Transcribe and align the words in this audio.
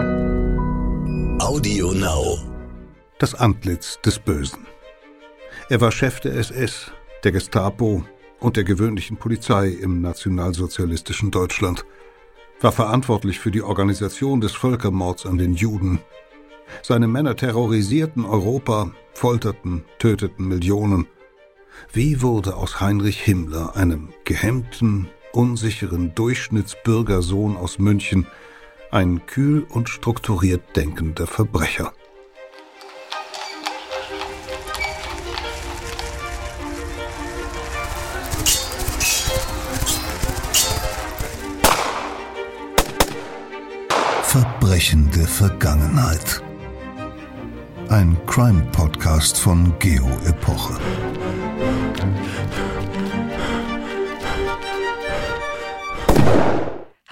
Audio 0.00 1.92
Now. 1.92 2.38
Das 3.18 3.34
Antlitz 3.34 4.00
des 4.00 4.18
Bösen. 4.18 4.66
Er 5.68 5.80
war 5.80 5.92
Chef 5.92 6.20
der 6.20 6.34
SS, 6.36 6.90
der 7.22 7.32
Gestapo 7.32 8.02
und 8.38 8.56
der 8.56 8.64
gewöhnlichen 8.64 9.18
Polizei 9.18 9.68
im 9.68 10.00
nationalsozialistischen 10.00 11.30
Deutschland, 11.30 11.84
war 12.60 12.72
verantwortlich 12.72 13.38
für 13.40 13.50
die 13.50 13.62
Organisation 13.62 14.40
des 14.40 14.52
Völkermords 14.52 15.26
an 15.26 15.36
den 15.36 15.54
Juden. 15.54 16.00
Seine 16.82 17.06
Männer 17.06 17.36
terrorisierten 17.36 18.24
Europa, 18.24 18.92
folterten, 19.12 19.84
töteten 19.98 20.48
Millionen. 20.48 21.08
Wie 21.92 22.22
wurde 22.22 22.56
aus 22.56 22.80
Heinrich 22.80 23.20
Himmler, 23.20 23.76
einem 23.76 24.14
gehemmten, 24.24 25.08
unsicheren 25.32 26.14
Durchschnittsbürgersohn 26.14 27.56
aus 27.56 27.78
München, 27.78 28.26
ein 28.90 29.24
kühl 29.26 29.66
und 29.68 29.88
strukturiert 29.88 30.76
denkender 30.76 31.26
Verbrecher? 31.26 31.92
Verbrechende 44.22 45.26
Vergangenheit. 45.26 46.42
Ein 47.88 48.16
Crime-Podcast 48.26 49.38
von 49.38 49.76
Geo 49.80 50.08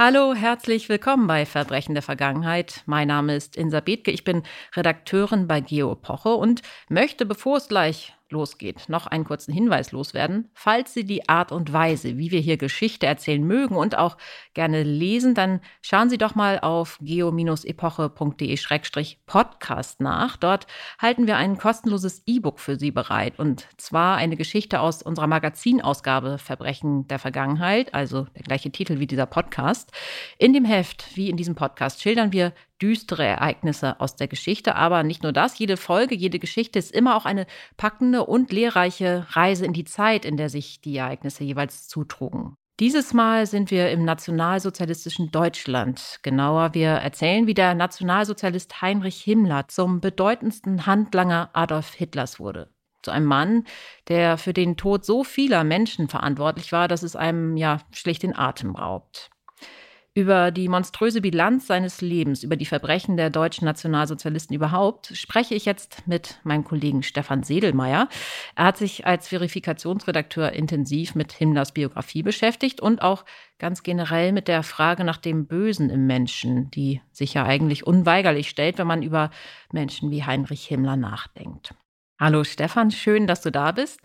Hallo, 0.00 0.32
herzlich 0.32 0.88
willkommen 0.88 1.26
bei 1.26 1.44
Verbrechen 1.44 1.92
der 1.92 2.04
Vergangenheit. 2.04 2.84
Mein 2.86 3.08
Name 3.08 3.34
ist 3.34 3.56
Insa 3.56 3.80
Bethke, 3.80 4.12
ich 4.12 4.22
bin 4.22 4.44
Redakteurin 4.76 5.48
bei 5.48 5.60
Geo 5.60 5.90
Epoche 5.90 6.34
und 6.34 6.62
möchte, 6.88 7.27
bevor 7.27 7.56
es 7.56 7.66
gleich 7.66 8.14
losgeht, 8.30 8.88
noch 8.88 9.06
einen 9.06 9.24
kurzen 9.24 9.52
Hinweis 9.52 9.92
loswerden. 9.92 10.50
Falls 10.54 10.94
Sie 10.94 11.04
die 11.04 11.28
Art 11.28 11.52
und 11.52 11.72
Weise, 11.72 12.18
wie 12.18 12.30
wir 12.30 12.40
hier 12.40 12.56
Geschichte 12.56 13.06
erzählen 13.06 13.42
mögen 13.42 13.76
und 13.76 13.96
auch 13.96 14.16
gerne 14.54 14.82
lesen, 14.82 15.34
dann 15.34 15.60
schauen 15.82 16.10
Sie 16.10 16.18
doch 16.18 16.34
mal 16.34 16.58
auf 16.60 16.98
geo-epoche.de-podcast 17.00 20.00
nach. 20.00 20.36
Dort 20.36 20.66
halten 20.98 21.26
wir 21.26 21.36
ein 21.36 21.58
kostenloses 21.58 22.22
E-Book 22.26 22.60
für 22.60 22.78
Sie 22.78 22.90
bereit 22.90 23.38
und 23.38 23.66
zwar 23.76 24.16
eine 24.16 24.36
Geschichte 24.36 24.80
aus 24.80 25.02
unserer 25.02 25.26
Magazinausgabe 25.26 26.38
Verbrechen 26.38 27.06
der 27.08 27.18
Vergangenheit, 27.18 27.94
also 27.94 28.26
der 28.34 28.42
gleiche 28.42 28.70
Titel 28.70 28.98
wie 28.98 29.06
dieser 29.06 29.26
Podcast. 29.26 29.92
In 30.38 30.52
dem 30.52 30.64
Heft, 30.64 31.16
wie 31.16 31.30
in 31.30 31.36
diesem 31.36 31.54
Podcast, 31.54 32.02
schildern 32.02 32.32
wir 32.32 32.52
düstere 32.80 33.24
Ereignisse 33.24 34.00
aus 34.00 34.16
der 34.16 34.28
Geschichte. 34.28 34.74
Aber 34.76 35.02
nicht 35.02 35.22
nur 35.22 35.32
das, 35.32 35.58
jede 35.58 35.76
Folge, 35.76 36.14
jede 36.14 36.38
Geschichte 36.38 36.78
ist 36.78 36.92
immer 36.92 37.16
auch 37.16 37.24
eine 37.24 37.46
packende 37.76 38.24
und 38.24 38.52
lehrreiche 38.52 39.26
Reise 39.30 39.64
in 39.66 39.72
die 39.72 39.84
Zeit, 39.84 40.24
in 40.24 40.36
der 40.36 40.50
sich 40.50 40.80
die 40.80 40.96
Ereignisse 40.96 41.44
jeweils 41.44 41.88
zutrugen. 41.88 42.54
Dieses 42.80 43.12
Mal 43.12 43.46
sind 43.46 43.72
wir 43.72 43.90
im 43.90 44.04
nationalsozialistischen 44.04 45.32
Deutschland. 45.32 46.20
Genauer, 46.22 46.74
wir 46.74 46.90
erzählen, 46.90 47.48
wie 47.48 47.54
der 47.54 47.74
Nationalsozialist 47.74 48.80
Heinrich 48.80 49.20
Himmler 49.20 49.66
zum 49.66 50.00
bedeutendsten 50.00 50.86
Handlanger 50.86 51.50
Adolf 51.54 51.94
Hitlers 51.94 52.38
wurde. 52.38 52.70
Zu 53.02 53.10
einem 53.10 53.26
Mann, 53.26 53.64
der 54.06 54.38
für 54.38 54.52
den 54.52 54.76
Tod 54.76 55.04
so 55.04 55.24
vieler 55.24 55.64
Menschen 55.64 56.08
verantwortlich 56.08 56.70
war, 56.70 56.86
dass 56.86 57.02
es 57.02 57.16
einem 57.16 57.56
ja 57.56 57.78
schlicht 57.90 58.22
den 58.22 58.36
Atem 58.36 58.76
raubt. 58.76 59.30
Über 60.19 60.50
die 60.50 60.69
monströse 60.69 61.20
Bilanz 61.20 61.69
seines 61.69 62.00
Lebens, 62.00 62.42
über 62.42 62.56
die 62.56 62.66
Verbrechen 62.66 63.16
der 63.16 63.30
deutschen 63.30 63.66
Nationalsozialisten 63.66 64.56
überhaupt, 64.56 65.16
spreche 65.16 65.55
ich 65.55 65.64
jetzt 65.64 66.08
mit 66.08 66.41
meinem 66.42 66.64
Kollegen 66.64 67.05
Stefan 67.05 67.44
Sedelmeier. 67.44 68.08
Er 68.56 68.64
hat 68.64 68.77
sich 68.77 69.06
als 69.06 69.28
Verifikationsredakteur 69.28 70.50
intensiv 70.55 71.14
mit 71.14 71.30
Himmlers 71.30 71.70
Biografie 71.70 72.24
beschäftigt 72.24 72.80
und 72.80 73.01
auch 73.01 73.24
ganz 73.61 73.84
generell 73.84 74.33
mit 74.33 74.48
der 74.48 74.64
Frage 74.64 75.05
nach 75.05 75.18
dem 75.18 75.46
Bösen 75.46 75.89
im 75.89 76.08
Menschen, 76.08 76.68
die 76.73 77.00
sich 77.12 77.35
ja 77.35 77.45
eigentlich 77.45 77.86
unweigerlich 77.86 78.48
stellt, 78.48 78.79
wenn 78.79 78.89
man 78.89 79.05
über 79.05 79.30
Menschen 79.70 80.11
wie 80.11 80.24
Heinrich 80.24 80.67
Himmler 80.67 80.96
nachdenkt. 80.96 81.77
Hallo 82.18 82.42
Stefan, 82.42 82.90
schön, 82.90 83.29
dass 83.29 83.42
du 83.42 83.52
da 83.52 83.70
bist. 83.70 84.00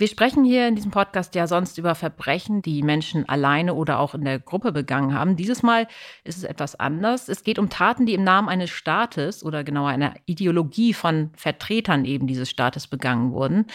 Wir 0.00 0.08
sprechen 0.08 0.44
hier 0.44 0.66
in 0.66 0.76
diesem 0.76 0.90
Podcast 0.90 1.34
ja 1.34 1.46
sonst 1.46 1.76
über 1.76 1.94
Verbrechen, 1.94 2.62
die 2.62 2.82
Menschen 2.82 3.28
alleine 3.28 3.74
oder 3.74 3.98
auch 3.98 4.14
in 4.14 4.24
der 4.24 4.38
Gruppe 4.38 4.72
begangen 4.72 5.12
haben. 5.12 5.36
Dieses 5.36 5.62
Mal 5.62 5.88
ist 6.24 6.38
es 6.38 6.44
etwas 6.44 6.74
anders. 6.74 7.28
Es 7.28 7.44
geht 7.44 7.58
um 7.58 7.68
Taten, 7.68 8.06
die 8.06 8.14
im 8.14 8.24
Namen 8.24 8.48
eines 8.48 8.70
Staates 8.70 9.44
oder 9.44 9.62
genauer 9.62 9.90
einer 9.90 10.14
Ideologie 10.24 10.94
von 10.94 11.28
Vertretern 11.36 12.06
eben 12.06 12.26
dieses 12.26 12.48
Staates 12.48 12.86
begangen 12.86 13.32
wurden. 13.32 13.66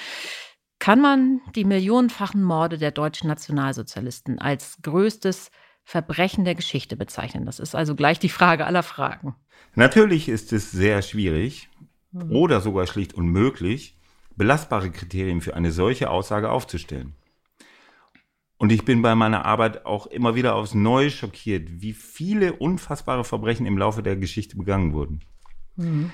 Kann 0.79 0.99
man 0.99 1.41
die 1.55 1.63
millionenfachen 1.63 2.41
Morde 2.41 2.79
der 2.79 2.89
deutschen 2.89 3.27
Nationalsozialisten 3.27 4.39
als 4.39 4.79
größtes 4.81 5.51
Verbrechen 5.83 6.43
der 6.43 6.55
Geschichte 6.55 6.95
bezeichnen? 6.95 7.45
Das 7.45 7.59
ist 7.59 7.75
also 7.75 7.93
gleich 7.93 8.17
die 8.17 8.29
Frage 8.29 8.65
aller 8.65 8.81
Fragen. 8.81 9.35
Natürlich 9.75 10.27
ist 10.27 10.53
es 10.53 10.71
sehr 10.71 11.03
schwierig 11.03 11.69
hm. 12.13 12.31
oder 12.31 12.61
sogar 12.61 12.87
schlicht 12.87 13.13
unmöglich, 13.13 13.94
belastbare 14.35 14.91
Kriterien 14.91 15.41
für 15.41 15.55
eine 15.55 15.71
solche 15.71 16.09
Aussage 16.09 16.49
aufzustellen. 16.51 17.13
Und 18.57 18.71
ich 18.71 18.85
bin 18.85 19.01
bei 19.01 19.15
meiner 19.15 19.45
Arbeit 19.45 19.85
auch 19.85 20.07
immer 20.07 20.35
wieder 20.35 20.55
aufs 20.55 20.73
Neue 20.73 21.11
schockiert, 21.11 21.81
wie 21.81 21.93
viele 21.93 22.53
unfassbare 22.53 23.23
Verbrechen 23.23 23.65
im 23.65 23.77
Laufe 23.77 24.01
der 24.01 24.15
Geschichte 24.15 24.55
begangen 24.55 24.93
wurden. 24.93 25.21
Mhm. 25.75 26.11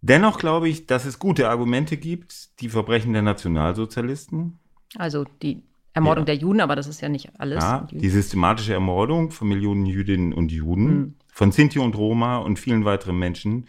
Dennoch 0.00 0.38
glaube 0.38 0.68
ich, 0.68 0.86
dass 0.86 1.04
es 1.04 1.18
gute 1.18 1.48
Argumente 1.48 1.96
gibt, 1.96 2.60
die 2.60 2.68
Verbrechen 2.68 3.12
der 3.12 3.22
Nationalsozialisten. 3.22 4.58
Also 4.96 5.24
die 5.42 5.62
Ermordung 5.92 6.22
ja. 6.22 6.34
der 6.34 6.36
Juden, 6.36 6.60
aber 6.60 6.74
das 6.74 6.86
ist 6.86 7.02
ja 7.02 7.08
nicht 7.08 7.38
alles. 7.38 7.62
Ja, 7.62 7.86
die 7.90 8.08
systematische 8.08 8.72
Ermordung 8.72 9.30
von 9.30 9.48
Millionen 9.48 9.84
Jüdinnen 9.84 10.32
und 10.32 10.50
Juden, 10.50 10.84
mhm. 10.84 11.14
von 11.28 11.52
Sinti 11.52 11.78
und 11.78 11.96
Roma 11.96 12.38
und 12.38 12.58
vielen 12.58 12.84
weiteren 12.84 13.18
Menschen, 13.18 13.66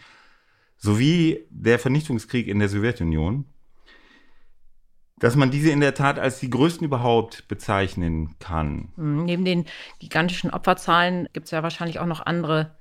sowie 0.76 1.46
der 1.50 1.78
Vernichtungskrieg 1.78 2.48
in 2.48 2.58
der 2.58 2.68
Sowjetunion 2.68 3.44
dass 5.24 5.36
man 5.36 5.50
diese 5.50 5.70
in 5.70 5.80
der 5.80 5.94
Tat 5.94 6.18
als 6.18 6.38
die 6.38 6.50
größten 6.50 6.84
überhaupt 6.84 7.48
bezeichnen 7.48 8.34
kann. 8.40 8.90
Mhm, 8.96 9.24
neben 9.24 9.44
den 9.46 9.64
gigantischen 9.98 10.50
Opferzahlen 10.50 11.30
gibt 11.32 11.46
es 11.46 11.50
ja 11.50 11.62
wahrscheinlich 11.62 11.98
auch 11.98 12.04
noch 12.04 12.26
andere 12.26 12.76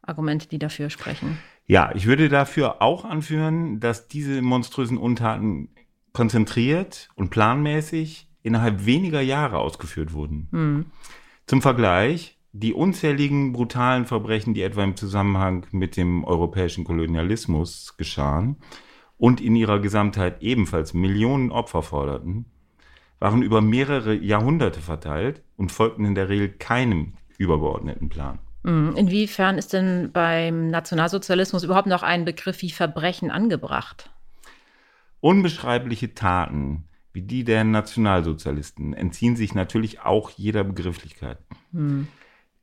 Argumente, 0.00 0.46
die 0.46 0.60
dafür 0.60 0.90
sprechen. 0.90 1.38
Ja, 1.66 1.90
ich 1.96 2.06
würde 2.06 2.28
dafür 2.28 2.82
auch 2.82 3.04
anführen, 3.04 3.80
dass 3.80 4.06
diese 4.06 4.42
monströsen 4.42 4.96
Untaten 4.96 5.70
konzentriert 6.12 7.08
und 7.16 7.30
planmäßig 7.30 8.28
innerhalb 8.44 8.86
weniger 8.86 9.20
Jahre 9.20 9.58
ausgeführt 9.58 10.12
wurden. 10.12 10.46
Mhm. 10.52 10.86
Zum 11.46 11.62
Vergleich, 11.62 12.38
die 12.52 12.74
unzähligen 12.74 13.52
brutalen 13.52 14.06
Verbrechen, 14.06 14.54
die 14.54 14.62
etwa 14.62 14.84
im 14.84 14.94
Zusammenhang 14.94 15.66
mit 15.72 15.96
dem 15.96 16.22
europäischen 16.22 16.84
Kolonialismus 16.84 17.96
geschahen, 17.96 18.54
und 19.18 19.40
in 19.40 19.56
ihrer 19.56 19.80
Gesamtheit 19.80 20.42
ebenfalls 20.42 20.94
Millionen 20.94 21.50
Opfer 21.50 21.82
forderten, 21.82 22.46
waren 23.18 23.42
über 23.42 23.60
mehrere 23.60 24.14
Jahrhunderte 24.14 24.80
verteilt 24.80 25.42
und 25.56 25.72
folgten 25.72 26.04
in 26.04 26.14
der 26.14 26.28
Regel 26.28 26.48
keinem 26.48 27.14
übergeordneten 27.36 28.08
Plan. 28.08 28.38
Mhm. 28.62 28.94
Inwiefern 28.96 29.58
ist 29.58 29.72
denn 29.72 30.10
beim 30.12 30.70
Nationalsozialismus 30.70 31.64
überhaupt 31.64 31.88
noch 31.88 32.02
ein 32.02 32.24
Begriff 32.24 32.62
wie 32.62 32.70
Verbrechen 32.70 33.30
angebracht? 33.30 34.10
Unbeschreibliche 35.20 36.14
Taten 36.14 36.84
wie 37.12 37.22
die 37.22 37.42
der 37.42 37.64
Nationalsozialisten 37.64 38.92
entziehen 38.92 39.34
sich 39.34 39.54
natürlich 39.54 40.00
auch 40.00 40.30
jeder 40.30 40.62
Begrifflichkeit. 40.62 41.38
Hm. 41.72 42.06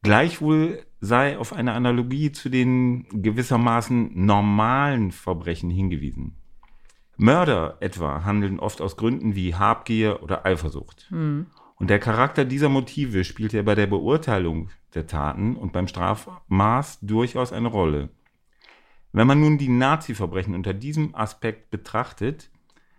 Gleichwohl 0.01 0.85
sei 1.01 1.37
auf 1.37 1.51
eine 1.51 1.73
Analogie 1.73 2.31
zu 2.31 2.49
den 2.49 3.05
gewissermaßen 3.09 4.11
normalen 4.25 5.11
Verbrechen 5.11 5.69
hingewiesen. 5.69 6.37
Mörder 7.17 7.77
etwa 7.79 8.23
handeln 8.23 8.59
oft 8.59 8.81
aus 8.81 8.97
Gründen 8.97 9.35
wie 9.35 9.55
Habgier 9.55 10.21
oder 10.23 10.45
Eifersucht. 10.45 11.07
Mhm. 11.11 11.47
Und 11.77 11.89
der 11.89 11.99
Charakter 11.99 12.45
dieser 12.45 12.69
Motive 12.69 13.23
spielt 13.23 13.53
ja 13.53 13.61
bei 13.61 13.75
der 13.75 13.87
Beurteilung 13.87 14.69
der 14.93 15.07
Taten 15.07 15.55
und 15.55 15.73
beim 15.73 15.87
Strafmaß 15.87 16.99
durchaus 17.01 17.51
eine 17.51 17.67
Rolle. 17.67 18.09
Wenn 19.11 19.27
man 19.27 19.39
nun 19.39 19.57
die 19.57 19.69
Nazi-Verbrechen 19.69 20.55
unter 20.55 20.73
diesem 20.73 21.15
Aspekt 21.15 21.69
betrachtet, 21.69 22.49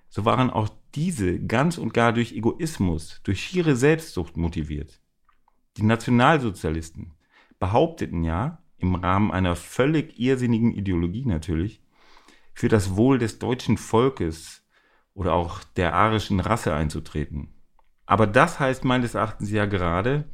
so 0.08 0.24
waren 0.24 0.50
auch 0.50 0.68
diese 0.94 1.40
ganz 1.40 1.78
und 1.78 1.92
gar 1.92 2.12
durch 2.12 2.32
Egoismus, 2.32 3.20
durch 3.22 3.42
schiere 3.42 3.76
Selbstsucht 3.76 4.36
motiviert. 4.36 5.00
Die 5.76 5.82
Nationalsozialisten 5.82 7.12
behaupteten 7.58 8.24
ja, 8.24 8.62
im 8.78 8.94
Rahmen 8.94 9.30
einer 9.30 9.56
völlig 9.56 10.18
irrsinnigen 10.18 10.72
Ideologie 10.72 11.24
natürlich, 11.26 11.82
für 12.56 12.68
das 12.68 12.96
Wohl 12.96 13.18
des 13.18 13.38
deutschen 13.38 13.76
Volkes 13.76 14.66
oder 15.12 15.34
auch 15.34 15.62
der 15.76 15.94
arischen 15.94 16.40
Rasse 16.40 16.74
einzutreten. 16.74 17.52
Aber 18.06 18.26
das 18.26 18.58
heißt 18.58 18.82
meines 18.82 19.14
Erachtens 19.14 19.50
ja 19.50 19.66
gerade, 19.66 20.24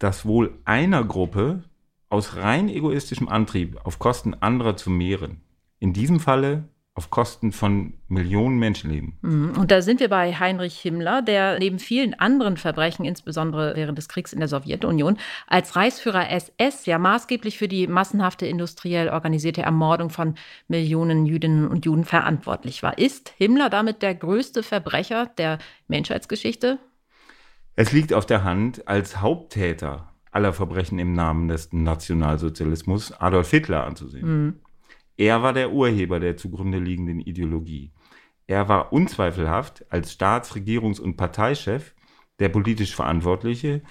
das 0.00 0.26
Wohl 0.26 0.58
einer 0.64 1.04
Gruppe 1.04 1.62
aus 2.08 2.34
rein 2.36 2.68
egoistischem 2.68 3.28
Antrieb 3.28 3.78
auf 3.84 4.00
Kosten 4.00 4.34
anderer 4.34 4.76
zu 4.76 4.90
mehren. 4.90 5.40
In 5.78 5.92
diesem 5.92 6.18
Falle 6.18 6.68
auf 6.98 7.10
Kosten 7.10 7.52
von 7.52 7.94
Millionen 8.08 8.58
Menschenleben. 8.58 9.16
Mhm. 9.22 9.56
Und 9.56 9.70
da 9.70 9.82
sind 9.82 10.00
wir 10.00 10.08
bei 10.08 10.34
Heinrich 10.34 10.78
Himmler, 10.80 11.22
der 11.22 11.58
neben 11.60 11.78
vielen 11.78 12.12
anderen 12.12 12.56
Verbrechen, 12.56 13.04
insbesondere 13.04 13.76
während 13.76 13.96
des 13.96 14.08
Kriegs 14.08 14.32
in 14.32 14.40
der 14.40 14.48
Sowjetunion, 14.48 15.16
als 15.46 15.76
Reichsführer 15.76 16.28
SS 16.28 16.86
ja 16.86 16.98
maßgeblich 16.98 17.56
für 17.56 17.68
die 17.68 17.86
massenhafte 17.86 18.46
industriell 18.46 19.08
organisierte 19.10 19.62
Ermordung 19.62 20.10
von 20.10 20.34
Millionen 20.66 21.24
Jüdinnen 21.24 21.68
und 21.68 21.86
Juden 21.86 22.04
verantwortlich 22.04 22.82
war. 22.82 22.98
Ist 22.98 23.32
Himmler 23.38 23.70
damit 23.70 24.02
der 24.02 24.16
größte 24.16 24.64
Verbrecher 24.64 25.30
der 25.38 25.58
Menschheitsgeschichte? 25.86 26.78
Es 27.76 27.92
liegt 27.92 28.12
auf 28.12 28.26
der 28.26 28.42
Hand, 28.42 28.88
als 28.88 29.20
Haupttäter 29.20 30.12
aller 30.32 30.52
Verbrechen 30.52 30.98
im 30.98 31.12
Namen 31.12 31.46
des 31.46 31.72
Nationalsozialismus 31.72 33.12
Adolf 33.12 33.50
Hitler 33.50 33.84
anzusehen. 33.84 34.26
Mhm. 34.26 34.54
Er 35.18 35.42
war 35.42 35.52
der 35.52 35.72
Urheber 35.72 36.20
der 36.20 36.36
zugrunde 36.36 36.78
liegenden 36.78 37.20
Ideologie. 37.20 37.90
Er 38.46 38.68
war 38.68 38.92
unzweifelhaft 38.92 39.84
als 39.90 40.12
Staats-, 40.12 40.54
Regierungs- 40.54 41.00
und 41.00 41.16
Parteichef 41.16 41.94
der 42.38 42.48
politisch 42.48 42.94
Verantwortliche 42.94 43.82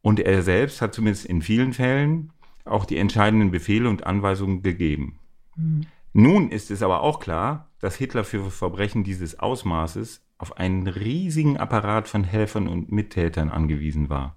und 0.00 0.18
er 0.18 0.42
selbst 0.42 0.80
hat 0.80 0.94
zumindest 0.94 1.26
in 1.26 1.42
vielen 1.42 1.74
Fällen 1.74 2.32
auch 2.64 2.86
die 2.86 2.96
entscheidenden 2.96 3.50
Befehle 3.50 3.88
und 3.88 4.06
Anweisungen 4.06 4.62
gegeben. 4.62 5.18
Mhm. 5.56 5.82
Nun 6.14 6.50
ist 6.50 6.70
es 6.70 6.82
aber 6.82 7.02
auch 7.02 7.20
klar, 7.20 7.70
dass 7.78 7.96
Hitler 7.96 8.24
für 8.24 8.50
Verbrechen 8.50 9.04
dieses 9.04 9.38
Ausmaßes 9.38 10.24
auf 10.38 10.56
einen 10.56 10.88
riesigen 10.88 11.58
Apparat 11.58 12.08
von 12.08 12.24
Helfern 12.24 12.66
und 12.66 12.90
Mittätern 12.90 13.50
angewiesen 13.50 14.08
war 14.08 14.36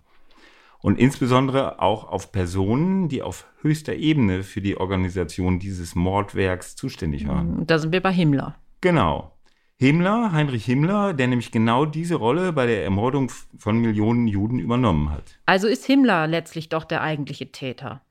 und 0.85 0.99
insbesondere 0.99 1.81
auch 1.81 2.07
auf 2.07 2.31
Personen, 2.31 3.09
die 3.09 3.23
auf 3.23 3.47
höchster 3.61 3.95
Ebene 3.95 4.43
für 4.43 4.61
die 4.61 4.77
Organisation 4.77 5.57
dieses 5.57 5.95
Mordwerks 5.95 6.75
zuständig 6.75 7.27
waren. 7.27 7.65
Da 7.65 7.79
sind 7.79 7.91
wir 7.91 8.01
bei 8.01 8.11
Himmler. 8.11 8.55
Genau. 8.81 9.31
Himmler, 9.77 10.31
Heinrich 10.31 10.63
Himmler, 10.65 11.15
der 11.15 11.25
nämlich 11.25 11.51
genau 11.51 11.85
diese 11.85 12.13
Rolle 12.13 12.53
bei 12.53 12.67
der 12.67 12.83
Ermordung 12.83 13.31
von 13.57 13.79
Millionen 13.79 14.27
Juden 14.27 14.59
übernommen 14.59 15.09
hat. 15.09 15.39
Also 15.47 15.67
ist 15.67 15.87
Himmler 15.87 16.27
letztlich 16.27 16.69
doch 16.69 16.83
der 16.83 17.01
eigentliche 17.01 17.51
Täter. 17.51 18.03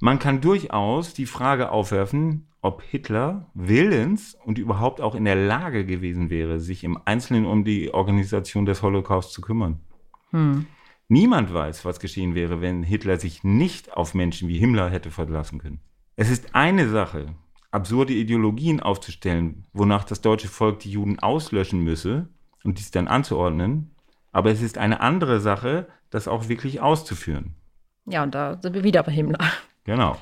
Man 0.00 0.18
kann 0.18 0.40
durchaus 0.40 1.14
die 1.14 1.26
Frage 1.26 1.70
aufwerfen, 1.70 2.48
ob 2.62 2.82
Hitler 2.82 3.46
willens 3.54 4.36
und 4.44 4.58
überhaupt 4.58 5.00
auch 5.00 5.14
in 5.14 5.24
der 5.24 5.36
Lage 5.36 5.86
gewesen 5.86 6.30
wäre, 6.30 6.58
sich 6.58 6.82
im 6.82 6.98
Einzelnen 7.04 7.46
um 7.46 7.62
die 7.62 7.94
Organisation 7.94 8.66
des 8.66 8.82
Holocaust 8.82 9.32
zu 9.32 9.40
kümmern. 9.40 9.78
Hm. 10.32 10.66
Niemand 11.12 11.52
weiß, 11.52 11.84
was 11.84 12.00
geschehen 12.00 12.34
wäre, 12.34 12.62
wenn 12.62 12.82
Hitler 12.82 13.20
sich 13.20 13.44
nicht 13.44 13.92
auf 13.92 14.14
Menschen 14.14 14.48
wie 14.48 14.56
Himmler 14.56 14.88
hätte 14.88 15.10
verlassen 15.10 15.58
können. 15.58 15.82
Es 16.16 16.30
ist 16.30 16.54
eine 16.54 16.88
Sache, 16.88 17.26
absurde 17.70 18.14
Ideologien 18.14 18.80
aufzustellen, 18.80 19.66
wonach 19.74 20.04
das 20.04 20.22
deutsche 20.22 20.48
Volk 20.48 20.78
die 20.78 20.90
Juden 20.90 21.18
auslöschen 21.18 21.84
müsse 21.84 22.30
und 22.64 22.78
dies 22.78 22.92
dann 22.92 23.08
anzuordnen, 23.08 23.94
aber 24.32 24.52
es 24.52 24.62
ist 24.62 24.78
eine 24.78 25.00
andere 25.00 25.40
Sache, 25.40 25.86
das 26.08 26.28
auch 26.28 26.48
wirklich 26.48 26.80
auszuführen. 26.80 27.56
Ja, 28.06 28.22
und 28.22 28.34
da 28.34 28.58
sind 28.62 28.74
wir 28.74 28.82
wieder 28.82 29.02
bei 29.02 29.12
Himmler. 29.12 29.52
Genau. 29.84 30.16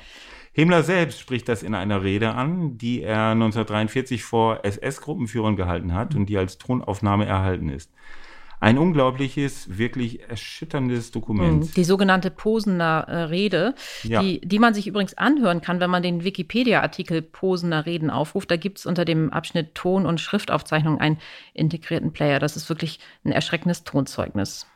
Himmler 0.52 0.82
selbst 0.82 1.20
spricht 1.20 1.48
das 1.48 1.62
in 1.62 1.76
einer 1.76 2.02
Rede 2.02 2.32
an, 2.32 2.78
die 2.78 3.02
er 3.02 3.28
1943 3.28 4.25
vor 4.25 4.64
SS-Gruppenführern 4.64 5.54
gehalten 5.54 5.94
hat 5.94 6.16
und 6.16 6.26
die 6.26 6.37
als 6.37 6.58
Tonaufnahme 6.58 7.26
erhalten 7.26 7.69
ist. 7.69 7.92
Ein 8.62 8.76
unglaubliches, 8.76 9.78
wirklich 9.78 10.28
erschütterndes 10.28 11.10
Dokument. 11.12 11.64
Hm, 11.64 11.72
die 11.74 11.84
sogenannte 11.84 12.30
Posener 12.30 13.06
äh, 13.08 13.16
Rede, 13.22 13.74
ja. 14.02 14.22
die, 14.22 14.42
die 14.42 14.58
man 14.58 14.74
sich 14.74 14.86
übrigens 14.86 15.16
anhören 15.16 15.62
kann, 15.62 15.80
wenn 15.80 15.88
man 15.88 16.02
den 16.02 16.24
Wikipedia-Artikel 16.24 17.22
Posener 17.22 17.86
Reden 17.86 18.10
aufruft. 18.10 18.50
Da 18.50 18.56
gibt 18.56 18.78
es 18.78 18.84
unter 18.84 19.06
dem 19.06 19.32
Abschnitt 19.32 19.74
Ton- 19.74 20.04
und 20.04 20.20
Schriftaufzeichnung 20.20 21.00
einen 21.00 21.18
integrierten 21.54 22.12
Player. 22.12 22.38
Das 22.38 22.54
ist 22.54 22.68
wirklich 22.68 23.00
ein 23.24 23.32
erschreckendes 23.32 23.84
Tonzeugnis. 23.84 24.66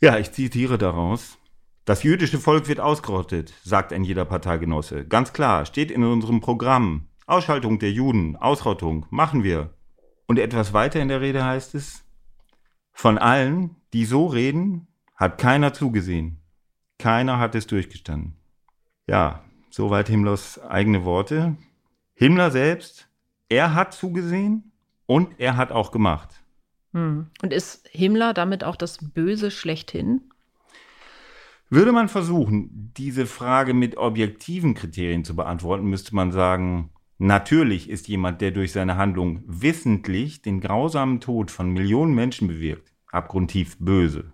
Ja, 0.00 0.16
ich 0.16 0.32
zitiere 0.32 0.78
daraus. 0.78 1.36
Das 1.84 2.02
jüdische 2.02 2.38
Volk 2.38 2.68
wird 2.68 2.80
ausgerottet, 2.80 3.52
sagt 3.62 3.92
ein 3.92 4.04
jeder 4.04 4.24
Parteigenosse. 4.24 5.04
Ganz 5.04 5.34
klar, 5.34 5.66
steht 5.66 5.90
in 5.90 6.04
unserem 6.04 6.40
Programm. 6.40 7.08
Ausschaltung 7.26 7.78
der 7.78 7.92
Juden, 7.92 8.36
Ausrottung, 8.36 9.04
machen 9.10 9.44
wir. 9.44 9.74
Und 10.26 10.38
etwas 10.38 10.72
weiter 10.72 11.00
in 11.00 11.08
der 11.08 11.20
Rede 11.20 11.44
heißt 11.44 11.74
es, 11.74 12.02
von 12.92 13.18
allen, 13.18 13.76
die 13.92 14.04
so 14.04 14.26
reden, 14.26 14.86
hat 15.16 15.38
keiner 15.38 15.72
zugesehen. 15.72 16.38
Keiner 16.98 17.38
hat 17.38 17.54
es 17.54 17.66
durchgestanden. 17.66 18.36
Ja, 19.06 19.42
soweit 19.70 20.08
Himmlers 20.08 20.60
eigene 20.60 21.04
Worte. 21.04 21.56
Himmler 22.14 22.50
selbst, 22.50 23.08
er 23.48 23.74
hat 23.74 23.94
zugesehen 23.94 24.72
und 25.06 25.34
er 25.38 25.56
hat 25.56 25.72
auch 25.72 25.92
gemacht. 25.92 26.42
Hm. 26.92 27.28
Und 27.42 27.52
ist 27.52 27.88
Himmler 27.90 28.34
damit 28.34 28.64
auch 28.64 28.76
das 28.76 28.98
Böse 29.00 29.50
schlechthin? 29.50 30.22
Würde 31.68 31.92
man 31.92 32.08
versuchen, 32.08 32.92
diese 32.96 33.26
Frage 33.26 33.74
mit 33.74 33.96
objektiven 33.96 34.74
Kriterien 34.74 35.24
zu 35.24 35.36
beantworten, 35.36 35.84
müsste 35.86 36.14
man 36.14 36.32
sagen, 36.32 36.90
natürlich 37.20 37.88
ist 37.88 38.08
jemand, 38.08 38.40
der 38.40 38.50
durch 38.50 38.72
seine 38.72 38.96
Handlung 38.96 39.42
wissentlich 39.46 40.42
den 40.42 40.60
grausamen 40.60 41.20
Tod 41.20 41.50
von 41.50 41.70
Millionen 41.70 42.14
Menschen 42.14 42.48
bewirkt, 42.48 42.92
abgrundtief 43.12 43.76
böse. 43.78 44.32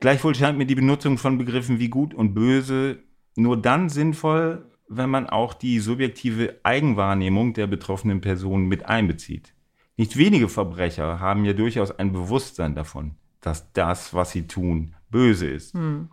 Gleichwohl 0.00 0.34
scheint 0.34 0.58
mir 0.58 0.66
die 0.66 0.74
Benutzung 0.74 1.16
von 1.16 1.38
Begriffen 1.38 1.78
wie 1.78 1.88
gut 1.88 2.12
und 2.12 2.34
böse 2.34 2.98
nur 3.36 3.56
dann 3.60 3.88
sinnvoll, 3.88 4.66
wenn 4.88 5.10
man 5.10 5.28
auch 5.28 5.54
die 5.54 5.78
subjektive 5.78 6.60
Eigenwahrnehmung 6.64 7.54
der 7.54 7.66
betroffenen 7.66 8.20
Person 8.20 8.66
mit 8.66 8.84
einbezieht. 8.86 9.54
Nicht 9.96 10.16
wenige 10.16 10.48
Verbrecher 10.48 11.20
haben 11.20 11.44
ja 11.44 11.52
durchaus 11.52 11.96
ein 11.98 12.12
Bewusstsein 12.12 12.74
davon, 12.74 13.14
dass 13.40 13.72
das, 13.72 14.12
was 14.12 14.32
sie 14.32 14.46
tun, 14.46 14.94
böse 15.10 15.46
ist. 15.46 15.74
Hm. 15.74 16.08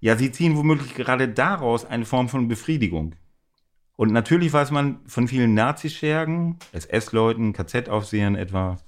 Ja, 0.00 0.16
sie 0.16 0.32
ziehen 0.32 0.56
womöglich 0.56 0.94
gerade 0.94 1.28
daraus 1.28 1.84
eine 1.84 2.06
Form 2.06 2.28
von 2.28 2.48
Befriedigung. 2.48 3.14
Und 4.00 4.14
natürlich 4.14 4.50
weiß 4.50 4.70
man 4.70 5.00
von 5.06 5.28
vielen 5.28 5.52
Nazischergen, 5.52 6.58
SS-Leuten, 6.72 7.52
KZ-Aufsehern 7.52 8.34
etwa, 8.34 8.78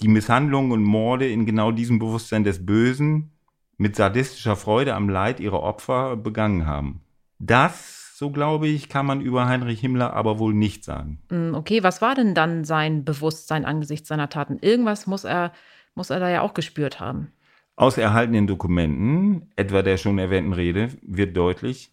die 0.00 0.08
Misshandlungen 0.08 0.72
und 0.72 0.82
Morde 0.82 1.28
in 1.28 1.44
genau 1.44 1.72
diesem 1.72 1.98
Bewusstsein 1.98 2.42
des 2.42 2.64
Bösen 2.64 3.32
mit 3.76 3.96
sadistischer 3.96 4.56
Freude 4.56 4.94
am 4.94 5.10
Leid 5.10 5.40
ihrer 5.40 5.62
Opfer 5.62 6.16
begangen 6.16 6.64
haben. 6.64 7.02
Das, 7.38 8.16
so 8.16 8.30
glaube 8.30 8.66
ich, 8.66 8.88
kann 8.88 9.04
man 9.04 9.20
über 9.20 9.46
Heinrich 9.46 9.80
Himmler 9.80 10.14
aber 10.14 10.38
wohl 10.38 10.54
nicht 10.54 10.84
sagen. 10.84 11.18
Mm, 11.28 11.52
okay, 11.52 11.82
was 11.82 12.00
war 12.00 12.14
denn 12.14 12.34
dann 12.34 12.64
sein 12.64 13.04
Bewusstsein 13.04 13.66
angesichts 13.66 14.08
seiner 14.08 14.30
Taten? 14.30 14.56
Irgendwas 14.58 15.06
muss 15.06 15.24
er, 15.24 15.52
muss 15.94 16.08
er 16.08 16.18
da 16.18 16.30
ja 16.30 16.40
auch 16.40 16.54
gespürt 16.54 16.98
haben. 16.98 17.30
Aus 17.76 17.98
erhaltenen 17.98 18.46
Dokumenten, 18.46 19.50
etwa 19.54 19.82
der 19.82 19.98
schon 19.98 20.18
erwähnten 20.18 20.54
Rede, 20.54 20.88
wird 21.02 21.36
deutlich, 21.36 21.92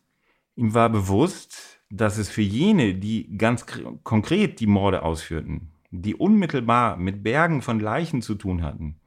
ihm 0.55 0.73
war 0.73 0.89
bewusst, 0.89 1.78
dass 1.91 2.17
es 2.17 2.29
für 2.29 2.41
jene, 2.41 2.95
die 2.95 3.37
ganz 3.37 3.65
konkret 4.03 4.59
die 4.59 4.67
Morde 4.67 5.03
ausführten, 5.03 5.71
die 5.91 6.15
unmittelbar 6.15 6.97
mit 6.97 7.23
Bergen 7.23 7.61
von 7.61 7.79
Leichen 7.79 8.21
zu 8.21 8.35
tun 8.35 8.63
hatten, 8.63 8.99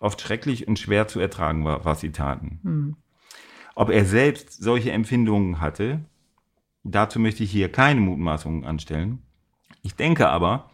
oft 0.00 0.20
schrecklich 0.20 0.68
und 0.68 0.78
schwer 0.78 1.08
zu 1.08 1.18
ertragen 1.18 1.64
war, 1.64 1.84
was 1.84 2.00
sie 2.00 2.12
taten. 2.12 2.60
Mhm. 2.62 2.96
Ob 3.74 3.90
er 3.90 4.04
selbst 4.04 4.62
solche 4.62 4.92
Empfindungen 4.92 5.60
hatte, 5.60 6.04
dazu 6.84 7.18
möchte 7.18 7.42
ich 7.42 7.50
hier 7.50 7.70
keine 7.70 8.00
Mutmaßungen 8.00 8.64
anstellen. 8.64 9.22
Ich 9.82 9.94
denke 9.94 10.28
aber, 10.28 10.70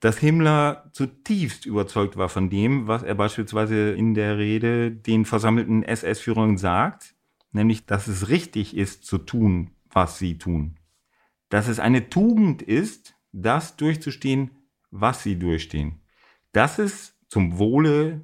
dass 0.00 0.18
Himmler 0.18 0.90
zutiefst 0.92 1.64
überzeugt 1.64 2.16
war 2.16 2.28
von 2.28 2.50
dem, 2.50 2.88
was 2.88 3.02
er 3.02 3.14
beispielsweise 3.14 3.92
in 3.92 4.14
der 4.14 4.36
Rede 4.36 4.90
den 4.90 5.24
versammelten 5.24 5.84
SS-Führern 5.84 6.58
sagt, 6.58 7.14
nämlich, 7.52 7.86
dass 7.86 8.08
es 8.08 8.28
richtig 8.28 8.76
ist 8.76 9.04
zu 9.04 9.18
tun, 9.18 9.70
was 9.90 10.18
sie 10.18 10.38
tun. 10.38 10.76
Dass 11.52 11.68
es 11.68 11.78
eine 11.78 12.08
Tugend 12.08 12.62
ist, 12.62 13.14
das 13.30 13.76
durchzustehen, 13.76 14.52
was 14.90 15.22
sie 15.22 15.38
durchstehen. 15.38 16.00
Das 16.52 16.78
ist 16.78 17.14
zum 17.28 17.58
Wohle 17.58 18.22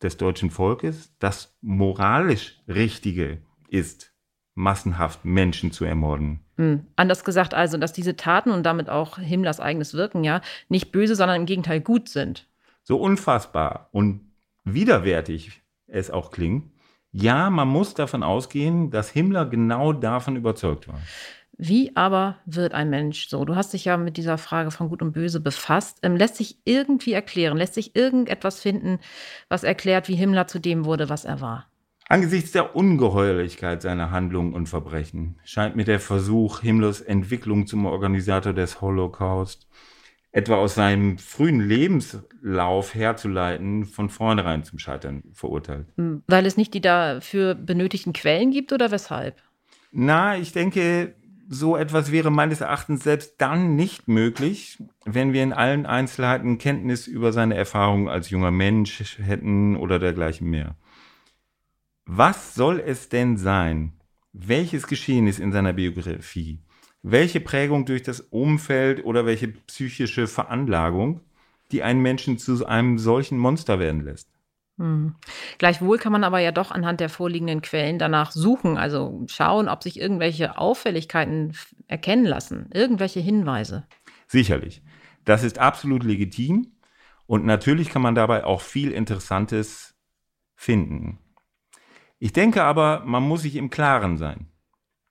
des 0.00 0.16
deutschen 0.16 0.50
Volkes 0.50 1.14
das 1.18 1.54
moralisch 1.60 2.62
Richtige 2.66 3.42
ist, 3.68 4.14
massenhaft 4.54 5.22
Menschen 5.26 5.70
zu 5.70 5.84
ermorden. 5.84 6.40
Hm. 6.56 6.86
Anders 6.96 7.24
gesagt 7.24 7.52
also, 7.52 7.76
dass 7.76 7.92
diese 7.92 8.16
Taten 8.16 8.50
und 8.50 8.62
damit 8.62 8.88
auch 8.88 9.18
Himmlers 9.18 9.60
eigenes 9.60 9.92
Wirken 9.92 10.24
ja 10.24 10.40
nicht 10.70 10.92
böse, 10.92 11.14
sondern 11.14 11.42
im 11.42 11.46
Gegenteil 11.46 11.82
gut 11.82 12.08
sind. 12.08 12.48
So 12.84 12.96
unfassbar 12.96 13.90
und 13.92 14.32
widerwärtig 14.64 15.60
es 15.88 16.10
auch 16.10 16.30
klingt, 16.30 16.72
ja, 17.10 17.50
man 17.50 17.68
muss 17.68 17.92
davon 17.92 18.22
ausgehen, 18.22 18.90
dass 18.90 19.10
Himmler 19.10 19.44
genau 19.44 19.92
davon 19.92 20.36
überzeugt 20.36 20.88
war. 20.88 20.98
Wie 21.58 21.94
aber 21.94 22.38
wird 22.46 22.74
ein 22.74 22.90
Mensch 22.90 23.28
so? 23.28 23.44
Du 23.44 23.54
hast 23.54 23.72
dich 23.72 23.84
ja 23.84 23.96
mit 23.96 24.16
dieser 24.16 24.38
Frage 24.38 24.70
von 24.70 24.88
Gut 24.88 25.02
und 25.02 25.12
Böse 25.12 25.40
befasst. 25.40 25.98
Ähm, 26.02 26.16
lässt 26.16 26.36
sich 26.36 26.58
irgendwie 26.64 27.12
erklären? 27.12 27.56
Lässt 27.56 27.74
sich 27.74 27.94
irgendetwas 27.94 28.60
finden, 28.60 28.98
was 29.48 29.62
erklärt, 29.62 30.08
wie 30.08 30.14
Himmler 30.14 30.46
zu 30.46 30.58
dem 30.58 30.84
wurde, 30.84 31.08
was 31.08 31.24
er 31.24 31.40
war? 31.40 31.68
Angesichts 32.08 32.52
der 32.52 32.74
Ungeheuerlichkeit 32.74 33.80
seiner 33.82 34.10
Handlungen 34.10 34.54
und 34.54 34.68
Verbrechen 34.68 35.38
scheint 35.44 35.76
mir 35.76 35.84
der 35.84 36.00
Versuch, 36.00 36.60
Himmlers 36.60 37.00
Entwicklung 37.00 37.66
zum 37.66 37.86
Organisator 37.86 38.52
des 38.52 38.80
Holocaust 38.80 39.66
etwa 40.32 40.56
aus 40.56 40.74
seinem 40.74 41.18
frühen 41.18 41.60
Lebenslauf 41.60 42.94
herzuleiten, 42.94 43.84
von 43.84 44.08
vornherein 44.08 44.64
zum 44.64 44.78
Scheitern 44.78 45.22
verurteilt. 45.32 45.86
Hm, 45.96 46.22
weil 46.26 46.46
es 46.46 46.56
nicht 46.56 46.74
die 46.74 46.80
dafür 46.80 47.54
benötigten 47.54 48.14
Quellen 48.14 48.50
gibt 48.50 48.72
oder 48.72 48.90
weshalb? 48.90 49.36
Na, 49.92 50.38
ich 50.38 50.52
denke, 50.52 51.14
so 51.54 51.76
etwas 51.76 52.10
wäre 52.10 52.30
meines 52.30 52.62
Erachtens 52.62 53.04
selbst 53.04 53.34
dann 53.38 53.76
nicht 53.76 54.08
möglich, 54.08 54.78
wenn 55.04 55.34
wir 55.34 55.42
in 55.42 55.52
allen 55.52 55.84
Einzelheiten 55.84 56.56
Kenntnis 56.56 57.06
über 57.06 57.30
seine 57.32 57.54
Erfahrungen 57.54 58.08
als 58.08 58.30
junger 58.30 58.50
Mensch 58.50 59.18
hätten 59.18 59.76
oder 59.76 59.98
dergleichen 59.98 60.48
mehr. 60.48 60.76
Was 62.06 62.54
soll 62.54 62.80
es 62.80 63.10
denn 63.10 63.36
sein? 63.36 63.92
Welches 64.32 64.86
Geschehen 64.86 65.26
ist 65.26 65.40
in 65.40 65.52
seiner 65.52 65.74
Biografie? 65.74 66.62
Welche 67.02 67.40
Prägung 67.40 67.84
durch 67.84 68.02
das 68.02 68.20
Umfeld 68.20 69.04
oder 69.04 69.26
welche 69.26 69.48
psychische 69.48 70.28
Veranlagung, 70.28 71.20
die 71.70 71.82
einen 71.82 72.00
Menschen 72.00 72.38
zu 72.38 72.64
einem 72.64 72.98
solchen 72.98 73.36
Monster 73.36 73.78
werden 73.78 74.00
lässt? 74.00 74.31
Hm. 74.82 75.14
Gleichwohl 75.58 75.96
kann 75.96 76.10
man 76.10 76.24
aber 76.24 76.40
ja 76.40 76.50
doch 76.50 76.72
anhand 76.72 76.98
der 76.98 77.08
vorliegenden 77.08 77.62
Quellen 77.62 78.00
danach 78.00 78.32
suchen, 78.32 78.76
also 78.76 79.24
schauen, 79.28 79.68
ob 79.68 79.84
sich 79.84 80.00
irgendwelche 80.00 80.58
Auffälligkeiten 80.58 81.56
erkennen 81.86 82.24
lassen, 82.24 82.68
irgendwelche 82.74 83.20
Hinweise. 83.20 83.86
Sicherlich. 84.26 84.82
Das 85.24 85.44
ist 85.44 85.60
absolut 85.60 86.02
legitim 86.02 86.72
und 87.26 87.44
natürlich 87.44 87.90
kann 87.90 88.02
man 88.02 88.16
dabei 88.16 88.44
auch 88.44 88.60
viel 88.60 88.90
Interessantes 88.90 89.94
finden. 90.56 91.20
Ich 92.18 92.32
denke 92.32 92.64
aber, 92.64 93.04
man 93.06 93.22
muss 93.22 93.42
sich 93.42 93.54
im 93.54 93.70
Klaren 93.70 94.16
sein. 94.18 94.48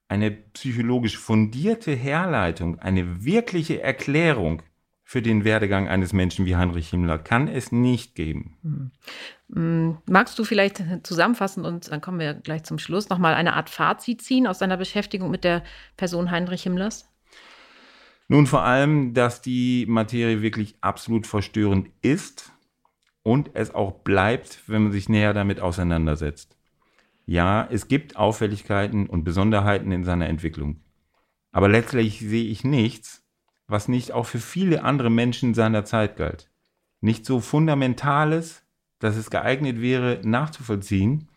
Eine 0.09 0.31
psychologisch 0.31 1.17
fundierte 1.17 1.93
Herleitung, 1.93 2.77
eine 2.79 3.23
wirkliche 3.23 3.81
Erklärung 3.81 4.63
für 5.11 5.21
den 5.21 5.43
Werdegang 5.43 5.89
eines 5.89 6.13
Menschen 6.13 6.45
wie 6.45 6.55
Heinrich 6.55 6.89
Himmler 6.91 7.17
kann 7.17 7.49
es 7.49 7.73
nicht 7.73 8.15
geben. 8.15 8.91
Hm. 9.53 9.97
Magst 10.05 10.39
du 10.39 10.45
vielleicht 10.45 10.81
zusammenfassen 11.03 11.65
und 11.65 11.91
dann 11.91 11.99
kommen 11.99 12.17
wir 12.17 12.33
gleich 12.33 12.63
zum 12.63 12.79
Schluss 12.79 13.09
nochmal 13.09 13.33
eine 13.33 13.51
Art 13.57 13.69
Fazit 13.69 14.21
ziehen 14.21 14.47
aus 14.47 14.59
deiner 14.59 14.77
Beschäftigung 14.77 15.29
mit 15.29 15.43
der 15.43 15.63
Person 15.97 16.31
Heinrich 16.31 16.63
Himmlers? 16.63 17.09
Nun 18.29 18.47
vor 18.47 18.61
allem, 18.61 19.13
dass 19.13 19.41
die 19.41 19.85
Materie 19.85 20.41
wirklich 20.41 20.77
absolut 20.79 21.27
verstörend 21.27 21.89
ist 22.01 22.53
und 23.21 23.49
es 23.53 23.75
auch 23.75 23.91
bleibt, 23.91 24.61
wenn 24.67 24.83
man 24.83 24.91
sich 24.93 25.09
näher 25.09 25.33
damit 25.33 25.59
auseinandersetzt. 25.59 26.55
Ja, 27.25 27.67
es 27.69 27.89
gibt 27.89 28.15
Auffälligkeiten 28.15 29.07
und 29.07 29.25
Besonderheiten 29.25 29.91
in 29.91 30.05
seiner 30.05 30.29
Entwicklung. 30.29 30.79
Aber 31.51 31.67
letztlich 31.67 32.21
sehe 32.21 32.45
ich 32.45 32.63
nichts, 32.63 33.20
was 33.71 33.87
nicht 33.87 34.11
auch 34.11 34.25
für 34.25 34.39
viele 34.39 34.83
andere 34.83 35.09
Menschen 35.09 35.53
seiner 35.53 35.85
Zeit 35.85 36.17
galt. 36.17 36.49
Nicht 36.99 37.25
so 37.25 37.39
Fundamentales, 37.39 38.63
dass 38.99 39.15
es 39.15 39.31
geeignet 39.31 39.81
wäre, 39.81 40.19
nachzuvollziehen, 40.23 41.29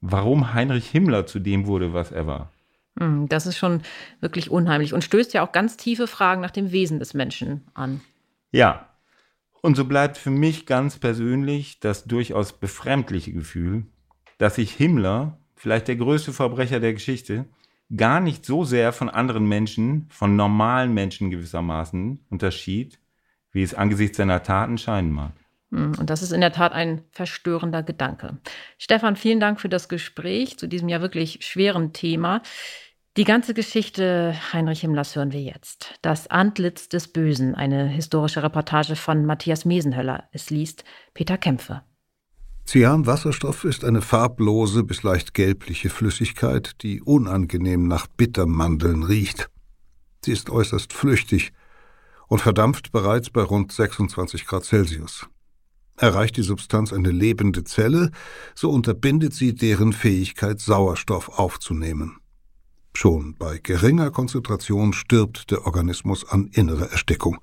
warum 0.00 0.54
Heinrich 0.54 0.88
Himmler 0.88 1.26
zu 1.26 1.40
dem 1.40 1.66
wurde, 1.66 1.92
was 1.92 2.12
er 2.12 2.26
war. 2.26 2.52
Hm, 2.98 3.28
das 3.28 3.46
ist 3.46 3.58
schon 3.58 3.82
wirklich 4.20 4.50
unheimlich 4.50 4.94
und 4.94 5.04
stößt 5.04 5.34
ja 5.34 5.42
auch 5.42 5.52
ganz 5.52 5.76
tiefe 5.76 6.06
Fragen 6.06 6.40
nach 6.40 6.50
dem 6.52 6.72
Wesen 6.72 6.98
des 6.98 7.12
Menschen 7.12 7.62
an. 7.74 8.00
Ja, 8.52 8.88
und 9.60 9.76
so 9.76 9.84
bleibt 9.84 10.16
für 10.16 10.30
mich 10.30 10.66
ganz 10.66 10.98
persönlich 10.98 11.80
das 11.80 12.04
durchaus 12.04 12.52
befremdliche 12.52 13.32
Gefühl, 13.32 13.84
dass 14.38 14.54
sich 14.54 14.72
Himmler 14.72 15.38
vielleicht 15.56 15.88
der 15.88 15.96
größte 15.96 16.32
Verbrecher 16.32 16.80
der 16.80 16.94
Geschichte, 16.94 17.44
gar 17.96 18.20
nicht 18.20 18.44
so 18.44 18.64
sehr 18.64 18.92
von 18.92 19.08
anderen 19.08 19.46
Menschen, 19.46 20.06
von 20.10 20.36
normalen 20.36 20.92
Menschen 20.94 21.30
gewissermaßen 21.30 22.24
unterschied, 22.30 22.98
wie 23.52 23.62
es 23.62 23.74
angesichts 23.74 24.16
seiner 24.16 24.42
Taten 24.42 24.78
scheinen 24.78 25.10
mag. 25.10 25.32
Hm, 25.70 25.94
und 25.98 26.10
das 26.10 26.22
ist 26.22 26.32
in 26.32 26.40
der 26.40 26.52
Tat 26.52 26.72
ein 26.72 27.02
verstörender 27.10 27.82
Gedanke. 27.82 28.38
Stefan, 28.78 29.16
vielen 29.16 29.40
Dank 29.40 29.60
für 29.60 29.68
das 29.68 29.88
Gespräch 29.88 30.58
zu 30.58 30.66
diesem 30.66 30.88
ja 30.88 31.00
wirklich 31.00 31.44
schweren 31.44 31.92
Thema. 31.92 32.42
Die 33.16 33.24
ganze 33.24 33.54
Geschichte 33.54 34.34
Heinrich 34.52 34.80
Himmlers 34.80 35.16
hören 35.16 35.32
wir 35.32 35.42
jetzt. 35.42 35.98
Das 36.00 36.28
Antlitz 36.28 36.88
des 36.88 37.12
Bösen, 37.12 37.56
eine 37.56 37.88
historische 37.88 38.42
Reportage 38.42 38.94
von 38.94 39.26
Matthias 39.26 39.64
Mesenhöller. 39.64 40.28
Es 40.30 40.50
liest 40.50 40.84
Peter 41.12 41.36
Kämpfe. 41.36 41.82
Cyanwasserstoff 42.70 43.64
ist 43.64 43.84
eine 43.84 44.00
farblose 44.00 44.84
bis 44.84 45.02
leicht 45.02 45.34
gelbliche 45.34 45.90
Flüssigkeit, 45.90 46.80
die 46.82 47.02
unangenehm 47.02 47.88
nach 47.88 48.06
Bittermandeln 48.06 49.02
riecht. 49.02 49.50
Sie 50.24 50.30
ist 50.30 50.50
äußerst 50.50 50.92
flüchtig 50.92 51.52
und 52.28 52.40
verdampft 52.40 52.92
bereits 52.92 53.28
bei 53.28 53.42
rund 53.42 53.72
26 53.72 54.46
Grad 54.46 54.62
Celsius. 54.64 55.26
Erreicht 55.96 56.36
die 56.36 56.44
Substanz 56.44 56.92
eine 56.92 57.10
lebende 57.10 57.64
Zelle, 57.64 58.12
so 58.54 58.70
unterbindet 58.70 59.34
sie 59.34 59.52
deren 59.52 59.92
Fähigkeit, 59.92 60.60
Sauerstoff 60.60 61.28
aufzunehmen. 61.40 62.18
Schon 62.94 63.34
bei 63.36 63.58
geringer 63.58 64.12
Konzentration 64.12 64.92
stirbt 64.92 65.50
der 65.50 65.66
Organismus 65.66 66.24
an 66.24 66.46
innerer 66.52 66.92
Erstickung. 66.92 67.40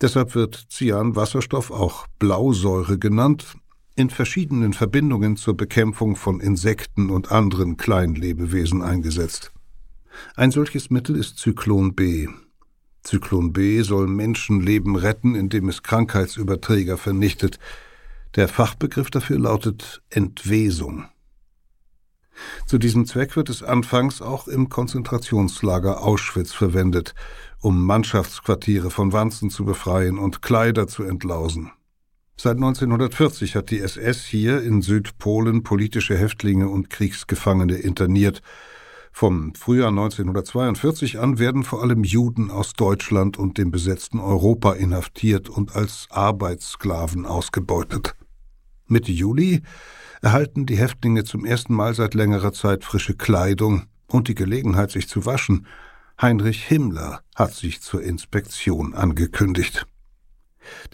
Deshalb 0.00 0.34
wird 0.34 0.68
Cyanwasserstoff 0.70 1.70
auch 1.70 2.06
Blausäure 2.18 2.98
genannt 2.98 3.58
in 3.98 4.10
verschiedenen 4.10 4.74
Verbindungen 4.74 5.36
zur 5.36 5.56
Bekämpfung 5.56 6.14
von 6.14 6.38
Insekten 6.38 7.10
und 7.10 7.32
anderen 7.32 7.76
Kleinlebewesen 7.76 8.80
eingesetzt. 8.80 9.50
Ein 10.36 10.52
solches 10.52 10.88
Mittel 10.88 11.16
ist 11.16 11.38
Zyklon 11.38 11.96
B. 11.96 12.28
Zyklon 13.02 13.52
B 13.52 13.82
soll 13.82 14.06
Menschenleben 14.06 14.94
retten, 14.94 15.34
indem 15.34 15.68
es 15.68 15.82
Krankheitsüberträger 15.82 16.96
vernichtet. 16.96 17.58
Der 18.36 18.46
Fachbegriff 18.46 19.10
dafür 19.10 19.40
lautet 19.40 20.00
Entwesung. 20.10 21.06
Zu 22.66 22.78
diesem 22.78 23.04
Zweck 23.04 23.34
wird 23.34 23.48
es 23.48 23.64
anfangs 23.64 24.22
auch 24.22 24.46
im 24.46 24.68
Konzentrationslager 24.68 26.04
Auschwitz 26.04 26.52
verwendet, 26.52 27.16
um 27.60 27.84
Mannschaftsquartiere 27.84 28.90
von 28.90 29.12
Wanzen 29.12 29.50
zu 29.50 29.64
befreien 29.64 30.18
und 30.18 30.40
Kleider 30.40 30.86
zu 30.86 31.02
entlausen. 31.02 31.72
Seit 32.40 32.54
1940 32.54 33.56
hat 33.56 33.70
die 33.70 33.80
SS 33.80 34.24
hier 34.24 34.62
in 34.62 34.80
Südpolen 34.80 35.64
politische 35.64 36.16
Häftlinge 36.16 36.68
und 36.68 36.88
Kriegsgefangene 36.88 37.74
interniert. 37.74 38.42
Vom 39.10 39.56
Frühjahr 39.56 39.88
1942 39.88 41.18
an 41.18 41.40
werden 41.40 41.64
vor 41.64 41.82
allem 41.82 42.04
Juden 42.04 42.52
aus 42.52 42.74
Deutschland 42.74 43.38
und 43.38 43.58
dem 43.58 43.72
besetzten 43.72 44.20
Europa 44.20 44.74
inhaftiert 44.74 45.48
und 45.48 45.74
als 45.74 46.06
Arbeitssklaven 46.10 47.26
ausgebeutet. 47.26 48.14
Mitte 48.86 49.10
Juli 49.10 49.62
erhalten 50.22 50.64
die 50.64 50.78
Häftlinge 50.78 51.24
zum 51.24 51.44
ersten 51.44 51.74
Mal 51.74 51.92
seit 51.94 52.14
längerer 52.14 52.52
Zeit 52.52 52.84
frische 52.84 53.16
Kleidung 53.16 53.86
und 54.06 54.28
die 54.28 54.36
Gelegenheit, 54.36 54.92
sich 54.92 55.08
zu 55.08 55.26
waschen. 55.26 55.66
Heinrich 56.22 56.62
Himmler 56.62 57.20
hat 57.34 57.52
sich 57.54 57.80
zur 57.80 58.00
Inspektion 58.00 58.94
angekündigt. 58.94 59.88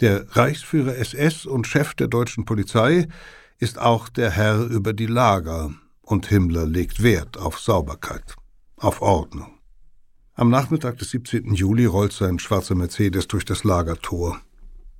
Der 0.01 0.25
Reichsführer 0.35 0.95
SS 0.95 1.45
und 1.45 1.67
Chef 1.67 1.93
der 1.93 2.07
deutschen 2.07 2.45
Polizei 2.45 3.07
ist 3.59 3.79
auch 3.79 4.09
der 4.09 4.31
Herr 4.31 4.65
über 4.65 4.93
die 4.93 5.05
Lager, 5.05 5.71
und 6.01 6.27
Himmler 6.27 6.65
legt 6.65 7.01
Wert 7.01 7.37
auf 7.37 7.59
Sauberkeit, 7.59 8.35
auf 8.77 9.01
Ordnung. 9.01 9.55
Am 10.33 10.49
Nachmittag 10.49 10.97
des 10.97 11.11
17. 11.11 11.53
Juli 11.53 11.85
rollt 11.85 12.11
sein 12.11 12.39
schwarzer 12.39 12.75
Mercedes 12.75 13.27
durch 13.27 13.45
das 13.45 13.63
Lagertor. 13.63 14.39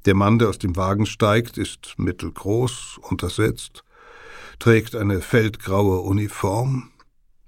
Der 0.05 0.15
Mann, 0.15 0.39
der 0.39 0.49
aus 0.49 0.59
dem 0.59 0.75
Wagen 0.75 1.05
steigt, 1.05 1.57
ist 1.57 1.95
mittelgroß, 1.97 2.99
untersetzt, 3.01 3.83
trägt 4.59 4.95
eine 4.95 5.21
feldgraue 5.21 5.99
Uniform, 5.99 6.91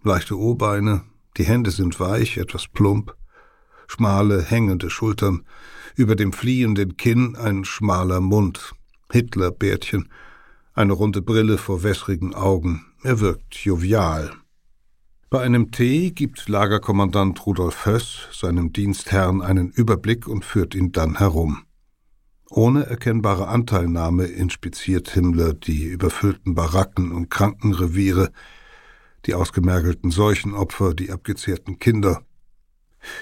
leichte 0.03 0.37
Ohrbeine, 0.37 1.03
die 1.37 1.45
Hände 1.45 1.71
sind 1.71 1.99
weich, 1.99 2.37
etwas 2.37 2.67
plump, 2.67 3.15
schmale, 3.87 4.43
hängende 4.43 4.89
Schultern, 4.89 5.43
über 5.95 6.15
dem 6.15 6.33
fliehenden 6.33 6.97
Kinn 6.97 7.35
ein 7.35 7.65
schmaler 7.65 8.21
Mund, 8.21 8.73
Hitlerbärtchen, 9.11 10.09
eine 10.73 10.93
runde 10.93 11.21
Brille 11.21 11.57
vor 11.57 11.81
wässrigen 11.83 12.35
Augen. 12.35 12.85
Er 13.03 13.19
wirkt 13.19 13.55
jovial. 13.55 14.31
Bei 15.29 15.41
einem 15.41 15.71
Tee 15.71 16.11
gibt 16.11 16.47
Lagerkommandant 16.47 17.45
Rudolf 17.45 17.85
Höss 17.85 18.29
seinem 18.31 18.71
Dienstherrn 18.71 19.41
einen 19.41 19.71
Überblick 19.71 20.27
und 20.27 20.45
führt 20.45 20.75
ihn 20.75 20.91
dann 20.91 21.17
herum. 21.17 21.63
Ohne 22.49 22.85
erkennbare 22.85 23.47
Anteilnahme 23.47 24.25
inspiziert 24.25 25.09
Himmler 25.09 25.53
die 25.53 25.83
überfüllten 25.83 26.55
Baracken 26.55 27.11
und 27.11 27.29
Krankenreviere, 27.29 28.31
die 29.25 29.33
ausgemergelten 29.33 30.11
Seuchenopfer, 30.11 30.93
die 30.93 31.11
abgezehrten 31.11 31.77
Kinder, 31.79 32.21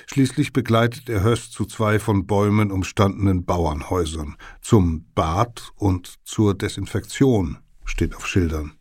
Schließlich 0.08 0.54
begleitet 0.54 1.10
er 1.10 1.24
Höss 1.24 1.52
zu 1.52 1.66
zwei 1.66 2.00
von 2.00 2.26
Bäumen 2.26 2.72
umstandenen 2.72 3.46
Bauernhäusern, 3.46 4.36
zum 4.62 5.06
Bad 5.14 5.72
und 5.76 6.16
zur 6.24 6.54
Desinfektion, 6.56 7.58
steht 7.86 8.16
auf 8.16 8.28
Schildern. 8.28 8.74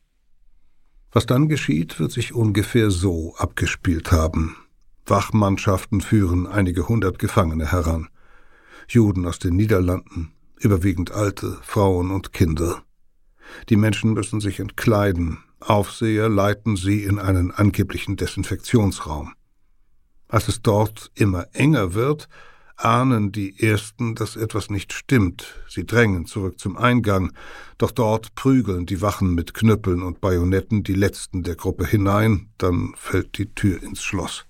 Was 1.13 1.27
dann 1.27 1.49
geschieht, 1.49 2.01
wird 2.01 2.13
sich 2.13 2.35
ungefähr 2.35 2.91
so 2.91 3.35
abgespielt 3.37 4.11
haben. 4.11 4.57
Wachmannschaften 5.07 6.01
führen 6.01 6.47
einige 6.47 6.89
hundert 6.89 7.19
Gefangene 7.19 7.71
heran. 7.71 8.09
Juden 8.89 9.27
aus 9.27 9.39
den 9.39 9.55
Niederlanden, 9.55 10.33
überwiegend 10.59 11.13
alte, 11.13 11.59
Frauen 11.63 12.11
und 12.11 12.33
Kinder. 12.33 12.83
Die 13.69 13.77
Menschen 13.77 14.15
müssen 14.15 14.41
sich 14.41 14.61
entkleiden, 14.61 15.39
Aufseher 15.61 16.29
leiten 16.29 16.77
sie 16.77 17.05
in 17.05 17.19
einen 17.19 17.51
angeblichen 17.51 18.17
Desinfektionsraum. 18.17 19.35
Als 20.29 20.49
es 20.49 20.63
dort 20.63 21.11
immer 21.15 21.47
enger 21.53 21.95
wird, 21.95 22.29
ahnen 22.77 23.33
die 23.33 23.61
Ersten, 23.61 24.15
dass 24.15 24.37
etwas 24.37 24.71
nicht 24.71 24.93
stimmt. 24.93 25.61
Sie 25.69 25.87
drängen 25.87 26.27
zurück 26.27 26.59
zum 26.59 26.77
Eingang, 26.77 27.33
doch 27.79 27.91
dort 27.91 28.35
prügeln 28.35 28.87
die 28.87 29.01
Wachen 29.01 29.35
mit 29.35 29.55
Knüppeln 29.55 30.03
und 30.03 30.21
Bajonetten 30.21 30.83
die 30.83 30.95
Letzten 30.95 31.43
der 31.43 31.57
Gruppe 31.57 31.87
hinein, 31.87 32.49
dann 32.59 32.95
fällt 32.97 33.39
die 33.39 33.55
Tür 33.55 33.83
ins 33.83 34.03
Schloss. 34.03 34.47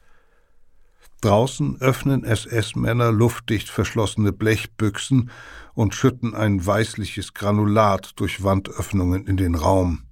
Draußen 1.21 1.81
öffnen 1.81 2.23
SS-Männer 2.23 3.11
luftdicht 3.11 3.71
verschlossene 3.71 4.33
Blechbüchsen 4.33 5.31
und 5.73 5.95
schütten 5.95 6.35
ein 6.35 6.65
weißliches 6.65 7.33
Granulat 7.33 8.13
durch 8.17 8.43
Wandöffnungen 8.43 9.27
in 9.27 9.39
den 9.39 9.55
Raum. 9.55 10.03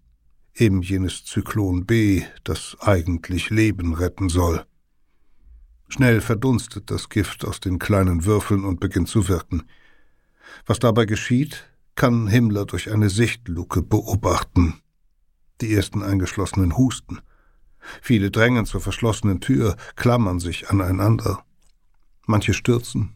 Eben 0.55 0.83
jenes 0.83 1.25
Zyklon 1.25 1.85
B, 1.85 2.23
das 2.45 2.77
eigentlich 2.81 3.51
Leben 3.51 3.95
retten 3.95 4.31
soll. 4.31 4.65
Schnell 5.93 6.23
verdunstet 6.23 6.91
das 6.91 7.11
Gift 7.11 7.45
aus 7.45 7.61
den 7.61 7.79
kleinen 7.79 8.25
Würfeln 8.25 8.65
und 8.65 8.81
beginnt 8.81 9.09
zu 9.09 9.29
wirken. 9.29 9.65
Was 10.65 10.79
dabei 10.79 11.05
geschieht, 11.05 11.67
kann 11.97 12.29
Himmler 12.29 12.65
durch 12.65 12.91
eine 12.91 13.11
Sichtluke 13.11 13.83
beobachten. 13.83 14.81
Die 15.61 15.75
ersten 15.75 16.03
eingeschlossenen 16.03 16.79
husten. 16.79 17.21
Viele 18.01 18.31
drängen 18.31 18.65
zur 18.65 18.81
verschlossenen 18.81 19.41
Tür, 19.43 19.77
klammern 19.95 20.41
sich 20.41 20.71
aneinander. 20.71 21.45
Manche 22.25 22.55
stürzen, 22.55 23.13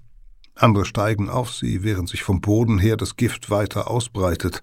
andere 0.54 0.84
steigen 0.84 1.30
auf 1.30 1.54
sie, 1.54 1.82
während 1.82 2.10
sich 2.10 2.24
vom 2.24 2.42
Boden 2.42 2.78
her 2.78 2.98
das 2.98 3.16
Gift 3.16 3.48
weiter 3.48 3.90
ausbreitet. 3.90 4.62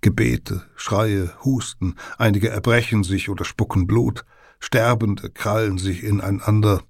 Gebete, 0.00 0.64
Schreie, 0.74 1.30
Husten, 1.44 1.94
einige 2.16 2.48
erbrechen 2.48 3.04
sich 3.04 3.28
oder 3.28 3.44
spucken 3.44 3.86
Blut, 3.86 4.24
Sterbende 4.58 5.30
krallen 5.30 5.78
sich 5.78 6.02
ineinander, 6.02 6.82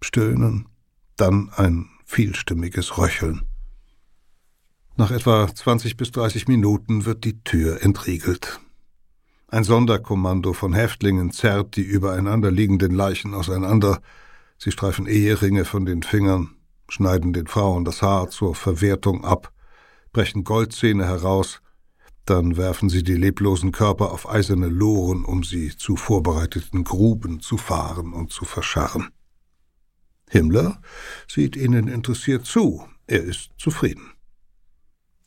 Stöhnen, 0.00 0.68
dann 1.16 1.50
ein 1.54 1.88
vielstimmiges 2.04 2.98
Röcheln. 2.98 3.42
Nach 4.96 5.10
etwa 5.10 5.46
20 5.52 5.96
bis 5.96 6.10
30 6.10 6.48
Minuten 6.48 7.04
wird 7.04 7.24
die 7.24 7.42
Tür 7.44 7.82
entriegelt. 7.82 8.60
Ein 9.46 9.64
Sonderkommando 9.64 10.52
von 10.52 10.72
Häftlingen 10.72 11.30
zerrt 11.30 11.76
die 11.76 11.82
übereinander 11.82 12.50
liegenden 12.50 12.92
Leichen 12.92 13.32
auseinander. 13.32 14.00
Sie 14.58 14.72
streifen 14.72 15.06
Eheringe 15.06 15.64
von 15.64 15.86
den 15.86 16.02
Fingern, 16.02 16.56
schneiden 16.88 17.32
den 17.32 17.46
Frauen 17.46 17.84
das 17.84 18.02
Haar 18.02 18.28
zur 18.28 18.54
Verwertung 18.54 19.24
ab, 19.24 19.52
brechen 20.12 20.44
Goldzähne 20.44 21.06
heraus, 21.06 21.62
dann 22.24 22.58
werfen 22.58 22.90
sie 22.90 23.02
die 23.02 23.14
leblosen 23.14 23.72
Körper 23.72 24.12
auf 24.12 24.28
eiserne 24.28 24.68
Loren, 24.68 25.24
um 25.24 25.44
sie 25.44 25.74
zu 25.76 25.96
vorbereiteten 25.96 26.84
Gruben 26.84 27.40
zu 27.40 27.56
fahren 27.56 28.12
und 28.12 28.32
zu 28.32 28.44
verscharren. 28.44 29.08
Himmler 30.30 30.80
sieht 31.26 31.56
ihnen 31.56 31.88
interessiert 31.88 32.46
zu, 32.46 32.86
er 33.06 33.22
ist 33.22 33.50
zufrieden. 33.58 34.12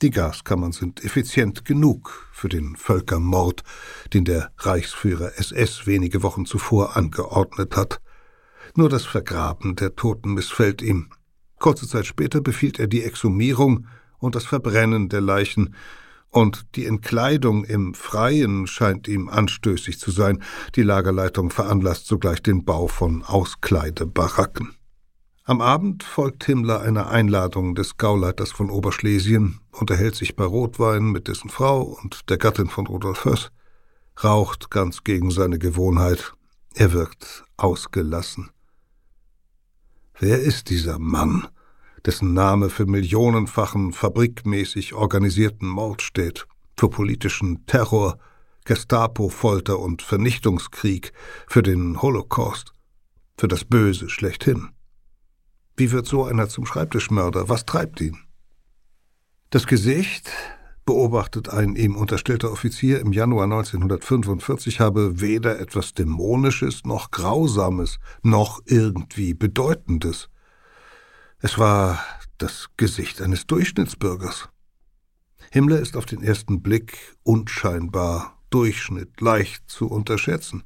Die 0.02 0.10
Gaskammern 0.10 0.72
sind 0.72 1.04
effizient 1.04 1.64
genug 1.64 2.28
für 2.32 2.50
den 2.50 2.76
Völkermord, 2.76 3.64
den 4.14 4.26
der 4.26 4.52
Reichsführer 4.58 5.34
SS 5.38 5.86
wenige 5.86 6.24
Wochen 6.24 6.48
zuvor 6.48 6.96
angeordnet 6.96 7.76
hat. 7.76 8.02
Nur 8.76 8.90
das 8.90 9.06
Vergraben 9.06 9.76
der 9.76 9.96
Toten 9.96 10.34
missfällt 10.34 10.82
ihm. 10.82 11.12
Kurze 11.60 11.88
Zeit 11.88 12.08
später 12.08 12.42
befiehlt 12.42 12.80
er 12.80 12.88
die 12.88 13.04
Exhumierung 13.04 13.86
und 14.18 14.34
das 14.34 14.46
Verbrennen 14.46 15.10
der 15.10 15.22
Leichen, 15.22 15.76
und 16.32 16.76
die 16.76 16.86
Entkleidung 16.86 17.66
im 17.66 17.94
Freien 17.94 18.66
scheint 18.66 19.08
ihm 19.10 19.28
anstößig 19.28 20.00
zu 20.00 20.12
sein. 20.12 20.42
Die 20.76 20.82
Lagerleitung 20.82 21.50
veranlasst 21.50 22.08
sogleich 22.08 22.42
den 22.42 22.64
Bau 22.64 22.88
von 22.88 23.22
Auskleidebaracken. 23.22 24.74
Am 25.52 25.60
Abend 25.60 26.04
folgt 26.04 26.46
Himmler 26.46 26.80
einer 26.80 27.10
Einladung 27.10 27.76
des 27.76 27.98
Gauleiters 27.98 28.54
von 28.54 28.70
Oberschlesien, 28.70 29.60
unterhält 29.74 30.16
sich 30.16 30.38
bei 30.38 30.46
Rotwein 30.46 31.12
mit 31.12 31.28
dessen 31.28 31.50
Frau 31.50 31.82
und 31.82 32.30
der 32.30 32.38
Gattin 32.38 32.70
von 32.70 32.88
Rudolf 32.88 33.26
Höss, 33.26 33.52
raucht 34.24 34.72
ganz 34.72 35.04
gegen 35.04 35.30
seine 35.30 35.60
Gewohnheit. 35.60 36.32
Er 36.74 36.94
wirkt 36.94 37.44
ausgelassen. 37.58 38.52
Wer 40.18 40.40
ist 40.40 40.70
dieser 40.70 41.00
Mann, 41.00 41.50
dessen 42.06 42.34
Name 42.34 42.70
für 42.70 42.86
millionenfachen, 42.86 43.92
fabrikmäßig 43.92 44.94
organisierten 44.94 45.68
Mord 45.68 46.02
steht, 46.02 46.48
für 46.80 46.90
politischen 46.90 47.66
Terror, 47.66 48.20
Gestapo-Folter 48.64 49.80
und 49.80 50.02
Vernichtungskrieg, 50.02 51.12
für 51.46 51.62
den 51.62 52.02
Holocaust, 52.02 52.72
für 53.38 53.50
das 53.50 53.66
Böse 53.66 54.08
schlechthin? 54.08 54.70
Wie 55.76 55.92
wird 55.92 56.06
so 56.06 56.26
einer 56.26 56.50
zum 56.50 56.66
Schreibtischmörder? 56.66 57.50
Was 57.50 57.66
treibt 57.66 58.02
ihn? 58.02 58.18
Das 59.50 59.68
Gesicht, 59.68 60.30
beobachtet 60.86 61.50
ein 61.50 61.76
ihm 61.76 61.96
unterstellter 61.96 62.52
Offizier 62.52 63.00
im 63.00 63.14
Januar 63.14 63.46
1945, 63.46 64.80
habe 64.80 65.22
weder 65.22 65.60
etwas 65.60 65.94
Dämonisches 65.94 66.84
noch 66.86 67.12
Grausames 67.12 68.00
noch 68.24 68.62
irgendwie 68.66 69.34
Bedeutendes. 69.34 70.30
Es 71.40 71.58
war 71.58 72.04
das 72.38 72.70
Gesicht 72.78 73.22
eines 73.22 73.48
Durchschnittsbürgers. 73.48 74.50
Himmler 75.52 75.80
ist 75.80 75.98
auf 75.98 76.06
den 76.06 76.24
ersten 76.24 76.62
Blick 76.62 77.18
unscheinbar, 77.24 78.38
Durchschnitt, 78.50 79.22
leicht 79.22 79.70
zu 79.70 79.88
unterschätzen. 79.88 80.64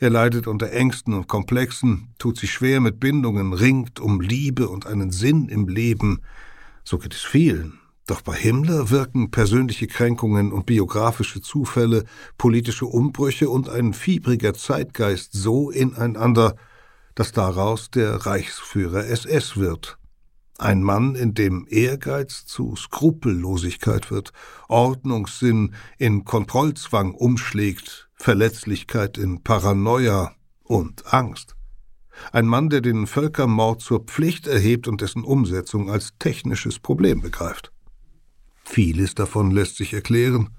Er 0.00 0.10
leidet 0.10 0.46
unter 0.46 0.72
Ängsten 0.72 1.14
und 1.14 1.28
Komplexen, 1.28 2.08
tut 2.18 2.38
sich 2.38 2.52
schwer 2.52 2.80
mit 2.80 3.00
Bindungen, 3.00 3.52
ringt 3.52 4.00
um 4.00 4.20
Liebe 4.20 4.68
und 4.68 4.86
einen 4.86 5.10
Sinn 5.10 5.48
im 5.48 5.68
Leben. 5.68 6.20
So 6.84 6.98
geht 6.98 7.14
es 7.14 7.22
vielen. 7.22 7.78
Doch 8.06 8.20
bei 8.20 8.34
Himmler 8.34 8.90
wirken 8.90 9.30
persönliche 9.30 9.86
Kränkungen 9.86 10.52
und 10.52 10.66
biografische 10.66 11.40
Zufälle, 11.40 12.04
politische 12.36 12.84
Umbrüche 12.84 13.48
und 13.48 13.70
ein 13.70 13.94
fiebriger 13.94 14.52
Zeitgeist 14.52 15.32
so 15.32 15.70
ineinander, 15.70 16.56
dass 17.14 17.32
daraus 17.32 17.90
der 17.90 18.26
Reichsführer 18.26 19.06
SS 19.06 19.56
wird. 19.56 19.96
Ein 20.58 20.82
Mann, 20.82 21.16
in 21.16 21.34
dem 21.34 21.66
Ehrgeiz 21.68 22.46
zu 22.46 22.76
Skrupellosigkeit 22.76 24.10
wird, 24.10 24.32
Ordnungssinn 24.68 25.74
in 25.98 26.24
Kontrollzwang 26.24 27.12
umschlägt, 27.12 28.08
Verletzlichkeit 28.14 29.18
in 29.18 29.42
Paranoia 29.42 30.34
und 30.62 31.12
Angst. 31.12 31.56
Ein 32.30 32.46
Mann, 32.46 32.70
der 32.70 32.80
den 32.80 33.08
Völkermord 33.08 33.80
zur 33.80 34.04
Pflicht 34.04 34.46
erhebt 34.46 34.86
und 34.86 35.00
dessen 35.00 35.24
Umsetzung 35.24 35.90
als 35.90 36.12
technisches 36.18 36.78
Problem 36.78 37.20
begreift. 37.20 37.72
Vieles 38.64 39.14
davon 39.14 39.50
lässt 39.50 39.76
sich 39.76 39.92
erklären, 39.92 40.50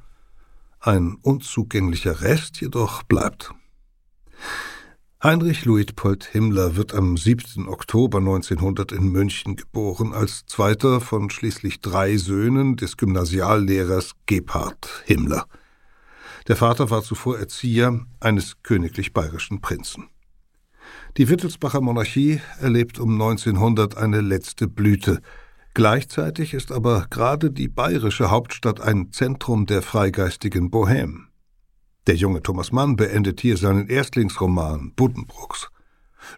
ein 0.80 1.16
unzugänglicher 1.22 2.22
Rest 2.22 2.60
jedoch 2.62 3.04
bleibt. 3.04 3.54
Heinrich 5.26 5.66
Luitpold 5.66 6.24
Himmler 6.24 6.76
wird 6.76 6.94
am 6.94 7.18
7. 7.18 7.68
Oktober 7.68 8.20
1900 8.20 8.92
in 8.92 9.12
München 9.12 9.56
geboren, 9.56 10.14
als 10.14 10.46
zweiter 10.46 11.02
von 11.02 11.32
schließlich 11.32 11.82
drei 11.82 12.16
Söhnen 12.18 12.76
des 12.76 12.96
Gymnasiallehrers 12.96 14.12
Gebhard 14.28 14.88
Himmler. 15.06 15.48
Der 16.48 16.56
Vater 16.56 16.92
war 16.92 17.02
zuvor 17.02 17.40
Erzieher 17.40 18.06
eines 18.20 18.62
königlich 18.62 19.14
bayerischen 19.14 19.62
Prinzen. 19.62 20.10
Die 21.18 21.28
Wittelsbacher 21.28 21.82
Monarchie 21.82 22.40
erlebt 22.60 23.00
um 23.00 23.20
1900 23.20 23.98
eine 23.98 24.22
letzte 24.22 24.68
Blüte. 24.68 25.22
Gleichzeitig 25.74 26.54
ist 26.54 26.72
aber 26.72 27.08
gerade 27.10 27.50
die 27.50 27.68
bayerische 27.68 28.30
Hauptstadt 28.30 28.80
ein 28.80 29.12
Zentrum 29.12 29.66
der 29.66 29.82
freigeistigen 29.82 30.70
Bohème. 30.70 31.30
Der 32.08 32.16
junge 32.16 32.44
Thomas 32.44 32.72
Mann 32.72 32.96
beendet 32.96 33.42
hier 33.42 33.58
seinen 33.58 33.88
Erstlingsroman 33.88 34.94
Buddenbrooks. 34.96 35.70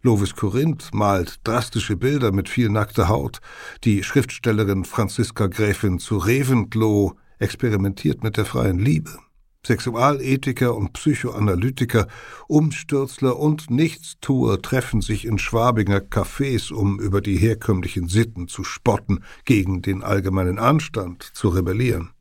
Lovis 0.01 0.33
Corinth 0.33 0.93
malt 0.93 1.39
drastische 1.43 1.97
Bilder 1.97 2.31
mit 2.31 2.47
viel 2.47 2.69
nackter 2.69 3.09
Haut. 3.09 3.39
Die 3.83 4.01
Schriftstellerin 4.03 4.85
Franziska 4.85 5.47
Gräfin 5.47 5.99
zu 5.99 6.17
Reventlow 6.17 7.15
experimentiert 7.39 8.23
mit 8.23 8.37
der 8.37 8.45
freien 8.45 8.79
Liebe. 8.79 9.17
Sexualethiker 9.65 10.73
und 10.73 10.93
Psychoanalytiker, 10.93 12.07
Umstürzler 12.47 13.37
und 13.37 13.69
Nichtstuer 13.69 14.61
treffen 14.61 15.01
sich 15.01 15.25
in 15.25 15.37
Schwabinger 15.37 15.99
Cafés, 15.99 16.71
um 16.71 17.01
über 17.01 17.19
die 17.19 17.35
herkömmlichen 17.35 18.07
Sitten 18.07 18.47
zu 18.47 18.63
spotten, 18.63 19.25
gegen 19.43 19.81
den 19.81 20.03
allgemeinen 20.03 20.59
Anstand 20.59 21.23
zu 21.23 21.49
rebellieren. 21.49 22.11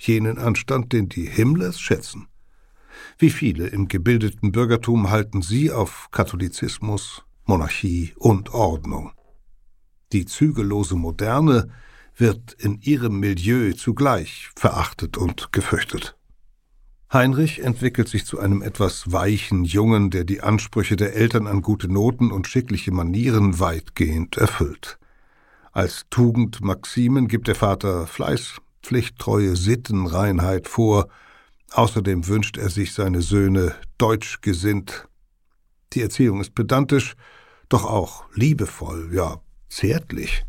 Jenen 0.00 0.38
Anstand, 0.38 0.92
den 0.92 1.08
die 1.08 1.26
Himmlers 1.26 1.80
schätzen. 1.80 2.28
Wie 3.18 3.30
viele 3.30 3.66
im 3.66 3.88
gebildeten 3.88 4.52
Bürgertum 4.52 5.10
halten 5.10 5.42
sie 5.42 5.70
auf 5.70 6.08
Katholizismus, 6.10 7.24
Monarchie 7.44 8.12
und 8.16 8.52
Ordnung. 8.54 9.12
Die 10.12 10.24
zügellose 10.24 10.96
Moderne 10.96 11.70
wird 12.16 12.52
in 12.54 12.80
ihrem 12.80 13.20
Milieu 13.20 13.72
zugleich 13.72 14.50
verachtet 14.56 15.16
und 15.16 15.52
gefürchtet. 15.52 16.16
Heinrich 17.10 17.60
entwickelt 17.60 18.08
sich 18.08 18.26
zu 18.26 18.38
einem 18.38 18.60
etwas 18.60 19.12
weichen 19.12 19.64
Jungen, 19.64 20.10
der 20.10 20.24
die 20.24 20.42
Ansprüche 20.42 20.96
der 20.96 21.14
Eltern 21.16 21.46
an 21.46 21.62
gute 21.62 21.90
Noten 21.90 22.30
und 22.30 22.46
schickliche 22.46 22.92
Manieren 22.92 23.60
weitgehend 23.60 24.36
erfüllt. 24.36 24.98
Als 25.72 26.06
Tugend 26.10 26.60
Maximen 26.60 27.28
gibt 27.28 27.48
der 27.48 27.54
Vater 27.54 28.06
Fleiß, 28.06 28.60
Pflichttreue, 28.82 29.56
Sittenreinheit 29.56 30.68
vor, 30.68 31.08
außerdem 31.72 32.26
wünscht 32.26 32.56
er 32.56 32.70
sich 32.70 32.92
seine 32.92 33.22
Söhne 33.22 33.74
deutsch 33.98 34.40
gesinnt. 34.40 35.08
Die 35.92 36.02
Erziehung 36.02 36.40
ist 36.40 36.54
pedantisch, 36.54 37.14
doch 37.68 37.84
auch 37.84 38.24
liebevoll, 38.34 39.10
ja, 39.12 39.40
zärtlich. 39.68 40.44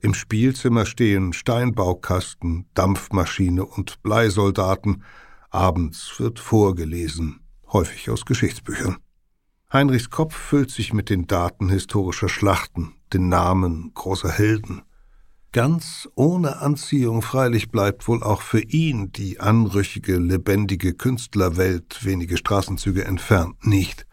Im 0.00 0.14
Spielzimmer 0.14 0.86
stehen 0.86 1.32
Steinbaukasten, 1.32 2.66
Dampfmaschine 2.74 3.64
und 3.64 4.02
Bleisoldaten, 4.02 5.02
Abends 5.50 6.14
wird 6.18 6.38
vorgelesen, 6.38 7.40
häufig 7.72 8.10
aus 8.10 8.24
Geschichtsbüchern. 8.24 8.98
Heinrichs 9.72 10.10
Kopf 10.10 10.34
füllt 10.34 10.70
sich 10.70 10.92
mit 10.92 11.10
den 11.10 11.26
Daten 11.26 11.68
historischer 11.68 12.28
Schlachten, 12.28 12.94
den 13.12 13.28
Namen 13.28 13.92
großer 13.94 14.30
Helden. 14.30 14.82
Ganz 15.52 16.08
ohne 16.14 16.58
Anziehung 16.58 17.22
freilich 17.22 17.70
bleibt 17.70 18.06
wohl 18.06 18.22
auch 18.22 18.42
für 18.42 18.60
ihn 18.60 19.12
die 19.12 19.40
anrüchige, 19.40 20.18
lebendige 20.18 20.92
Künstlerwelt 20.92 22.04
wenige 22.04 22.36
Straßenzüge 22.36 23.06
entfernt 23.06 23.66
nicht. 23.66 24.06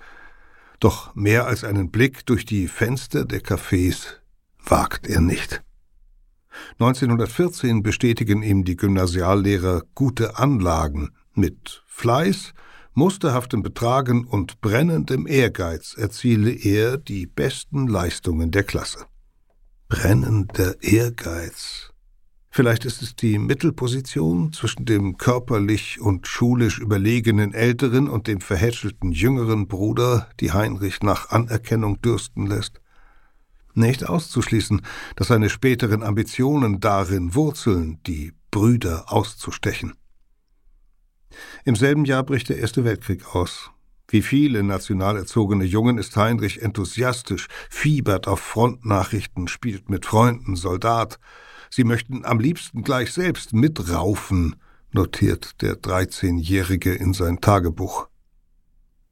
Doch 0.80 1.13
mehr 1.13 1.45
als 1.45 1.65
einen 1.65 1.91
Blick 1.91 2.26
durch 2.26 2.45
die 2.45 2.67
Fenster 2.67 3.26
der 3.26 3.41
Cafés 3.41 4.06
wagt 4.63 5.08
er 5.08 5.19
nicht. 5.19 5.62
1914 6.80 7.84
bestätigen 7.84 8.41
ihm 8.41 8.63
die 8.63 8.78
Gymnasiallehrer 8.78 9.84
gute 9.93 10.38
Anlagen, 10.38 11.10
mit 11.34 11.84
Fleiß, 11.88 12.54
musterhaftem 12.93 13.62
Betragen 13.62 14.26
und 14.26 14.62
brennendem 14.62 15.28
Ehrgeiz 15.28 15.95
erziele 15.98 16.52
er 16.52 16.98
die 16.98 17.26
besten 17.26 17.88
Leistungen 17.88 18.52
der 18.52 18.63
Klasse. 18.63 19.06
Brennender 19.97 20.75
Ehrgeiz. 20.84 21.93
Vielleicht 22.49 22.84
ist 22.84 23.01
es 23.01 23.15
die 23.15 23.39
Mittelposition 23.39 24.51
zwischen 24.51 24.84
dem 24.84 25.15
körperlich 25.15 26.01
und 26.01 26.27
schulisch 26.27 26.79
überlegenen 26.79 27.53
älteren 27.53 28.10
und 28.10 28.27
dem 28.27 28.41
verhätschelten 28.41 29.13
jüngeren 29.13 29.69
Bruder, 29.69 30.27
die 30.41 30.51
Heinrich 30.51 31.01
nach 31.01 31.29
Anerkennung 31.29 32.01
dürsten 32.01 32.45
lässt. 32.45 32.81
Nicht 33.73 34.05
auszuschließen, 34.05 34.81
dass 35.15 35.29
seine 35.29 35.49
späteren 35.49 36.03
Ambitionen 36.03 36.81
darin 36.81 37.34
wurzeln, 37.34 37.99
die 38.05 38.34
Brüder 38.51 39.05
auszustechen. 39.08 39.93
Im 41.63 41.77
selben 41.77 42.03
Jahr 42.03 42.23
bricht 42.23 42.49
der 42.49 42.58
Erste 42.58 42.84
Weltkrieg 42.84 43.34
aus. 43.34 43.71
Wie 44.08 44.22
viele 44.22 44.62
national 44.63 45.18
erzogene 45.18 45.63
Jungen 45.63 45.98
ist 45.98 46.15
Heinrich 46.15 46.62
enthusiastisch, 46.62 47.48
fiebert 47.70 48.28
auf 48.28 48.39
Frontnachrichten, 48.39 49.48
spielt 49.48 49.89
mit 49.89 50.06
Freunden 50.06 50.56
Soldat. 50.56 51.20
Sie 51.72 51.84
möchten 51.84 52.24
am 52.24 52.39
liebsten 52.39 52.84
gleich 52.84 53.13
selbst 53.13 53.54
mitraufen, 53.54 54.56
notiert 54.91 55.62
der 55.62 55.76
13-Jährige 55.76 56.94
in 56.94 57.13
sein 57.13 57.41
Tagebuch. 57.41 58.08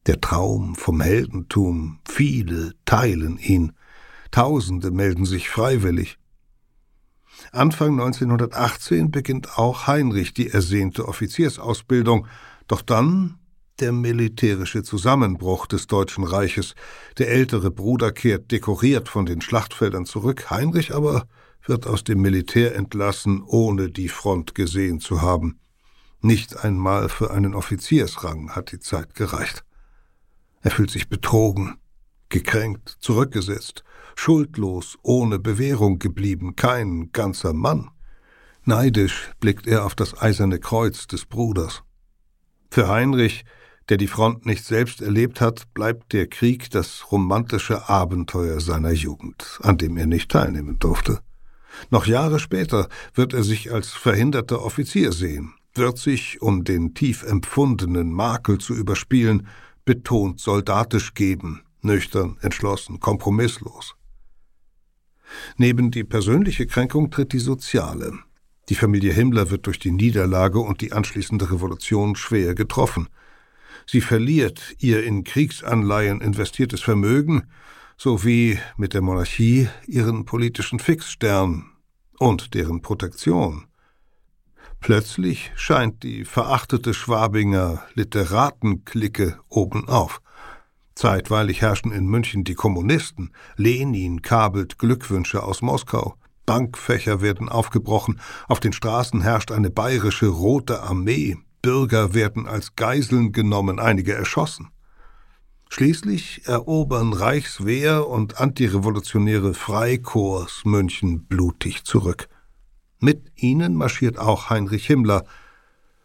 Der 0.05 0.21
Traum 0.21 0.75
vom 0.75 1.01
Heldentum, 1.01 1.99
viele 2.07 2.73
teilen 2.85 3.37
ihn. 3.37 3.73
Tausende 4.31 4.91
melden 4.91 5.25
sich 5.25 5.49
freiwillig. 5.49 6.17
Anfang 7.51 7.99
1918 7.99 9.11
beginnt 9.11 9.57
auch 9.57 9.87
Heinrich 9.87 10.33
die 10.33 10.49
ersehnte 10.49 11.07
Offiziersausbildung, 11.07 12.27
doch 12.67 12.81
dann 12.81 13.39
der 13.79 13.91
militärische 13.91 14.83
Zusammenbruch 14.83 15.65
des 15.67 15.87
Deutschen 15.87 16.23
Reiches. 16.23 16.75
Der 17.17 17.29
ältere 17.29 17.71
Bruder 17.71 18.11
kehrt 18.11 18.51
dekoriert 18.51 19.09
von 19.09 19.25
den 19.25 19.41
Schlachtfeldern 19.41 20.05
zurück, 20.05 20.49
Heinrich 20.49 20.93
aber 20.93 21.27
wird 21.65 21.87
aus 21.87 22.03
dem 22.03 22.21
Militär 22.21 22.75
entlassen, 22.75 23.41
ohne 23.41 23.89
die 23.89 24.09
Front 24.09 24.53
gesehen 24.53 24.99
zu 24.99 25.21
haben. 25.21 25.59
Nicht 26.21 26.63
einmal 26.63 27.09
für 27.09 27.31
einen 27.31 27.53
Offiziersrang 27.53 28.51
hat 28.51 28.71
die 28.71 28.79
Zeit 28.79 29.15
gereicht. 29.15 29.63
Er 30.61 30.71
fühlt 30.71 30.91
sich 30.91 31.09
betrogen, 31.09 31.77
gekränkt, 32.29 32.97
zurückgesetzt, 32.99 33.83
schuldlos, 34.15 34.97
ohne 35.03 35.39
Bewährung 35.39 35.99
geblieben, 35.99 36.55
kein 36.55 37.11
ganzer 37.11 37.53
Mann. 37.53 37.89
Neidisch 38.63 39.31
blickt 39.39 39.67
er 39.67 39.85
auf 39.85 39.95
das 39.95 40.19
eiserne 40.21 40.59
Kreuz 40.59 41.07
des 41.07 41.25
Bruders. 41.25 41.83
Für 42.71 42.87
Heinrich, 42.87 43.43
der 43.89 43.97
die 43.97 44.07
Front 44.07 44.45
nicht 44.45 44.63
selbst 44.65 45.01
erlebt 45.01 45.41
hat, 45.41 45.73
bleibt 45.73 46.13
der 46.13 46.27
Krieg 46.27 46.69
das 46.71 47.11
romantische 47.11 47.89
Abenteuer 47.89 48.59
seiner 48.59 48.91
Jugend, 48.91 49.59
an 49.61 49.77
dem 49.77 49.97
er 49.97 50.05
nicht 50.05 50.31
teilnehmen 50.31 50.79
durfte. 50.79 51.19
Noch 51.89 52.05
Jahre 52.05 52.39
später 52.39 52.87
wird 53.13 53.33
er 53.33 53.43
sich 53.43 53.71
als 53.71 53.89
verhinderter 53.89 54.63
Offizier 54.63 55.11
sehen, 55.11 55.53
wird 55.73 55.97
sich, 55.97 56.41
um 56.41 56.63
den 56.63 56.93
tief 56.93 57.23
empfundenen 57.23 58.11
Makel 58.11 58.59
zu 58.59 58.73
überspielen, 58.73 59.47
betont 59.85 60.39
soldatisch 60.39 61.13
geben, 61.13 61.61
nüchtern, 61.81 62.37
entschlossen, 62.41 62.99
kompromisslos. 62.99 63.95
Neben 65.57 65.91
die 65.91 66.03
persönliche 66.03 66.67
Kränkung 66.67 67.09
tritt 67.11 67.33
die 67.33 67.39
soziale. 67.39 68.13
Die 68.69 68.75
Familie 68.75 69.11
Himmler 69.11 69.49
wird 69.49 69.65
durch 69.65 69.79
die 69.79 69.91
Niederlage 69.91 70.59
und 70.59 70.81
die 70.81 70.93
anschließende 70.93 71.51
Revolution 71.51 72.15
schwer 72.15 72.55
getroffen. 72.55 73.09
Sie 73.85 74.01
verliert 74.01 74.75
ihr 74.79 75.03
in 75.03 75.23
Kriegsanleihen 75.23 76.21
investiertes 76.21 76.81
Vermögen 76.81 77.43
sowie 77.97 78.59
mit 78.77 78.93
der 78.93 79.01
Monarchie 79.01 79.69
ihren 79.87 80.25
politischen 80.25 80.79
Fixstern 80.79 81.65
und 82.19 82.53
deren 82.53 82.81
Protektion. 82.81 83.65
Plötzlich 84.79 85.51
scheint 85.55 86.03
die 86.03 86.25
verachtete 86.25 86.93
Schwabinger 86.93 87.83
Literatenklicke 87.93 89.39
obenauf. 89.47 90.21
Zeitweilig 90.95 91.61
herrschen 91.61 91.91
in 91.91 92.05
München 92.05 92.43
die 92.43 92.53
Kommunisten. 92.53 93.31
Lenin 93.55 94.21
kabelt 94.21 94.77
Glückwünsche 94.77 95.41
aus 95.41 95.61
Moskau. 95.61 96.15
Bankfächer 96.45 97.21
werden 97.21 97.47
aufgebrochen. 97.47 98.19
Auf 98.47 98.59
den 98.59 98.73
Straßen 98.73 99.21
herrscht 99.21 99.51
eine 99.51 99.69
bayerische 99.69 100.27
Rote 100.27 100.83
Armee. 100.83 101.37
Bürger 101.63 102.13
werden 102.13 102.45
als 102.45 102.75
Geiseln 102.75 103.31
genommen, 103.31 103.79
einige 103.79 104.13
erschossen. 104.13 104.69
Schließlich 105.69 106.45
erobern 106.45 107.13
Reichswehr 107.13 108.07
und 108.07 108.39
antirevolutionäre 108.39 109.55
Freikorps 109.55 110.65
München 110.65 111.25
blutig 111.25 111.83
zurück. 111.85 112.27
Mit 112.99 113.31
ihnen 113.35 113.75
marschiert 113.75 114.19
auch 114.19 114.51
Heinrich 114.51 114.85
Himmler, 114.85 115.25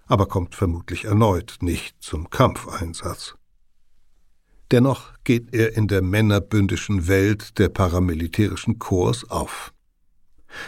aber 0.06 0.26
kommt 0.26 0.54
vermutlich 0.54 1.04
erneut 1.04 1.58
nicht 1.60 2.02
zum 2.02 2.30
Kampfeinsatz. 2.30 3.34
Dennoch 4.70 5.12
geht 5.24 5.54
er 5.54 5.76
in 5.76 5.88
der 5.88 6.02
männerbündischen 6.02 7.08
Welt 7.08 7.58
der 7.58 7.68
paramilitärischen 7.68 8.78
Korps 8.78 9.24
auf. 9.24 9.74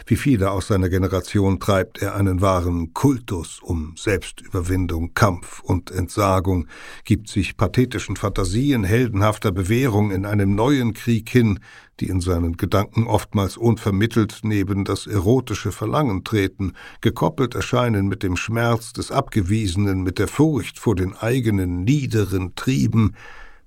Wie 0.07 0.17
viele 0.17 0.51
aus 0.51 0.69
seiner 0.69 0.89
Generation 0.89 1.61
treibt 1.61 2.03
er 2.03 2.15
einen 2.15 2.41
wahren 2.41 2.95
Kultus 2.95 3.61
um 3.63 3.95
Selbstüberwindung, 3.97 5.15
Kampf 5.15 5.61
und 5.61 5.91
Entsagung, 5.91 6.67
gibt 7.05 7.29
sich 7.29 7.57
pathetischen 7.57 8.17
Fantasien 8.17 8.85
heldenhafter 8.85 9.53
Bewährung 9.53 10.11
in 10.11 10.27
einem 10.27 10.55
neuen 10.55 10.95
Krieg 10.95 11.29
hin, 11.29 11.61
die 12.01 12.09
in 12.09 12.21
seinen 12.21 12.57
Gedanken 12.57 13.07
oftmals 13.07 13.57
unvermittelt 13.57 14.41
neben 14.43 14.85
das 14.85 15.07
erotische 15.07 15.73
Verlangen 15.73 16.25
treten, 16.25 16.73
gekoppelt 17.01 17.55
erscheinen 17.55 18.09
mit 18.09 18.23
dem 18.23 18.37
Schmerz 18.37 18.93
des 18.93 19.11
Abgewiesenen, 19.11 20.03
mit 20.03 20.19
der 20.19 20.29
Furcht 20.29 20.79
vor 20.79 20.95
den 20.95 21.15
eigenen 21.15 21.85
niederen 21.85 22.55
Trieben, 22.55 23.15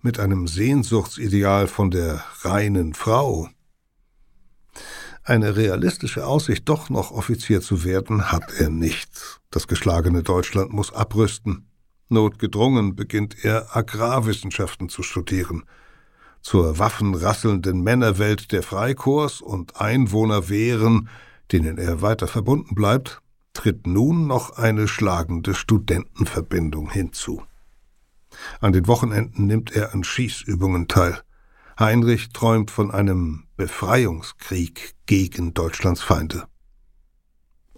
mit 0.01 0.19
einem 0.19 0.47
Sehnsuchtsideal 0.47 1.67
von 1.67 1.91
der 1.91 2.23
reinen 2.41 2.93
Frau. 2.93 3.49
Eine 5.25 5.55
realistische 5.55 6.27
Aussicht, 6.27 6.67
doch 6.67 6.89
noch 6.89 7.11
Offizier 7.11 7.61
zu 7.61 7.85
werden, 7.85 8.31
hat 8.31 8.51
er 8.59 8.69
nicht. 8.69 9.41
Das 9.51 9.67
geschlagene 9.67 10.21
Deutschland 10.21 10.73
muss 10.73 10.91
abrüsten. 10.91 11.65
Notgedrungen 12.09 12.95
beginnt 12.95 13.43
er 13.43 13.75
Agrarwissenschaften 13.75 14.89
zu 14.89 15.01
studieren. 15.01 15.63
Zur 16.41 16.77
waffenrasselnden 16.77 17.81
Männerwelt 17.81 18.51
der 18.51 18.63
Freikorps 18.63 19.39
und 19.39 19.79
Einwohnerwehren, 19.79 21.07
denen 21.53 21.77
er 21.77 22.01
weiter 22.01 22.27
verbunden 22.27 22.75
bleibt, 22.75 23.21
tritt 23.53 23.87
nun 23.87 24.27
noch 24.27 24.57
eine 24.57 24.89
schlagende 24.89 25.55
Studentenverbindung 25.55 26.91
hinzu. 26.91 27.43
An 28.59 28.73
den 28.73 28.87
Wochenenden 28.87 29.47
nimmt 29.47 29.71
er 29.71 29.93
an 29.93 30.03
Schießübungen 30.03 30.89
teil. 30.89 31.21
Heinrich 31.79 32.29
träumt 32.29 32.69
von 32.71 32.89
einem 32.91 33.45
Befreiungskrieg 33.57 34.95
gegen 35.05 35.53
Deutschlands 35.53 36.01
Feinde. 36.01 36.45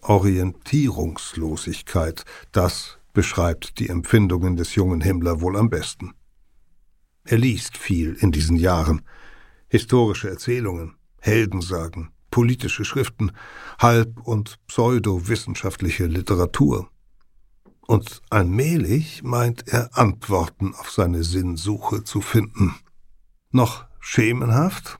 Orientierungslosigkeit, 0.02 2.24
das 2.52 3.00
beschreibt 3.14 3.80
die 3.80 3.90
Empfindungen 3.90 4.56
des 4.56 4.76
jungen 4.76 5.02
Himmler 5.02 5.42
wohl 5.42 5.58
am 5.58 5.70
besten. 5.70 6.14
Er 7.24 7.40
liest 7.40 7.78
viel 7.78 8.16
in 8.20 8.32
diesen 8.32 8.58
Jahren. 8.58 9.02
Historische 9.68 10.30
Erzählungen, 10.30 10.96
Heldensagen, 11.20 12.12
politische 12.30 12.86
Schriften, 12.86 13.32
halb- 13.80 14.22
und 14.22 14.60
pseudowissenschaftliche 14.68 16.06
Literatur. 16.06 16.92
Und 17.88 18.22
allmählich 18.30 19.24
meint 19.24 19.68
er 19.68 19.98
Antworten 19.98 20.76
auf 20.76 20.92
seine 20.92 21.24
Sinnsuche 21.24 22.04
zu 22.04 22.22
finden. 22.22 22.76
Noch 23.52 23.85
schemenhaft, 24.06 25.00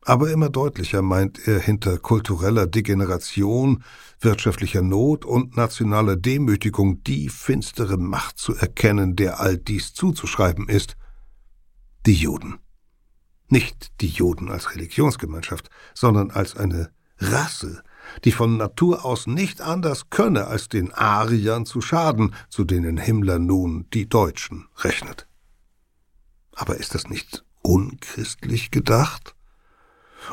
aber 0.00 0.30
immer 0.30 0.48
deutlicher 0.48 1.02
meint 1.02 1.46
er 1.46 1.60
hinter 1.60 1.98
kultureller 1.98 2.66
Degeneration, 2.66 3.84
wirtschaftlicher 4.18 4.80
Not 4.80 5.26
und 5.26 5.58
nationaler 5.58 6.16
Demütigung 6.16 7.04
die 7.04 7.28
finstere 7.28 7.98
Macht 7.98 8.38
zu 8.38 8.54
erkennen, 8.54 9.14
der 9.14 9.40
all 9.40 9.58
dies 9.58 9.92
zuzuschreiben 9.92 10.70
ist. 10.70 10.96
Die 12.06 12.14
Juden. 12.14 12.58
Nicht 13.48 14.00
die 14.00 14.08
Juden 14.08 14.50
als 14.50 14.74
Religionsgemeinschaft, 14.74 15.68
sondern 15.92 16.30
als 16.30 16.56
eine 16.56 16.90
Rasse, 17.18 17.82
die 18.24 18.32
von 18.32 18.56
Natur 18.56 19.04
aus 19.04 19.26
nicht 19.26 19.60
anders 19.60 20.08
könne, 20.08 20.46
als 20.46 20.68
den 20.68 20.94
Ariern 20.94 21.66
zu 21.66 21.82
schaden, 21.82 22.34
zu 22.48 22.64
denen 22.64 22.96
Himmler 22.96 23.38
nun 23.38 23.86
die 23.92 24.08
Deutschen 24.08 24.66
rechnet. 24.78 25.28
Aber 26.54 26.76
ist 26.76 26.94
das 26.94 27.08
nicht 27.08 27.45
unchristlich 27.66 28.70
gedacht? 28.70 29.34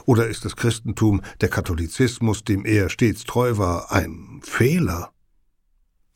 Oder 0.05 0.27
ist 0.27 0.45
das 0.45 0.55
Christentum, 0.55 1.21
der 1.41 1.49
Katholizismus, 1.49 2.43
dem 2.43 2.65
er 2.65 2.89
stets 2.89 3.23
treu 3.25 3.57
war, 3.57 3.91
ein 3.91 4.41
Fehler? 4.43 5.11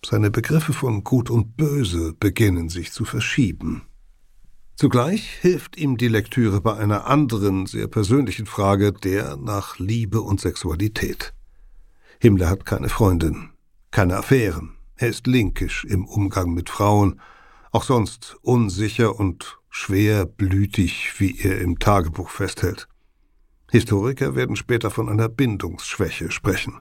Seine 0.05 0.31
Begriffe 0.31 0.73
von 0.73 1.03
Gut 1.03 1.29
und 1.29 1.57
Böse 1.57 2.13
beginnen 2.13 2.69
sich 2.69 2.91
zu 2.91 3.03
verschieben. 3.03 3.83
Zugleich 4.75 5.27
hilft 5.41 5.75
ihm 5.75 5.97
die 5.97 6.07
Lektüre 6.07 6.61
bei 6.61 6.75
einer 6.77 7.07
anderen, 7.07 7.65
sehr 7.65 7.87
persönlichen 7.87 8.45
Frage, 8.45 8.93
der 8.93 9.35
nach 9.37 9.79
Liebe 9.79 10.21
und 10.21 10.39
Sexualität. 10.39 11.33
Himmler 12.19 12.49
hat 12.49 12.65
keine 12.65 12.89
Freundin, 12.89 13.49
keine 13.89 14.17
Affären, 14.17 14.77
er 14.95 15.09
ist 15.09 15.27
linkisch 15.27 15.83
im 15.85 16.05
Umgang 16.05 16.53
mit 16.53 16.69
Frauen, 16.69 17.19
auch 17.71 17.83
sonst 17.83 18.37
unsicher 18.41 19.19
und 19.19 19.56
schwerblütig, 19.69 21.19
wie 21.19 21.39
er 21.39 21.59
im 21.59 21.79
Tagebuch 21.79 22.29
festhält. 22.29 22.87
Historiker 23.71 24.35
werden 24.35 24.55
später 24.55 24.91
von 24.91 25.09
einer 25.09 25.29
Bindungsschwäche 25.29 26.31
sprechen. 26.31 26.79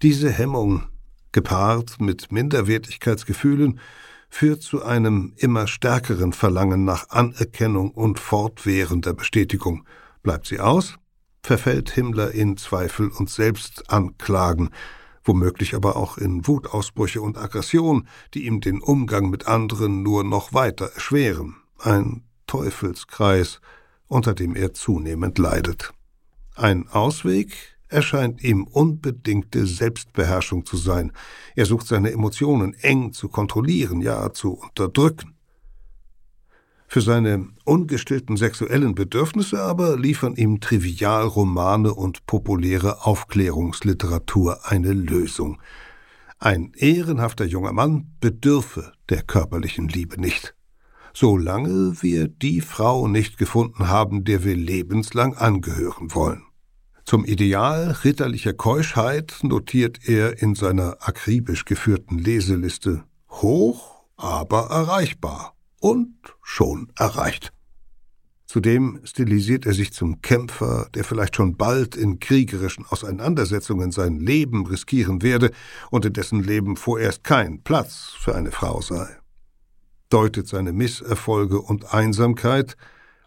Diese 0.00 0.30
Hemmung, 0.30 0.84
gepaart 1.32 2.00
mit 2.00 2.30
Minderwertigkeitsgefühlen, 2.30 3.80
führt 4.28 4.62
zu 4.62 4.82
einem 4.82 5.34
immer 5.36 5.66
stärkeren 5.66 6.32
Verlangen 6.32 6.84
nach 6.84 7.10
Anerkennung 7.10 7.90
und 7.90 8.18
fortwährender 8.18 9.12
Bestätigung. 9.12 9.84
Bleibt 10.22 10.46
sie 10.46 10.60
aus, 10.60 10.96
verfällt 11.42 11.90
Himmler 11.90 12.30
in 12.30 12.56
Zweifel 12.56 13.08
und 13.08 13.28
Selbstanklagen, 13.28 14.70
womöglich 15.24 15.74
aber 15.74 15.96
auch 15.96 16.16
in 16.16 16.46
Wutausbrüche 16.46 17.20
und 17.20 17.36
Aggression, 17.36 18.08
die 18.34 18.46
ihm 18.46 18.60
den 18.60 18.80
Umgang 18.80 19.30
mit 19.30 19.46
anderen 19.46 20.02
nur 20.02 20.24
noch 20.24 20.52
weiter 20.52 20.86
erschweren. 20.94 21.56
Ein 21.84 22.22
Teufelskreis, 22.46 23.60
unter 24.06 24.34
dem 24.34 24.54
er 24.54 24.72
zunehmend 24.72 25.36
leidet. 25.38 25.92
Ein 26.54 26.86
Ausweg 26.88 27.56
erscheint 27.88 28.44
ihm 28.44 28.68
unbedingte 28.68 29.66
Selbstbeherrschung 29.66 30.64
zu 30.64 30.76
sein. 30.76 31.10
Er 31.56 31.66
sucht 31.66 31.88
seine 31.88 32.12
Emotionen 32.12 32.74
eng 32.74 33.12
zu 33.12 33.28
kontrollieren, 33.28 34.00
ja 34.00 34.32
zu 34.32 34.52
unterdrücken. 34.52 35.34
Für 36.86 37.00
seine 37.00 37.48
ungestillten 37.64 38.36
sexuellen 38.36 38.94
Bedürfnisse 38.94 39.60
aber 39.60 39.98
liefern 39.98 40.36
ihm 40.36 40.60
Trivialromane 40.60 41.92
und 41.92 42.26
populäre 42.26 43.04
Aufklärungsliteratur 43.04 44.70
eine 44.70 44.92
Lösung. 44.92 45.60
Ein 46.38 46.74
ehrenhafter 46.76 47.44
junger 47.44 47.72
Mann 47.72 48.12
bedürfe 48.20 48.92
der 49.08 49.22
körperlichen 49.22 49.88
Liebe 49.88 50.20
nicht 50.20 50.54
solange 51.14 52.02
wir 52.02 52.28
die 52.28 52.60
Frau 52.60 53.08
nicht 53.08 53.38
gefunden 53.38 53.88
haben, 53.88 54.24
der 54.24 54.44
wir 54.44 54.56
lebenslang 54.56 55.34
angehören 55.34 56.14
wollen. 56.14 56.42
Zum 57.04 57.24
Ideal 57.24 57.96
ritterlicher 58.04 58.52
Keuschheit 58.52 59.38
notiert 59.42 60.08
er 60.08 60.40
in 60.40 60.54
seiner 60.54 60.98
akribisch 61.00 61.64
geführten 61.64 62.18
Leseliste 62.18 63.04
hoch, 63.28 64.04
aber 64.16 64.68
erreichbar 64.70 65.54
und 65.80 66.14
schon 66.42 66.92
erreicht. 66.96 67.52
Zudem 68.46 69.00
stilisiert 69.04 69.66
er 69.66 69.72
sich 69.72 69.92
zum 69.92 70.20
Kämpfer, 70.20 70.88
der 70.94 71.04
vielleicht 71.04 71.36
schon 71.36 71.56
bald 71.56 71.96
in 71.96 72.20
kriegerischen 72.20 72.84
Auseinandersetzungen 72.86 73.90
sein 73.90 74.20
Leben 74.20 74.66
riskieren 74.66 75.22
werde 75.22 75.50
und 75.90 76.04
in 76.04 76.12
dessen 76.12 76.42
Leben 76.42 76.76
vorerst 76.76 77.24
kein 77.24 77.62
Platz 77.62 78.12
für 78.18 78.34
eine 78.34 78.52
Frau 78.52 78.80
sei 78.82 79.21
deutet 80.12 80.46
seine 80.46 80.72
Misserfolge 80.72 81.60
und 81.60 81.94
Einsamkeit 81.94 82.76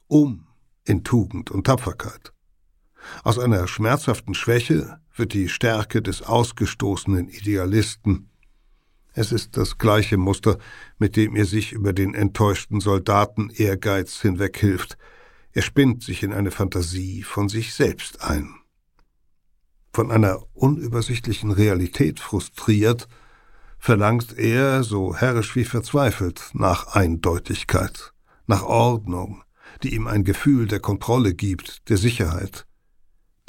um 0.08 0.48
in 0.84 1.04
Tugend 1.04 1.50
und 1.50 1.66
Tapferkeit. 1.66 2.32
Aus 3.24 3.40
einer 3.40 3.68
schmerzhaften 3.68 4.34
Schwäche 4.34 5.00
wird 5.16 5.34
die 5.34 5.50
Stärke 5.50 6.02
des 6.02 6.22
ausgestoßenen 6.22 7.30
Idealisten. 7.30 8.30
Es 9.14 9.32
ist 9.32 9.58
das 9.58 9.78
gleiche 9.78 10.18
Muster, 10.18 10.58
mit 10.98 11.16
dem 11.16 11.36
er 11.36 11.46
sich 11.46 11.72
über 11.72 11.94
den 11.94 12.14
enttäuschten 12.14 12.82
Soldaten 12.82 13.50
Ehrgeiz 13.50 14.22
hinweghilft. 14.22 14.98
Er 15.54 15.62
spinnt 15.62 16.04
sich 16.04 16.22
in 16.22 16.34
eine 16.34 16.52
Fantasie 16.52 17.24
von 17.24 17.48
sich 17.48 17.74
selbst 17.74 18.22
ein. 18.22 18.54
Von 19.94 20.12
einer 20.12 20.44
unübersichtlichen 20.54 21.52
Realität 21.52 22.20
frustriert, 22.20 23.08
verlangt 23.78 24.38
er, 24.38 24.84
so 24.84 25.16
herrisch 25.16 25.56
wie 25.56 25.66
verzweifelt, 25.66 26.52
nach 26.54 26.96
Eindeutigkeit, 26.96 28.14
nach 28.48 28.64
Ordnung, 28.64 29.44
die 29.84 29.94
ihm 29.94 30.08
ein 30.08 30.24
Gefühl 30.24 30.68
der 30.68 30.80
Kontrolle 30.80 31.34
gibt, 31.34 31.90
der 31.90 31.98
Sicherheit. 31.98 32.66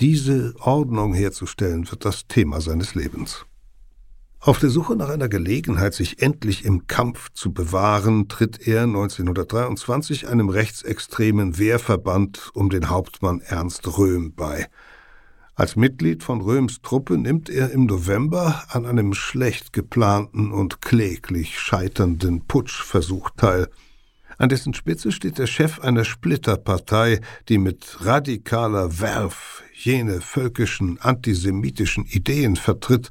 Diese 0.01 0.55
Ordnung 0.59 1.15
herzustellen 1.15 1.91
wird 1.91 2.05
das 2.05 2.27
Thema 2.27 2.61
seines 2.61 2.95
Lebens. 2.95 3.47
Auf 4.39 4.59
der 4.59 4.71
Suche 4.71 4.95
nach 4.95 5.09
einer 5.09 5.29
Gelegenheit, 5.29 5.95
sich 5.95 6.23
endlich 6.23 6.65
im 6.65 6.87
Kampf 6.87 7.31
zu 7.33 7.53
bewahren, 7.53 8.29
tritt 8.29 8.67
er 8.67 8.83
1923 8.83 10.29
einem 10.29 10.51
rechtsextremen 10.51 11.59
Wehrverband 11.59 12.51
um 12.53 12.69
den 12.69 12.91
Hauptmann 12.91 13.41
Ernst 13.41 13.99
Röhm 13.99 14.35
bei– 14.35 14.67
als 15.57 15.75
Mitglied 15.75 16.23
von 16.23 16.43
Röms 16.43 16.83
Truppe 16.83 17.17
nimmt 17.17 17.49
er 17.49 17.71
im 17.71 17.87
November 17.87 18.65
an 18.69 18.85
einem 18.85 19.15
schlecht 19.15 19.73
geplanten 19.73 20.53
und 20.53 20.83
kläglich 20.83 21.59
scheiternden 21.59 22.47
Putschversuch 22.47 23.31
teil. 23.39 23.71
An 24.37 24.51
dessen 24.51 24.75
Spitze 24.75 25.13
steht 25.13 25.39
der 25.39 25.47
Chef 25.47 25.81
einer 25.81 26.05
Splitterpartei, 26.05 27.23
die 27.49 27.57
mit 27.57 27.97
radikaler 28.01 29.01
Werf 29.01 29.63
jene 29.73 30.21
völkischen 30.21 31.01
antisemitischen 31.01 32.05
Ideen 32.05 32.57
vertritt, 32.57 33.09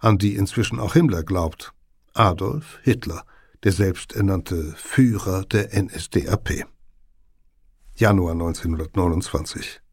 an 0.00 0.18
die 0.18 0.34
inzwischen 0.34 0.80
auch 0.80 0.94
Himmler 0.94 1.22
glaubt. 1.22 1.72
Adolf 2.12 2.80
Hitler, 2.82 3.24
der 3.62 3.70
selbsternannte 3.70 4.74
Führer 4.76 5.44
der 5.44 5.80
NSDAP. 5.80 6.64
Januar 7.94 8.32
1929 8.32 9.83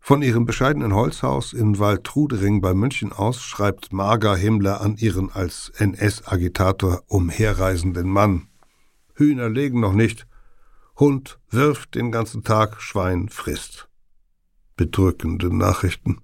von 0.00 0.22
ihrem 0.22 0.46
bescheidenen 0.46 0.94
Holzhaus 0.94 1.52
in 1.52 1.78
Waldtrudering 1.78 2.60
bei 2.60 2.74
München 2.74 3.12
aus 3.12 3.42
schreibt 3.42 3.92
Marga 3.92 4.34
Himmler 4.34 4.80
an 4.80 4.96
ihren 4.96 5.30
als 5.30 5.70
NS-Agitator 5.76 7.04
umherreisenden 7.06 8.08
Mann. 8.08 8.48
Hühner 9.14 9.50
legen 9.50 9.80
noch 9.80 9.92
nicht. 9.92 10.26
Hund 10.98 11.38
wirft 11.50 11.94
den 11.94 12.10
ganzen 12.10 12.42
Tag, 12.42 12.80
Schwein 12.80 13.28
frisst. 13.28 13.88
Bedrückende 14.76 15.54
Nachrichten. 15.54 16.22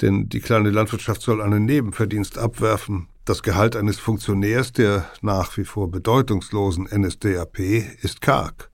Denn 0.00 0.28
die 0.28 0.40
kleine 0.40 0.70
Landwirtschaft 0.70 1.22
soll 1.22 1.40
einen 1.40 1.64
Nebenverdienst 1.64 2.38
abwerfen. 2.38 3.08
Das 3.24 3.42
Gehalt 3.42 3.76
eines 3.76 3.98
Funktionärs 4.00 4.72
der 4.72 5.08
nach 5.22 5.56
wie 5.56 5.64
vor 5.64 5.90
bedeutungslosen 5.90 6.88
NSDAP 6.92 7.58
ist 8.02 8.20
karg. 8.20 8.69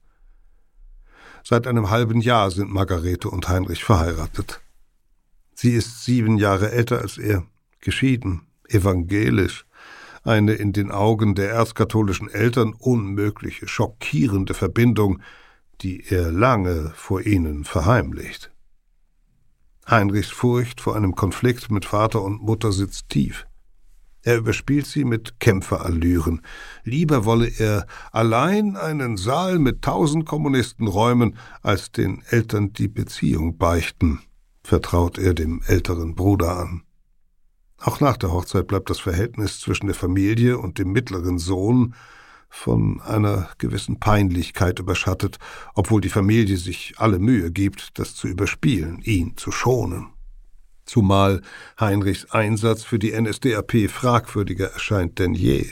Seit 1.49 1.65
einem 1.65 1.89
halben 1.89 2.19
Jahr 2.19 2.51
sind 2.51 2.73
Margarete 2.73 3.29
und 3.29 3.47
Heinrich 3.47 3.81
verheiratet. 3.81 4.59
Sie 5.55 5.71
ist 5.71 6.03
sieben 6.03 6.37
Jahre 6.37 6.73
älter 6.73 6.99
als 6.99 7.17
er, 7.17 7.45
geschieden, 7.79 8.47
evangelisch, 8.67 9.65
eine 10.25 10.55
in 10.55 10.73
den 10.73 10.91
Augen 10.91 11.35
der 11.35 11.51
erzkatholischen 11.51 12.29
Eltern 12.29 12.73
unmögliche, 12.73 13.65
schockierende 13.65 14.55
Verbindung, 14.55 15.21
die 15.79 16.03
er 16.09 16.33
lange 16.33 16.91
vor 16.95 17.21
ihnen 17.21 17.63
verheimlicht. 17.63 18.51
Heinrichs 19.89 20.31
Furcht 20.31 20.81
vor 20.81 20.97
einem 20.97 21.15
Konflikt 21.15 21.71
mit 21.71 21.85
Vater 21.85 22.23
und 22.23 22.41
Mutter 22.41 22.73
sitzt 22.73 23.07
tief. 23.07 23.46
Er 24.23 24.37
überspielt 24.37 24.85
sie 24.85 25.05
mit 25.05 25.39
Kämpferallüren. 25.39 26.41
Lieber 26.83 27.25
wolle 27.25 27.47
er 27.47 27.87
allein 28.11 28.75
einen 28.75 29.15
Saal 29.17 29.59
mit 29.59 29.81
tausend 29.81 30.25
Kommunisten 30.25 30.87
räumen, 30.87 31.37
als 31.61 31.91
den 31.91 32.21
Eltern 32.29 32.73
die 32.73 32.87
Beziehung 32.87 33.57
beichten, 33.57 34.19
vertraut 34.63 35.17
er 35.17 35.33
dem 35.33 35.61
älteren 35.65 36.15
Bruder 36.15 36.57
an. 36.57 36.83
Auch 37.79 37.99
nach 37.99 38.17
der 38.17 38.31
Hochzeit 38.31 38.67
bleibt 38.67 38.89
das 38.89 38.99
Verhältnis 38.99 39.59
zwischen 39.59 39.85
der 39.85 39.95
Familie 39.95 40.57
und 40.57 40.79
dem 40.79 40.91
mittleren 40.91 41.37
Sohn 41.37 41.93
von 42.49 43.01
einer 43.01 43.49
gewissen 43.59 43.99
Peinlichkeit 43.99 44.79
überschattet, 44.79 45.37
obwohl 45.75 46.01
die 46.01 46.09
Familie 46.09 46.57
sich 46.57 46.95
alle 46.97 47.19
Mühe 47.19 47.51
gibt, 47.51 47.99
das 47.99 48.15
zu 48.15 48.27
überspielen, 48.27 49.01
ihn 49.03 49.37
zu 49.37 49.51
schonen. 49.51 50.16
Zumal 50.87 51.41
Heinrichs 51.79 52.31
Einsatz 52.31 52.83
für 52.83 52.97
die 52.97 53.11
NSDAP 53.11 53.89
fragwürdiger 53.89 54.71
erscheint 54.71 55.19
denn 55.19 55.33
je. 55.33 55.65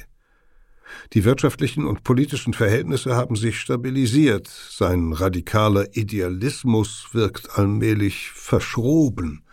Die 1.13 1.23
wirtschaftlichen 1.23 1.85
und 1.85 2.03
politischen 2.03 2.53
Verhältnisse 2.53 3.15
haben 3.15 3.35
sich 3.35 3.59
stabilisiert, 3.59 4.47
sein 4.47 5.13
radikaler 5.13 5.95
Idealismus 5.95 7.07
wirkt 7.13 7.57
allmählich 7.57 8.29
verschroben. 8.31 9.43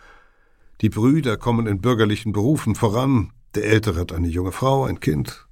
Die 0.81 0.89
Brüder 0.89 1.37
kommen 1.37 1.65
in 1.65 1.81
bürgerlichen 1.81 2.33
Berufen 2.33 2.75
voran, 2.75 3.31
der 3.55 3.65
Ältere 3.65 4.01
hat 4.01 4.11
eine 4.11 4.27
junge 4.27 4.51
Frau, 4.51 4.83
ein 4.83 4.99
Kind. 4.99 5.47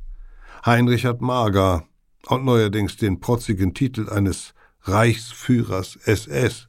Heinrich 0.65 1.05
hat 1.05 1.21
Mager 1.21 1.85
und 2.27 2.43
neuerdings 2.45 2.97
den 2.97 3.19
protzigen 3.19 3.73
Titel 3.73 4.09
eines 4.09 4.53
Reichsführers 4.81 5.95
SS. 6.03 6.67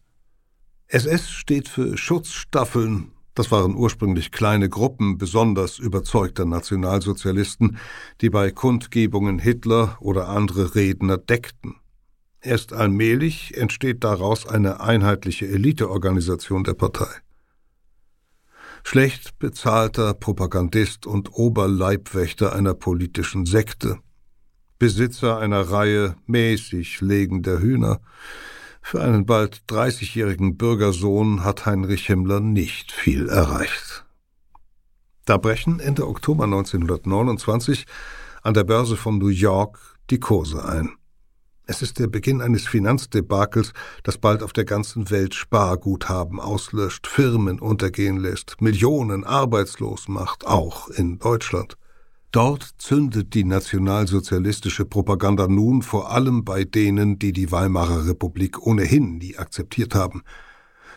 SS 0.86 1.30
steht 1.30 1.68
für 1.68 1.96
Schutzstaffeln 1.96 3.12
das 3.34 3.50
waren 3.50 3.74
ursprünglich 3.74 4.30
kleine 4.30 4.68
Gruppen 4.68 5.16
besonders 5.16 5.78
überzeugter 5.78 6.44
Nationalsozialisten, 6.44 7.78
die 8.20 8.30
bei 8.30 8.50
Kundgebungen 8.50 9.38
Hitler 9.38 9.96
oder 10.00 10.28
andere 10.28 10.74
Redner 10.74 11.16
deckten. 11.16 11.76
Erst 12.40 12.72
allmählich 12.72 13.56
entsteht 13.56 14.04
daraus 14.04 14.46
eine 14.46 14.80
einheitliche 14.80 15.46
Eliteorganisation 15.46 16.64
der 16.64 16.74
Partei. 16.74 17.08
Schlecht 18.84 19.38
bezahlter 19.38 20.12
Propagandist 20.12 21.06
und 21.06 21.32
Oberleibwächter 21.32 22.52
einer 22.52 22.74
politischen 22.74 23.46
Sekte, 23.46 24.00
Besitzer 24.80 25.38
einer 25.38 25.60
Reihe 25.60 26.16
mäßig 26.26 27.00
legender 27.00 27.60
Hühner, 27.60 28.00
für 28.82 29.00
einen 29.00 29.24
bald 29.24 29.62
30-jährigen 29.68 30.56
Bürgersohn 30.56 31.44
hat 31.44 31.64
Heinrich 31.64 32.06
Himmler 32.06 32.40
nicht 32.40 32.92
viel 32.92 33.28
erreicht. 33.28 34.04
Da 35.24 35.38
brechen 35.38 35.80
Ende 35.80 36.06
Oktober 36.06 36.44
1929 36.44 37.86
an 38.42 38.54
der 38.54 38.64
Börse 38.64 38.96
von 38.96 39.18
New 39.18 39.28
York 39.28 39.78
die 40.10 40.18
Kurse 40.18 40.64
ein. 40.64 40.90
Es 41.64 41.80
ist 41.80 42.00
der 42.00 42.08
Beginn 42.08 42.42
eines 42.42 42.66
Finanzdebakels, 42.66 43.72
das 44.02 44.18
bald 44.18 44.42
auf 44.42 44.52
der 44.52 44.64
ganzen 44.64 45.10
Welt 45.10 45.34
Sparguthaben 45.34 46.40
auslöscht, 46.40 47.06
Firmen 47.06 47.60
untergehen 47.60 48.18
lässt, 48.18 48.60
Millionen 48.60 49.22
arbeitslos 49.22 50.08
macht, 50.08 50.44
auch 50.44 50.88
in 50.88 51.20
Deutschland. 51.20 51.76
Dort 52.32 52.66
zündet 52.78 53.34
die 53.34 53.44
nationalsozialistische 53.44 54.86
Propaganda 54.86 55.48
nun 55.48 55.82
vor 55.82 56.10
allem 56.12 56.46
bei 56.46 56.64
denen, 56.64 57.18
die 57.18 57.34
die 57.34 57.52
Weimarer 57.52 58.06
Republik 58.08 58.66
ohnehin 58.66 59.18
nie 59.18 59.36
akzeptiert 59.36 59.94
haben. 59.94 60.22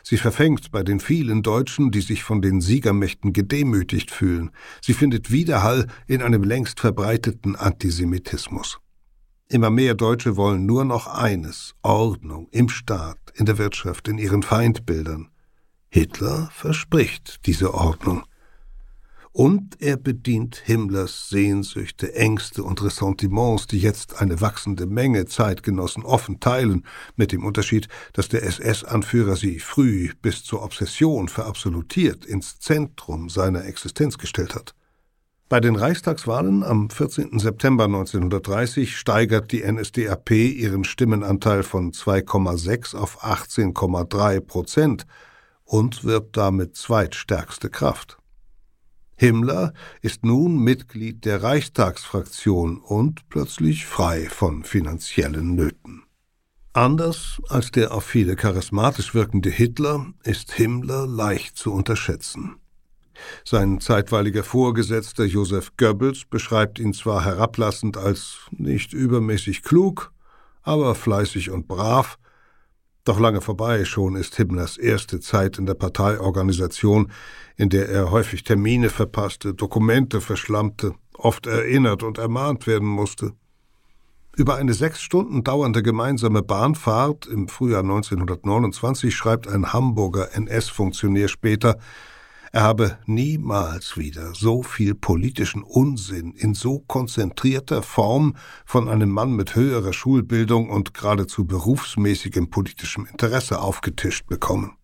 Sie 0.01 0.15
verfängt 0.15 0.71
bei 0.71 0.81
den 0.81 1.01
vielen 1.01 1.43
Deutschen, 1.43 1.91
die 1.91 1.99
sich 1.99 2.23
von 2.23 2.41
den 2.41 2.61
Siegermächten 2.61 3.33
gedemütigt 3.33 4.11
fühlen. 4.11 4.51
Sie 4.79 4.93
findet 4.93 5.29
Widerhall 5.29 5.87
in 6.07 6.21
einem 6.21 6.43
längst 6.43 6.79
verbreiteten 6.79 7.57
Antisemitismus. 7.57 8.79
Immer 9.49 9.71
mehr 9.71 9.93
Deutsche 9.93 10.37
wollen 10.37 10.65
nur 10.65 10.85
noch 10.85 11.07
eines 11.07 11.75
Ordnung 11.81 12.47
im 12.51 12.69
Staat, 12.69 13.19
in 13.33 13.45
der 13.45 13.57
Wirtschaft, 13.57 14.07
in 14.07 14.19
ihren 14.19 14.41
Feindbildern. 14.41 15.27
Hitler 15.89 16.49
verspricht 16.53 17.45
diese 17.45 17.73
Ordnung 17.73 18.23
und 19.35 19.81
er 19.81 19.97
bedient 19.97 20.55
Himmlers 20.63 21.27
Sehnsüchte, 21.27 22.15
Ängste 22.15 22.63
und 22.63 22.81
Ressentiments, 22.81 23.67
die 23.67 23.79
jetzt 23.79 24.21
eine 24.21 24.39
wachsende 24.39 24.85
Menge 24.85 25.25
Zeitgenossen 25.25 26.05
offen 26.05 26.39
teilen, 26.39 26.85
mit 27.17 27.33
dem 27.33 27.43
Unterschied, 27.43 27.89
dass 28.13 28.29
der 28.29 28.43
SS-Anführer 28.43 29.35
sie 29.35 29.59
früh 29.59 30.09
bis 30.21 30.45
zur 30.45 30.63
Obsession 30.63 31.27
verabsolutiert 31.27 32.23
ins 32.23 32.59
Zentrum 32.59 33.27
seiner 33.27 33.65
Existenz 33.65 34.17
gestellt 34.17 34.55
hat. 34.55 34.73
Bei 35.49 35.59
den 35.59 35.75
Reichstagswahlen 35.75 36.63
am 36.63 36.89
14. 36.89 37.37
September 37.37 37.83
1930 37.83 38.97
steigert 38.97 39.51
die 39.51 39.69
NSDAP 39.69 40.31
ihren 40.31 40.85
Stimmenanteil 40.85 41.63
von 41.63 41.91
2,6 41.91 42.95
auf 42.95 43.21
18,3 43.21 44.39
Prozent 44.39 45.05
und 45.65 46.05
wird 46.05 46.37
damit 46.37 46.77
zweitstärkste 46.77 47.69
Kraft. 47.69 48.17
Himmler 49.17 49.73
ist 50.01 50.25
nun 50.25 50.57
Mitglied 50.57 51.23
der 51.23 51.41
Reichstagsfraktion 51.41 52.79
und 52.79 53.29
plötzlich 53.29 53.85
frei 53.85 54.27
von 54.29 54.63
finanziellen 54.63 55.55
Nöten. 55.55 56.03
Anders 56.73 57.41
als 57.47 57.71
der 57.71 57.93
auf 57.93 58.03
viele 58.03 58.35
charismatisch 58.35 59.13
wirkende 59.13 59.49
Hitler 59.49 60.07
ist 60.23 60.51
Himmler 60.51 61.07
leicht 61.07 61.55
zu 61.55 61.71
unterschätzen. 61.71 62.57
Sein 63.45 63.79
zeitweiliger 63.79 64.43
Vorgesetzter 64.43 65.23
Josef 65.23 65.71
Goebbels 65.77 66.25
beschreibt 66.29 66.79
ihn 66.79 66.93
zwar 66.93 67.23
herablassend 67.23 67.95
als 67.95 68.39
nicht 68.51 68.91
übermäßig 68.91 69.63
klug, 69.63 70.11
aber 70.63 70.95
fleißig 70.95 71.51
und 71.51 71.69
brav, 71.69 72.17
doch 73.05 73.19
lange 73.19 73.39
vorbei 73.39 73.85
schon 73.85 74.15
ist 74.15 74.35
Himmlers 74.35 74.77
erste 74.77 75.19
Zeit 75.19 75.57
in 75.57 75.65
der 75.65 75.75
Parteiorganisation, 75.75 77.11
in 77.55 77.69
der 77.69 77.87
er 77.87 78.11
häufig 78.11 78.43
Termine 78.43 78.89
verpasste, 78.89 79.53
Dokumente 79.53 80.21
verschlammte, 80.21 80.95
oft 81.13 81.45
erinnert 81.47 82.03
und 82.03 82.17
ermahnt 82.17 82.67
werden 82.67 82.87
musste. 82.87 83.33
Über 84.35 84.55
eine 84.55 84.73
sechs 84.73 85.01
Stunden 85.01 85.43
dauernde 85.43 85.81
gemeinsame 85.81 86.41
Bahnfahrt 86.41 87.25
im 87.27 87.47
Frühjahr 87.47 87.83
1929 87.83 89.15
schreibt 89.15 89.47
ein 89.47 89.71
Hamburger 89.71 90.35
NS-Funktionär 90.35 91.29
später, 91.29 91.77
er 92.55 92.63
habe 92.63 92.97
niemals 93.05 93.97
wieder 93.97 94.33
so 94.33 94.63
viel 94.63 94.95
politischen 94.95 95.61
Unsinn 95.61 96.31
in 96.31 96.53
so 96.53 96.79
konzentrierter 96.79 97.83
Form 97.83 98.37
von 98.65 98.87
einem 98.87 99.09
Mann 99.09 99.33
mit 99.35 99.55
höherer 99.57 99.91
Schulbildung 99.91 100.69
und 100.69 100.93
geradezu 100.93 101.43
berufsmäßigem 101.43 102.49
politischem 102.49 103.07
Interesse 103.11 103.59
aufgetischt 103.59 104.27
bekommen. 104.27 104.77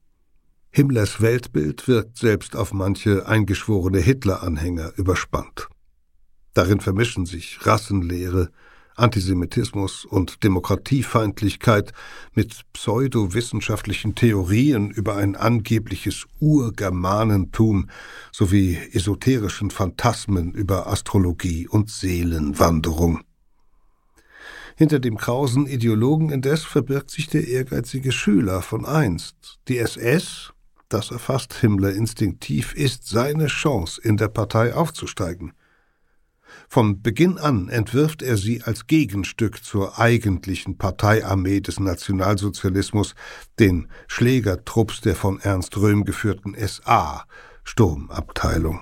Himmlers 0.72 1.22
Weltbild 1.22 1.88
wirkt 1.88 2.18
selbst 2.18 2.58
auf 2.58 2.74
manche 2.74 3.26
eingeschworene 3.26 4.00
Hitler-Anhänger 4.00 4.92
überspannt. 4.98 5.70
Darin 6.54 6.82
vermischen 6.82 7.26
sich 7.26 7.66
Rassenlehre, 7.66 8.50
Antisemitismus 8.96 10.06
und 10.06 10.44
Demokratiefeindlichkeit 10.44 11.94
mit 12.34 12.62
pseudowissenschaftlichen 12.74 14.16
Theorien 14.16 14.92
über 14.92 15.16
ein 15.16 15.36
angebliches 15.36 16.26
Urgermanentum 16.40 17.90
sowie 18.32 18.78
esoterischen 18.94 19.72
Phantasmen 19.72 20.52
über 20.54 20.88
Astrologie 20.88 21.68
und 21.68 21.90
Seelenwanderung. 21.90 23.22
Hinter 24.76 25.00
dem 25.00 25.18
krausen 25.18 25.68
Ideologen 25.68 26.32
indes 26.32 26.64
verbirgt 26.64 27.12
sich 27.12 27.28
der 27.28 27.48
ehrgeizige 27.48 28.12
Schüler 28.12 28.62
von 28.62 28.86
einst. 28.86 29.60
Die 29.68 29.78
SS, 29.78 30.54
das 30.90 31.12
erfasst 31.12 31.54
Himmler 31.54 31.94
instinktiv, 31.94 32.74
ist 32.74 33.08
seine 33.08 33.48
Chance, 33.48 34.02
in 34.02 34.18
der 34.18 34.28
Partei 34.28 34.74
aufzusteigen. 34.74 35.54
Von 36.74 37.02
Beginn 37.02 37.38
an 37.38 37.68
entwirft 37.68 38.22
er 38.22 38.38
sie 38.38 38.62
als 38.64 38.88
Gegenstück 38.88 39.62
zur 39.62 40.00
eigentlichen 40.00 40.78
Parteiarmee 40.78 41.60
des 41.60 41.82
Nationalsozialismus, 41.82 43.14
den 43.60 43.90
Schlägertrupps 44.08 45.02
der 45.02 45.18
von 45.18 45.42
Ernst 45.42 45.76
Röhm 45.76 46.06
geführten 46.06 46.56
SA, 46.58 47.26
Sturmabteilung. 47.66 48.80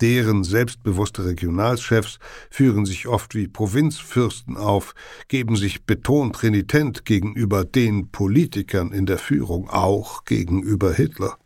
Deren 0.00 0.44
selbstbewusste 0.44 1.26
Regionalchefs 1.26 2.20
führen 2.48 2.86
sich 2.86 3.06
oft 3.06 3.34
wie 3.34 3.48
Provinzfürsten 3.48 4.56
auf, 4.56 4.94
geben 5.28 5.56
sich 5.56 5.84
betont 5.84 6.42
renitent 6.42 7.04
gegenüber 7.04 7.66
den 7.66 8.12
Politikern 8.12 8.92
in 8.92 9.04
der 9.04 9.18
Führung, 9.18 9.68
auch 9.68 10.24
gegenüber 10.24 10.94
Hitler. 10.94 11.36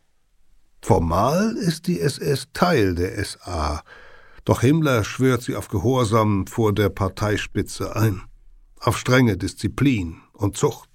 Formal 0.81 1.57
ist 1.57 1.89
die 1.89 1.99
SS 1.99 2.47
Teil 2.53 2.95
der 2.95 3.25
SA, 3.25 3.83
Doch 4.49 4.63
Himmler 4.63 5.05
schwört 5.05 5.43
sie 5.43 5.57
auf 5.57 5.69
Gehorsam 5.69 6.47
vor 6.47 6.73
der 6.73 6.89
Parteispitze 6.89 7.95
ein, 7.95 8.23
auf 8.81 8.97
strenge 8.97 9.37
Disziplin 9.37 10.23
und 10.33 10.57
Zucht, 10.57 10.89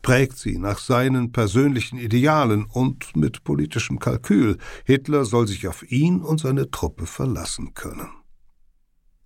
prägt 0.00 0.38
sie 0.38 0.56
nach 0.56 0.78
seinen 0.78 1.30
persönlichen 1.30 1.98
Idealen 1.98 2.64
und 2.64 3.16
mit 3.16 3.44
politischem 3.44 3.98
Kalkül. 3.98 4.56
Hitler 4.86 5.26
soll 5.26 5.46
sich 5.46 5.68
auf 5.68 5.82
ihn 5.92 6.22
und 6.22 6.40
seine 6.40 6.70
Truppe 6.70 7.04
verlassen 7.04 7.74
können. 7.74 8.08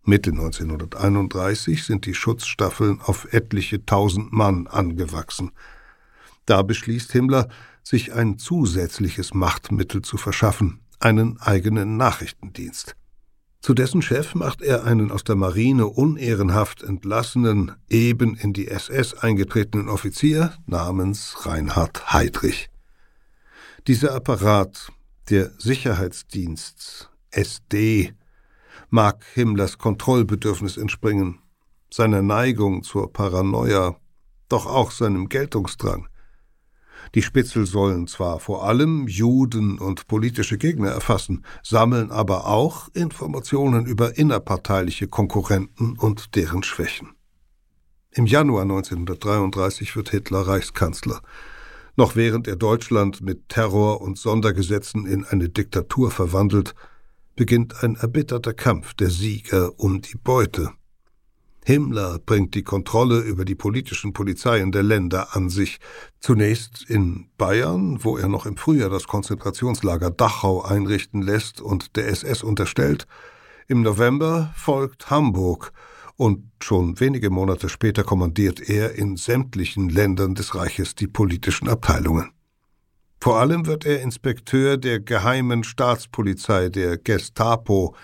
Mitte 0.02 0.30
1931 0.30 1.84
sind 1.84 2.06
die 2.06 2.14
Schutzstaffeln 2.14 3.00
auf 3.00 3.32
etliche 3.32 3.86
tausend 3.86 4.32
Mann 4.32 4.66
angewachsen. 4.66 5.52
Da 6.44 6.62
beschließt 6.62 7.12
Himmler, 7.12 7.48
sich 7.84 8.12
ein 8.12 8.36
zusätzliches 8.36 9.32
Machtmittel 9.32 10.02
zu 10.02 10.16
verschaffen, 10.16 10.80
einen 10.98 11.40
eigenen 11.40 11.96
Nachrichtendienst. 11.96 12.97
Zu 13.60 13.74
dessen 13.74 14.02
Chef 14.02 14.34
macht 14.34 14.62
er 14.62 14.84
einen 14.84 15.10
aus 15.10 15.24
der 15.24 15.34
Marine 15.34 15.86
unehrenhaft 15.86 16.82
entlassenen, 16.82 17.72
eben 17.88 18.36
in 18.36 18.52
die 18.52 18.68
SS 18.68 19.14
eingetretenen 19.14 19.88
Offizier 19.88 20.54
namens 20.66 21.44
Reinhard 21.44 22.12
Heydrich. 22.12 22.70
Dieser 23.86 24.14
Apparat, 24.14 24.92
der 25.28 25.50
Sicherheitsdienst 25.58 27.10
SD, 27.30 28.14
mag 28.90 29.24
Himmlers 29.34 29.76
Kontrollbedürfnis 29.76 30.76
entspringen, 30.76 31.40
seiner 31.92 32.22
Neigung 32.22 32.82
zur 32.82 33.12
Paranoia, 33.12 33.96
doch 34.48 34.66
auch 34.66 34.92
seinem 34.92 35.28
Geltungsdrang. 35.28 36.07
Die 37.14 37.22
Spitzel 37.22 37.66
sollen 37.66 38.06
zwar 38.06 38.40
vor 38.40 38.64
allem 38.64 39.06
Juden 39.08 39.78
und 39.78 40.06
politische 40.06 40.58
Gegner 40.58 40.90
erfassen, 40.90 41.44
sammeln 41.62 42.10
aber 42.10 42.46
auch 42.46 42.88
Informationen 42.94 43.86
über 43.86 44.18
innerparteiliche 44.18 45.08
Konkurrenten 45.08 45.96
und 45.98 46.34
deren 46.36 46.62
Schwächen. 46.62 47.10
Im 48.10 48.26
Januar 48.26 48.62
1933 48.62 49.94
wird 49.96 50.10
Hitler 50.10 50.40
Reichskanzler. 50.40 51.20
Noch 51.96 52.16
während 52.16 52.48
er 52.48 52.56
Deutschland 52.56 53.20
mit 53.20 53.48
Terror 53.48 54.00
und 54.00 54.18
Sondergesetzen 54.18 55.06
in 55.06 55.24
eine 55.24 55.48
Diktatur 55.48 56.10
verwandelt, 56.10 56.74
beginnt 57.36 57.82
ein 57.82 57.96
erbitterter 57.96 58.54
Kampf 58.54 58.94
der 58.94 59.10
Sieger 59.10 59.78
um 59.78 60.00
die 60.00 60.16
Beute. 60.16 60.72
Himmler 61.68 62.18
bringt 62.18 62.54
die 62.54 62.62
Kontrolle 62.62 63.18
über 63.18 63.44
die 63.44 63.54
politischen 63.54 64.14
Polizeien 64.14 64.72
der 64.72 64.82
Länder 64.82 65.36
an 65.36 65.50
sich. 65.50 65.80
Zunächst 66.18 66.88
in 66.88 67.28
Bayern, 67.36 68.02
wo 68.02 68.16
er 68.16 68.26
noch 68.26 68.46
im 68.46 68.56
Frühjahr 68.56 68.88
das 68.88 69.06
Konzentrationslager 69.06 70.10
Dachau 70.10 70.62
einrichten 70.62 71.20
lässt 71.20 71.60
und 71.60 71.96
der 71.96 72.08
SS 72.08 72.42
unterstellt. 72.42 73.06
Im 73.66 73.82
November 73.82 74.50
folgt 74.56 75.10
Hamburg 75.10 75.74
und 76.16 76.50
schon 76.62 77.00
wenige 77.00 77.28
Monate 77.28 77.68
später 77.68 78.02
kommandiert 78.02 78.66
er 78.66 78.94
in 78.94 79.18
sämtlichen 79.18 79.90
Ländern 79.90 80.34
des 80.34 80.54
Reiches 80.54 80.94
die 80.94 81.06
politischen 81.06 81.68
Abteilungen. 81.68 82.30
Vor 83.20 83.40
allem 83.40 83.66
wird 83.66 83.84
er 83.84 84.00
Inspekteur 84.00 84.78
der 84.78 85.00
geheimen 85.00 85.64
Staatspolizei, 85.64 86.70
der 86.70 86.96
Gestapo, 86.96 87.94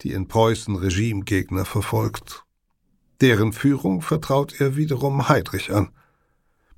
die 0.00 0.10
in 0.10 0.26
Preußen 0.26 0.74
Regimegegner 0.74 1.64
verfolgt 1.64 2.45
deren 3.20 3.52
Führung 3.52 4.02
vertraut 4.02 4.60
er 4.60 4.76
wiederum 4.76 5.28
Heydrich 5.28 5.72
an. 5.72 5.90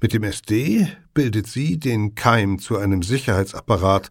Mit 0.01 0.13
dem 0.13 0.23
SD 0.23 0.87
bildet 1.13 1.47
sie 1.47 1.79
den 1.79 2.15
Keim 2.15 2.59
zu 2.59 2.77
einem 2.79 3.03
Sicherheitsapparat, 3.03 4.11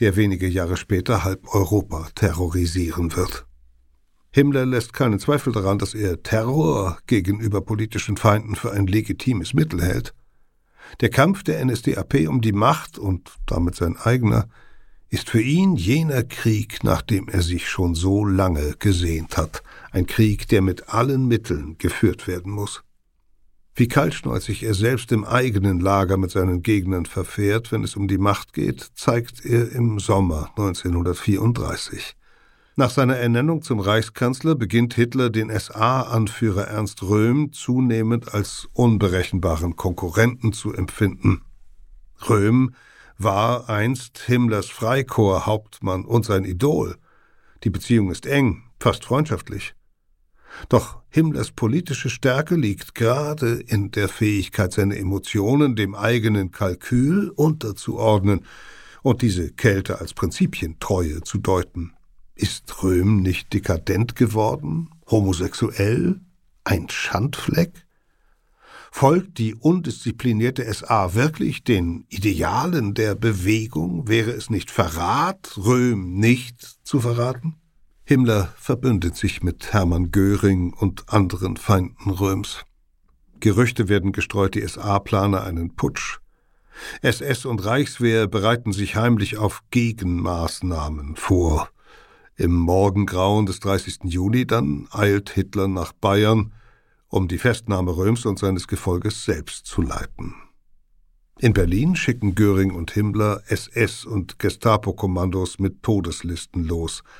der 0.00 0.16
wenige 0.16 0.48
Jahre 0.48 0.76
später 0.76 1.22
halb 1.22 1.54
Europa 1.54 2.08
terrorisieren 2.14 3.14
wird. 3.14 3.46
Himmler 4.32 4.66
lässt 4.66 4.92
keinen 4.92 5.20
Zweifel 5.20 5.52
daran, 5.52 5.78
dass 5.78 5.94
er 5.94 6.24
Terror 6.24 6.98
gegenüber 7.06 7.60
politischen 7.60 8.16
Feinden 8.16 8.56
für 8.56 8.72
ein 8.72 8.88
legitimes 8.88 9.54
Mittel 9.54 9.80
hält. 9.80 10.12
Der 11.00 11.10
Kampf 11.10 11.44
der 11.44 11.64
NSDAP 11.64 12.26
um 12.28 12.40
die 12.40 12.52
Macht 12.52 12.98
und 12.98 13.30
damit 13.46 13.76
sein 13.76 13.96
eigener 13.96 14.48
ist 15.14 15.30
für 15.30 15.40
ihn 15.40 15.76
jener 15.76 16.24
Krieg, 16.24 16.82
nach 16.82 17.00
dem 17.00 17.28
er 17.28 17.42
sich 17.42 17.68
schon 17.68 17.94
so 17.94 18.24
lange 18.24 18.74
gesehnt 18.80 19.36
hat, 19.36 19.62
ein 19.92 20.06
Krieg, 20.06 20.48
der 20.48 20.60
mit 20.60 20.88
allen 20.88 21.28
Mitteln 21.28 21.78
geführt 21.78 22.26
werden 22.26 22.50
muss. 22.50 22.82
Wie 23.76 23.86
kaltschnäuzig 23.86 24.64
er 24.64 24.74
selbst 24.74 25.12
im 25.12 25.24
eigenen 25.24 25.78
Lager 25.78 26.16
mit 26.16 26.32
seinen 26.32 26.62
Gegnern 26.62 27.06
verfährt, 27.06 27.70
wenn 27.70 27.84
es 27.84 27.94
um 27.94 28.08
die 28.08 28.18
Macht 28.18 28.52
geht, 28.52 28.90
zeigt 28.96 29.44
er 29.44 29.70
im 29.70 30.00
Sommer 30.00 30.50
1934. 30.56 32.16
Nach 32.74 32.90
seiner 32.90 33.16
Ernennung 33.16 33.62
zum 33.62 33.78
Reichskanzler 33.78 34.56
beginnt 34.56 34.94
Hitler 34.94 35.30
den 35.30 35.48
SA-Anführer 35.56 36.64
Ernst 36.64 37.04
Röhm 37.04 37.52
zunehmend 37.52 38.34
als 38.34 38.66
unberechenbaren 38.72 39.76
Konkurrenten 39.76 40.52
zu 40.52 40.72
empfinden. 40.72 41.42
Röhm 42.28 42.74
war 43.18 43.68
einst 43.68 44.18
Himmlers 44.18 44.68
Freikorps-Hauptmann 44.70 46.04
und 46.04 46.24
sein 46.24 46.44
Idol. 46.44 46.96
Die 47.62 47.70
Beziehung 47.70 48.10
ist 48.10 48.26
eng, 48.26 48.64
fast 48.78 49.04
freundschaftlich. 49.04 49.74
Doch 50.68 51.02
Himmlers 51.08 51.50
politische 51.50 52.10
Stärke 52.10 52.54
liegt 52.54 52.94
gerade 52.94 53.54
in 53.54 53.90
der 53.90 54.08
Fähigkeit, 54.08 54.72
seine 54.72 54.96
Emotionen 54.96 55.76
dem 55.76 55.94
eigenen 55.94 56.50
Kalkül 56.50 57.30
unterzuordnen 57.30 58.44
und 59.02 59.22
diese 59.22 59.50
Kälte 59.50 60.00
als 60.00 60.14
Prinzipientreue 60.14 61.22
zu 61.22 61.38
deuten. 61.38 61.92
Ist 62.34 62.82
Röhm 62.82 63.22
nicht 63.22 63.52
dekadent 63.52 64.16
geworden? 64.16 64.90
Homosexuell? 65.10 66.20
Ein 66.64 66.88
Schandfleck? 66.88 67.83
Folgt 68.96 69.38
die 69.38 69.56
undisziplinierte 69.56 70.72
SA 70.72 71.14
wirklich 71.14 71.64
den 71.64 72.06
Idealen 72.10 72.94
der 72.94 73.16
Bewegung? 73.16 74.06
Wäre 74.06 74.30
es 74.30 74.50
nicht 74.50 74.70
Verrat, 74.70 75.58
Röhm 75.58 76.20
nicht 76.20 76.78
zu 76.84 77.00
verraten? 77.00 77.56
Himmler 78.04 78.54
verbündet 78.56 79.16
sich 79.16 79.42
mit 79.42 79.72
Hermann 79.72 80.12
Göring 80.12 80.74
und 80.74 81.12
anderen 81.12 81.56
Feinden 81.56 82.08
Röms. 82.08 82.66
Gerüchte 83.40 83.88
werden 83.88 84.12
gestreut, 84.12 84.54
die 84.54 84.64
SA 84.64 85.00
plane 85.00 85.42
einen 85.42 85.74
Putsch. 85.74 86.20
SS 87.02 87.46
und 87.46 87.64
Reichswehr 87.64 88.28
bereiten 88.28 88.72
sich 88.72 88.94
heimlich 88.94 89.38
auf 89.38 89.64
Gegenmaßnahmen 89.72 91.16
vor. 91.16 91.68
Im 92.36 92.54
Morgengrauen 92.54 93.46
des 93.46 93.58
30. 93.58 94.04
Juni 94.04 94.46
dann 94.46 94.86
eilt 94.92 95.30
Hitler 95.30 95.66
nach 95.66 95.92
Bayern, 95.92 96.52
um 97.14 97.28
die 97.28 97.38
Festnahme 97.38 97.96
Röms 97.96 98.26
und 98.26 98.38
seines 98.38 98.68
Gefolges 98.68 99.24
selbst 99.24 99.66
zu 99.66 99.82
leiten. 99.82 100.34
In 101.38 101.52
Berlin 101.52 101.96
schicken 101.96 102.34
Göring 102.34 102.72
und 102.72 102.90
Himmler 102.90 103.42
SS- 103.48 104.04
und 104.04 104.38
Gestapo-Kommandos 104.38 105.58
mit 105.58 105.82
Todeslisten 105.82 106.64
los– 106.64 107.02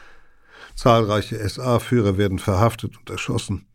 Zahlreiche 0.75 1.49
SA-Führer 1.49 2.19
werden 2.19 2.39
verhaftet 2.39 2.99
und 2.99 3.11
erschossen. 3.11 3.67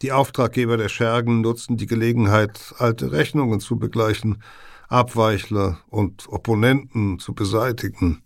Die 0.00 0.12
Auftraggeber 0.12 0.76
der 0.76 0.88
Schergen 0.88 1.42
nutzen 1.42 1.76
die 1.76 1.86
Gelegenheit, 1.86 2.74
alte 2.78 3.12
Rechnungen 3.12 3.60
zu 3.60 3.78
begleichen, 3.78 4.42
Abweichler 4.88 5.78
und 5.88 6.28
Opponenten 6.28 7.18
zu 7.18 7.34
beseitigen. 7.34 8.22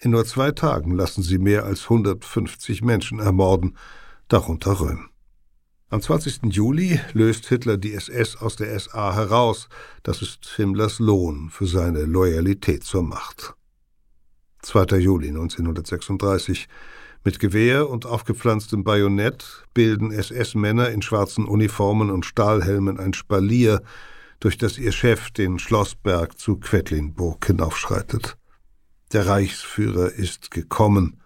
In 0.00 0.12
nur 0.12 0.24
zwei 0.24 0.52
Tagen 0.52 0.92
lassen 0.92 1.22
sie 1.22 1.38
mehr 1.38 1.64
als 1.64 1.84
150 1.84 2.82
Menschen 2.82 3.18
ermorden, 3.18 3.76
darunter 4.28 4.80
Röhm. 4.80 5.10
Am 5.90 6.02
20. 6.02 6.52
Juli 6.54 7.00
löst 7.14 7.48
Hitler 7.48 7.78
die 7.78 7.94
SS 7.94 8.36
aus 8.36 8.56
der 8.56 8.78
SA 8.78 9.14
heraus. 9.14 9.70
Das 10.02 10.20
ist 10.20 10.46
Himmlers 10.56 10.98
Lohn 10.98 11.48
für 11.48 11.66
seine 11.66 12.02
Loyalität 12.02 12.84
zur 12.84 13.02
Macht. 13.02 13.54
2. 14.60 14.98
Juli 14.98 15.28
1936 15.28 16.68
mit 17.24 17.38
Gewehr 17.38 17.88
und 17.88 18.04
aufgepflanztem 18.04 18.84
Bajonett 18.84 19.64
bilden 19.72 20.12
SS-Männer 20.12 20.90
in 20.90 21.00
schwarzen 21.00 21.46
Uniformen 21.46 22.10
und 22.10 22.26
Stahlhelmen 22.26 23.00
ein 23.00 23.14
Spalier, 23.14 23.82
durch 24.40 24.58
das 24.58 24.76
ihr 24.76 24.92
Chef 24.92 25.30
den 25.30 25.58
Schlossberg 25.58 26.38
zu 26.38 26.58
Quedlinburg 26.58 27.46
hinaufschreitet. 27.46 28.36
Der 29.14 29.26
Reichsführer 29.26 30.12
ist 30.12 30.50
gekommen. 30.50 31.17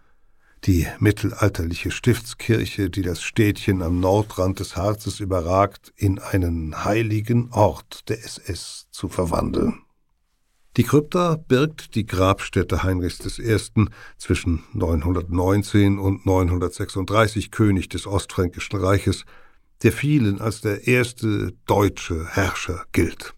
Die 0.66 0.86
mittelalterliche 1.00 1.90
Stiftskirche, 1.90 2.88
die 2.88 3.02
das 3.02 3.20
Städtchen 3.20 3.82
am 3.82 3.98
Nordrand 3.98 4.60
des 4.60 4.76
Harzes 4.76 5.18
überragt, 5.18 5.92
in 5.96 6.20
einen 6.20 6.84
heiligen 6.84 7.50
Ort 7.50 8.08
der 8.08 8.24
SS 8.24 8.86
zu 8.92 9.08
verwandeln. 9.08 9.80
Die 10.76 10.84
Krypta 10.84 11.34
birgt 11.36 11.96
die 11.96 12.06
Grabstätte 12.06 12.84
Heinrichs 12.84 13.38
I. 13.40 13.56
zwischen 14.18 14.62
919 14.72 15.98
und 15.98 16.24
936 16.26 17.50
König 17.50 17.88
des 17.88 18.06
Ostfränkischen 18.06 18.78
Reiches, 18.78 19.24
der 19.82 19.90
vielen 19.90 20.40
als 20.40 20.60
der 20.60 20.86
erste 20.86 21.52
deutsche 21.66 22.26
Herrscher 22.28 22.84
gilt. 22.92 23.34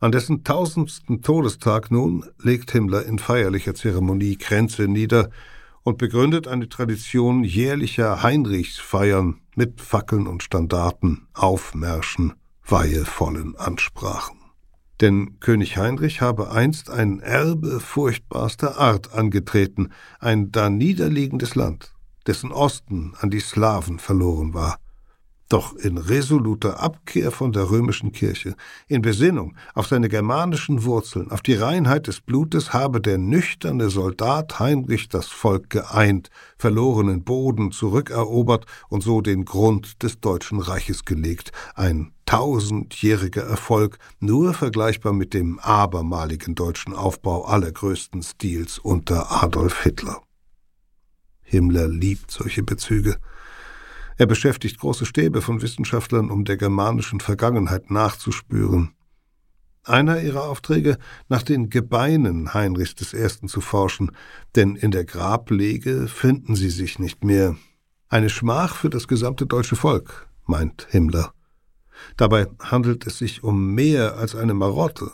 An 0.00 0.12
dessen 0.12 0.44
tausendsten 0.44 1.20
Todestag 1.20 1.90
nun 1.90 2.24
legt 2.42 2.72
Himmler 2.72 3.04
in 3.04 3.18
feierlicher 3.18 3.74
Zeremonie 3.74 4.36
Kränze 4.36 4.88
nieder, 4.88 5.30
und 5.84 5.98
begründet 5.98 6.48
eine 6.48 6.68
Tradition 6.68 7.44
jährlicher 7.44 8.22
Heinrichsfeiern 8.22 9.40
mit 9.54 9.80
Fackeln 9.80 10.26
und 10.26 10.42
Standarten, 10.42 11.28
Aufmärschen, 11.34 12.32
weihevollen 12.66 13.54
Ansprachen. 13.56 14.38
Denn 15.00 15.38
König 15.40 15.76
Heinrich 15.76 16.20
habe 16.20 16.50
einst 16.50 16.88
ein 16.88 17.20
Erbe 17.20 17.80
furchtbarster 17.80 18.78
Art 18.78 19.12
angetreten, 19.12 19.90
ein 20.20 20.50
da 20.50 20.70
niederliegendes 20.70 21.54
Land, 21.54 21.92
dessen 22.26 22.50
Osten 22.50 23.14
an 23.20 23.30
die 23.30 23.40
Slawen 23.40 23.98
verloren 23.98 24.54
war. 24.54 24.78
Doch 25.54 25.76
in 25.76 25.98
resoluter 25.98 26.80
Abkehr 26.80 27.30
von 27.30 27.52
der 27.52 27.70
römischen 27.70 28.10
Kirche, 28.10 28.56
in 28.88 29.02
Besinnung 29.02 29.54
auf 29.72 29.86
seine 29.86 30.08
germanischen 30.08 30.82
Wurzeln, 30.82 31.30
auf 31.30 31.42
die 31.42 31.54
Reinheit 31.54 32.08
des 32.08 32.20
Blutes 32.20 32.72
habe 32.72 33.00
der 33.00 33.18
nüchterne 33.18 33.88
Soldat 33.88 34.58
Heinrich 34.58 35.08
das 35.08 35.28
Volk 35.28 35.70
geeint, 35.70 36.28
verlorenen 36.58 37.22
Boden 37.22 37.70
zurückerobert 37.70 38.66
und 38.88 39.04
so 39.04 39.20
den 39.20 39.44
Grund 39.44 40.02
des 40.02 40.18
Deutschen 40.18 40.58
Reiches 40.58 41.04
gelegt, 41.04 41.52
ein 41.76 42.10
tausendjähriger 42.26 43.44
Erfolg, 43.44 43.98
nur 44.18 44.54
vergleichbar 44.54 45.12
mit 45.12 45.34
dem 45.34 45.60
abermaligen 45.60 46.56
deutschen 46.56 46.94
Aufbau 46.94 47.44
allergrößten 47.44 48.24
Stils 48.24 48.80
unter 48.80 49.30
Adolf 49.44 49.84
Hitler. 49.84 50.20
Himmler 51.44 51.86
liebt 51.86 52.32
solche 52.32 52.64
Bezüge. 52.64 53.18
Er 54.16 54.26
beschäftigt 54.26 54.78
große 54.78 55.06
Stäbe 55.06 55.42
von 55.42 55.62
Wissenschaftlern, 55.62 56.30
um 56.30 56.44
der 56.44 56.56
germanischen 56.56 57.20
Vergangenheit 57.20 57.90
nachzuspüren. 57.90 58.94
Einer 59.82 60.22
ihrer 60.22 60.44
Aufträge, 60.44 60.96
nach 61.28 61.42
den 61.42 61.68
Gebeinen 61.68 62.54
Heinrichs 62.54 62.94
I. 63.12 63.46
zu 63.46 63.60
forschen, 63.60 64.12
denn 64.54 64.76
in 64.76 64.92
der 64.92 65.04
Grablege 65.04 66.08
finden 66.08 66.56
sie 66.56 66.70
sich 66.70 66.98
nicht 66.98 67.22
mehr. 67.22 67.56
Eine 68.08 68.30
Schmach 68.30 68.76
für 68.76 68.88
das 68.88 69.08
gesamte 69.08 69.46
deutsche 69.46 69.76
Volk, 69.76 70.28
meint 70.46 70.86
Himmler. 70.90 71.34
Dabei 72.16 72.46
handelt 72.60 73.06
es 73.06 73.18
sich 73.18 73.42
um 73.42 73.74
mehr 73.74 74.16
als 74.16 74.34
eine 74.34 74.54
Marotte. 74.54 75.10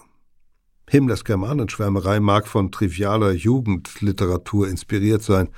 Himmlers 0.89 1.25
Germanenschwärmerei 1.25 2.21
mag 2.21 2.47
von 2.47 2.71
trivialer 2.71 3.33
Jugendliteratur 3.33 4.69
inspiriert 4.69 5.23
sein, 5.23 5.49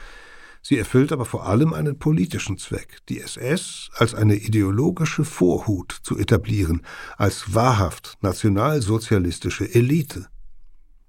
Sie 0.64 0.78
erfüllt 0.78 1.10
aber 1.10 1.24
vor 1.24 1.46
allem 1.46 1.72
einen 1.72 1.98
politischen 1.98 2.56
Zweck, 2.56 2.98
die 3.08 3.20
SS 3.20 3.90
als 3.94 4.14
eine 4.14 4.36
ideologische 4.36 5.24
Vorhut 5.24 5.92
zu 6.04 6.16
etablieren, 6.16 6.82
als 7.16 7.52
wahrhaft 7.52 8.16
nationalsozialistische 8.20 9.74
Elite. 9.74 10.28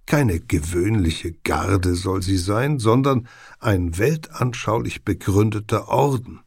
Keine 0.08 0.40
gewöhnliche 0.40 1.34
Garde 1.34 1.94
soll 1.94 2.24
sie 2.24 2.38
sein, 2.38 2.80
sondern 2.80 3.28
ein 3.60 3.98
weltanschaulich 4.00 5.06
begründeter 5.06 5.88
Orden. 5.88 6.40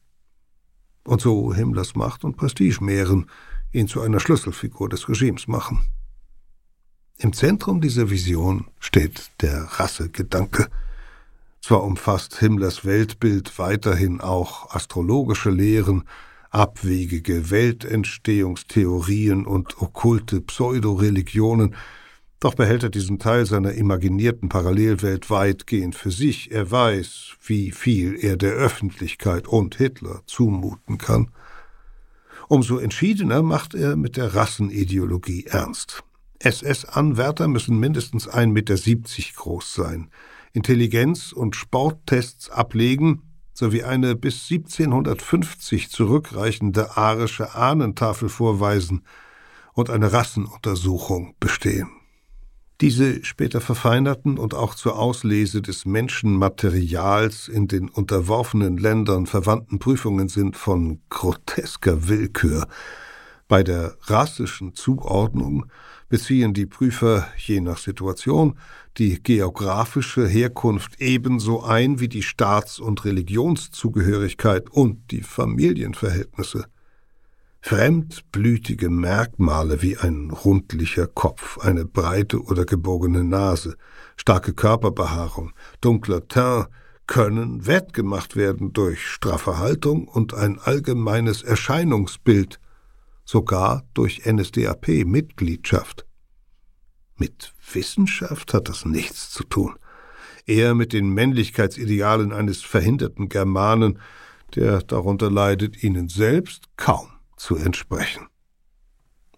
Und 1.05 1.21
so 1.21 1.55
Himmlers 1.55 1.95
Macht 1.95 2.25
und 2.25 2.37
Prestige 2.37 2.83
mehren, 2.83 3.31
ihn 3.71 3.87
zu 3.87 4.01
einer 4.01 4.19
Schlüsselfigur 4.19 4.89
des 4.89 5.09
Regimes 5.09 5.47
machen. 5.47 5.87
Im 7.19 7.33
Zentrum 7.33 7.81
dieser 7.81 8.11
Vision 8.11 8.67
steht 8.81 9.31
der 9.41 9.63
Rassegedanke, 9.63 10.69
zwar 11.67 11.83
umfasst 11.83 12.39
Himmlers 12.39 12.85
Weltbild 12.85 13.59
weiterhin 13.59 14.21
auch 14.21 14.71
astrologische 14.73 15.51
Lehren, 15.51 16.05
abwegige 16.51 17.51
Weltentstehungstheorien 17.51 19.45
und 19.45 19.83
okkulte 19.83 20.41
Pseudoreligionen, 20.43 21.75
doch 22.39 22.55
behält 22.55 22.85
er 22.85 22.91
diesen 22.91 23.19
Teil 23.19 23.47
seiner 23.47 23.73
imaginierten 23.73 24.49
Parallelwelt 24.49 25.29
weitgehend 25.29 25.97
für 25.97 26.13
sich. 26.13 26.53
Er 26.53 26.71
weiß, 26.71 27.33
wie 27.45 27.73
viel 27.73 28.15
er 28.15 28.37
der 28.37 28.53
Öffentlichkeit 28.53 29.49
und 29.49 29.75
Hitler 29.75 30.21
zumuten 30.27 30.99
kann. 30.99 31.33
Umso 32.47 32.79
entschiedener 32.79 33.43
macht 33.43 33.75
er 33.75 33.97
mit 33.97 34.17
der 34.17 34.37
Rassenideologie 34.37 35.47
ernst. 35.47 36.05
SS-Anwärter 36.39 37.49
müssen 37.49 37.81
mindestens 37.81 38.29
1,70 38.29 38.47
Meter 38.53 38.77
groß 39.35 39.75
sein. 39.75 40.11
Intelligenz- 40.57 41.33
und 41.33 41.55
Sporttests 41.55 42.49
ablegen 42.49 43.21
sowie 43.53 43.83
eine 43.83 44.17
bis 44.17 44.51
1750 44.51 45.91
zurückreichende 45.91 46.97
arische 46.97 47.55
Ahnentafel 47.55 48.31
vorweisen 48.31 49.03
und 49.75 49.91
eine 49.91 50.15
Rassenuntersuchung 50.15 51.35
bestehen. 51.41 51.91
Diese 52.81 53.23
später 53.23 53.61
verfeinerten 53.61 54.39
und 54.39 54.55
auch 54.55 54.75
zur 54.75 54.99
Auslese 54.99 55.61
des 55.61 55.85
Menschenmaterials 55.85 57.49
in 57.49 57.69
den 57.69 57.91
unterworfenen 57.91 58.79
Ländern 58.79 59.27
verwandten 59.27 59.79
Prüfungen 59.79 60.29
sind 60.29 60.57
von 60.57 61.01
grotesker 61.11 62.09
Willkür. 62.09 62.67
Bei 63.47 63.63
der 63.63 63.97
rassischen 64.03 64.75
Zuordnung 64.75 65.67
beziehen 66.09 66.55
die 66.55 66.67
Prüfer 66.67 67.29
je 67.37 67.61
nach 67.61 67.79
Situation 67.79 68.59
die 68.99 69.23
geografische 69.23 70.27
Herkunft 70.27 71.01
ebenso 71.01 71.63
ein 71.63 72.01
wie 72.01 72.09
die 72.09 72.23
Staats- 72.23 72.81
und 72.81 73.05
Religionszugehörigkeit 73.05 74.71
und 74.71 75.11
die 75.11 75.23
Familienverhältnisse. 75.23 76.67
Fremdblütige 77.61 78.91
Merkmale 78.91 79.83
wie 79.83 79.97
ein 79.97 80.31
rundlicher 80.31 81.09
Kopf, 81.09 81.59
eine 81.59 81.85
breite 81.85 82.43
oder 82.43 82.65
gebogene 82.65 83.25
Nase, 83.25 83.77
starke 84.17 84.55
Körperbehaarung, 84.55 85.53
dunkler 85.81 86.27
Teint 86.29 86.69
können 87.07 87.67
wettgemacht 87.67 88.37
werden 88.37 88.73
durch 88.73 89.07
straffe 89.07 89.59
Haltung 89.59 90.09
und 90.09 90.35
ein 90.35 90.59
allgemeines 90.59 91.43
Erscheinungsbild, 91.43 92.61
sogar 93.25 93.85
durch 93.95 94.23
NSDAP-Mitgliedschaft. 94.27 96.06
Mit 97.17 97.55
Wissenschaft 97.73 98.55
hat 98.55 98.69
das 98.69 98.85
nichts 98.85 99.31
zu 99.31 99.45
tun. 99.45 99.77
Eher 100.47 100.75
mit 100.75 100.93
den 100.93 101.09
Männlichkeitsidealen 101.11 102.33
eines 102.33 102.63
verhinderten 102.63 103.29
Germanen, 103.29 103.99
der 104.55 104.83
darunter 104.83 105.31
leidet, 105.31 105.83
ihnen 105.83 106.09
selbst 106.09 106.65
kaum 106.77 107.09
zu 107.37 107.57
entsprechen. 107.57 108.29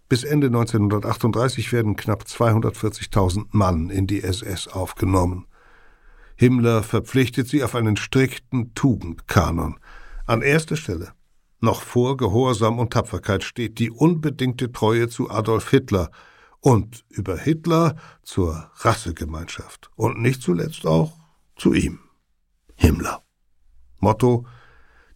Bis 0.09 0.25
Ende 0.25 0.49
1938 0.49 1.73
werden 1.73 1.97
knapp 1.97 2.25
240.000 2.25 3.47
Mann 3.51 3.91
in 3.91 4.07
die 4.07 4.23
SS 4.23 4.69
aufgenommen. 4.69 5.47
Himmler 6.37 6.83
verpflichtet 6.83 7.49
sie 7.49 7.63
auf 7.63 7.75
einen 7.75 7.97
strikten 7.97 8.75
Tugendkanon. 8.75 9.79
An 10.27 10.43
erster 10.43 10.77
Stelle 10.77 11.13
noch 11.61 11.83
vor 11.83 12.17
Gehorsam 12.17 12.79
und 12.79 12.93
Tapferkeit 12.93 13.43
steht 13.43 13.81
die 13.81 13.91
unbedingte 13.91 14.71
Treue 14.71 15.09
zu 15.09 15.29
Adolf 15.29 15.71
Hitler 15.71 16.11
und 16.61 17.05
über 17.09 17.37
Hitler 17.37 17.97
zur 18.23 18.71
Rassegemeinschaft 18.77 19.91
und 19.97 20.21
nicht 20.21 20.43
zuletzt 20.43 20.87
auch 20.87 21.13
zu 21.57 21.73
ihm, 21.73 22.01
Himmler. 22.77 23.23
Motto 24.01 24.47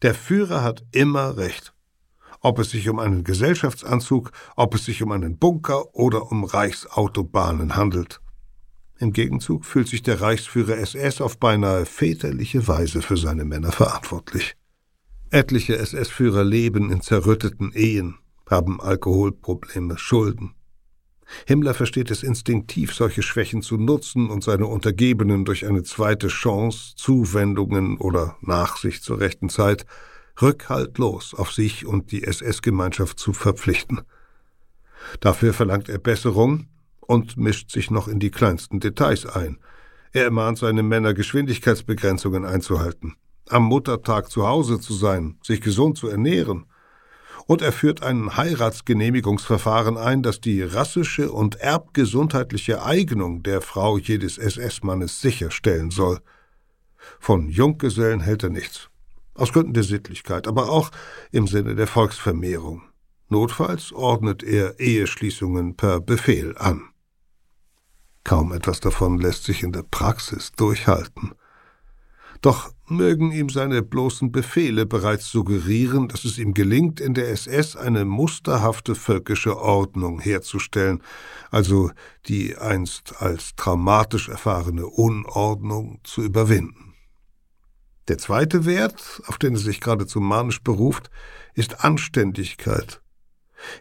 Der 0.03 0.15
Führer 0.15 0.63
hat 0.63 0.85
immer 0.93 1.37
recht. 1.37 1.75
Ob 2.41 2.59
es 2.59 2.71
sich 2.71 2.89
um 2.89 2.99
einen 2.99 3.23
Gesellschaftsanzug, 3.23 4.33
ob 4.57 4.75
es 4.75 4.85
sich 4.85 5.03
um 5.03 5.13
einen 5.13 5.39
Bunker 5.39 5.95
oder 5.95 6.31
um 6.33 6.43
Reichsautobahnen 6.43 7.77
handelt. 7.77 8.21
Im 8.99 9.13
Gegenzug 9.13 9.65
fühlt 9.65 9.89
sich 9.89 10.03
der 10.03 10.21
Reichsführer 10.21 10.77
SS 10.77 11.21
auf 11.21 11.39
beinahe 11.39 11.87
väterliche 11.87 12.67
Weise 12.67 13.03
für 13.03 13.17
seine 13.17 13.45
Männer 13.45 13.73
verantwortlich. 13.73 14.57
Etliche 15.31 15.77
SS-Führer 15.77 16.45
leben 16.45 16.91
in 16.91 17.01
zerrütteten 17.01 17.73
Ehen, 17.73 18.19
haben 18.49 18.81
Alkoholprobleme, 18.81 19.97
Schulden. 19.97 20.55
Himmler 21.47 21.75
versteht 21.75 22.11
es 22.11 22.23
instinktiv, 22.23 22.95
solche 22.95 23.23
Schwächen 23.23 23.63
zu 23.63 23.77
nutzen 23.77 24.31
und 24.31 24.45
seine 24.45 24.67
Untergebenen 24.67 25.45
durch 25.45 25.67
eine 25.67 25.83
zweite 25.83 26.29
Chance, 26.29 26.95
Zuwendungen 26.97 27.99
oder 27.99 28.37
Nachsicht 28.41 29.03
zur 29.03 29.21
rechten 29.21 29.49
Zeit 29.49 29.87
rückhaltlos 30.41 31.35
auf 31.35 31.53
sich 31.53 31.87
und 31.87 32.11
die 32.11 32.25
SS-Gemeinschaft 32.25 33.19
zu 33.19 33.33
verpflichten. 33.33 34.03
Dafür 35.21 35.53
verlangt 35.53 35.89
er 35.89 35.99
Besserung 35.99 36.69
und 37.01 37.37
mischt 37.37 37.71
sich 37.71 37.91
noch 37.91 38.09
in 38.09 38.19
die 38.19 38.31
kleinsten 38.31 38.81
Details 38.81 39.27
ein. 39.27 39.59
Er 40.13 40.25
ermahnt 40.25 40.59
seine 40.59 40.83
Männer, 40.83 41.15
Geschwindigkeitsbegrenzungen 41.15 42.45
einzuhalten 42.45 43.17
am 43.53 43.65
Muttertag 43.65 44.31
zu 44.31 44.47
Hause 44.47 44.81
zu 44.81 44.95
sein, 44.95 45.37
sich 45.43 45.61
gesund 45.61 45.99
zu 45.99 46.09
ernähren. 46.09 46.67
Und 47.47 47.63
er 47.63 47.73
führt 47.73 48.03
ein 48.03 48.37
Heiratsgenehmigungsverfahren 48.37 49.97
ein, 49.97 50.23
das 50.23 50.41
die 50.41 50.63
rassische 50.63 51.33
und 51.33 51.57
erbgesundheitliche 51.57 52.83
Eignung 52.85 53.43
der 53.43 53.61
Frau 53.61 53.99
jedes 53.99 54.39
SS-Mannes 54.39 55.21
sicherstellen 55.21 55.91
soll. 55.91 56.21
Von 57.19 57.49
Junggesellen 57.49 58.21
hält 58.21 58.45
er 58.45 58.51
nichts. 58.51 58.89
Aus 59.35 59.53
Gründen 59.53 59.73
der 59.73 59.83
Sittlichkeit, 59.83 60.47
aber 60.47 60.71
auch 60.71 60.91
im 61.31 61.47
Sinne 61.47 61.75
der 61.75 61.87
Volksvermehrung. 61.87 62.83
Notfalls 63.29 63.93
ordnet 63.93 64.43
er 64.43 64.79
Eheschließungen 64.79 65.75
per 65.75 66.01
Befehl 66.01 66.55
an. 66.59 66.83
Kaum 68.25 68.53
etwas 68.53 68.81
davon 68.81 69.19
lässt 69.19 69.45
sich 69.45 69.63
in 69.63 69.73
der 69.73 69.83
Praxis 69.83 70.53
durchhalten. 70.53 71.33
Doch 72.43 72.75
mögen 72.89 73.31
ihm 73.31 73.49
seine 73.49 73.83
bloßen 73.83 74.33
Befehle 74.33 74.85
bereits 74.85 75.31
suggerieren, 75.31 76.09
dass 76.09 76.25
es 76.25 76.39
ihm 76.39 76.55
gelingt, 76.55 77.01
in 77.01 77.15
der 77.15 77.31
SS 77.31 77.77
eine 77.77 78.05
musterhafte 78.05 78.97
völkische 78.97 79.57
Ordnung 79.57 80.19
herzustellen, 80.19 81.03
also 81.53 81.93
die 82.27 82.57
einst 82.57 83.15
als 83.23 83.55
traumatisch 83.55 84.29
erfahrene 84.29 84.87
Unordnung 84.87 86.01
zu 86.03 86.23
überwinden. 86.23 86.95
Der 88.09 88.19
zweite 88.19 88.65
Wert, 88.67 89.23
auf 89.27 89.39
den 89.39 89.55
er 89.55 89.61
sich 89.61 89.81
geradezu 89.81 90.21
manisch 90.21 90.63
beruft, 90.63 91.11
ist 91.55 91.85
Anständigkeit. 91.85 93.01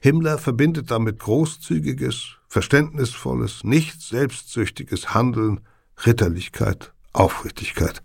Himmler 0.01 0.37
verbindet 0.37 0.91
damit 0.91 1.17
großzügiges, 1.17 2.37
verständnisvolles, 2.47 3.63
nicht 3.63 3.99
selbstsüchtiges 4.03 5.15
Handeln, 5.15 5.61
Ritterlichkeit, 6.05 6.93
Aufrichtigkeit. 7.11 8.03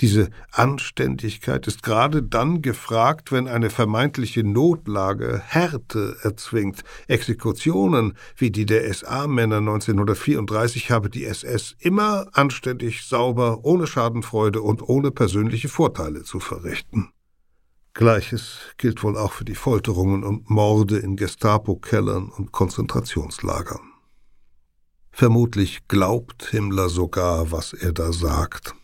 Diese 0.00 0.30
Anständigkeit 0.52 1.66
ist 1.66 1.82
gerade 1.82 2.22
dann 2.22 2.62
gefragt, 2.62 3.32
wenn 3.32 3.48
eine 3.48 3.70
vermeintliche 3.70 4.44
Notlage 4.44 5.42
Härte 5.44 6.16
erzwingt. 6.22 6.84
Exekutionen 7.06 8.14
wie 8.36 8.50
die 8.50 8.66
der 8.66 8.92
SA-Männer 8.92 9.58
1934 9.58 10.90
habe 10.90 11.10
die 11.10 11.24
SS 11.24 11.76
immer 11.78 12.26
anständig, 12.32 13.06
sauber, 13.06 13.60
ohne 13.64 13.86
Schadenfreude 13.86 14.62
und 14.62 14.82
ohne 14.82 15.10
persönliche 15.10 15.68
Vorteile 15.68 16.22
zu 16.22 16.40
verrichten. 16.40 17.10
Gleiches 17.94 18.58
gilt 18.76 19.02
wohl 19.02 19.16
auch 19.16 19.32
für 19.32 19.44
die 19.44 19.56
Folterungen 19.56 20.22
und 20.22 20.50
Morde 20.50 20.98
in 20.98 21.16
Gestapo-Kellern 21.16 22.28
und 22.28 22.52
Konzentrationslagern. 22.52 23.80
Vermutlich 25.10 25.88
glaubt 25.88 26.44
Himmler 26.44 26.90
sogar, 26.90 27.50
was 27.50 27.72
er 27.72 27.92
da 27.92 28.12
sagt 28.12 28.76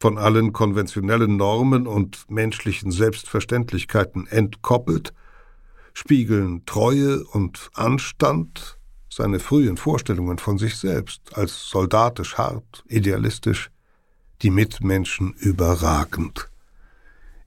von 0.00 0.16
allen 0.16 0.52
konventionellen 0.52 1.36
Normen 1.36 1.86
und 1.86 2.30
menschlichen 2.30 2.90
Selbstverständlichkeiten 2.90 4.26
entkoppelt, 4.26 5.12
spiegeln 5.92 6.64
Treue 6.64 7.24
und 7.24 7.70
Anstand 7.74 8.78
seine 9.10 9.40
frühen 9.40 9.76
Vorstellungen 9.76 10.38
von 10.38 10.58
sich 10.58 10.76
selbst 10.76 11.36
als 11.36 11.68
soldatisch 11.68 12.38
hart, 12.38 12.84
idealistisch, 12.86 13.70
die 14.42 14.50
Mitmenschen 14.50 15.32
überragend. 15.32 16.48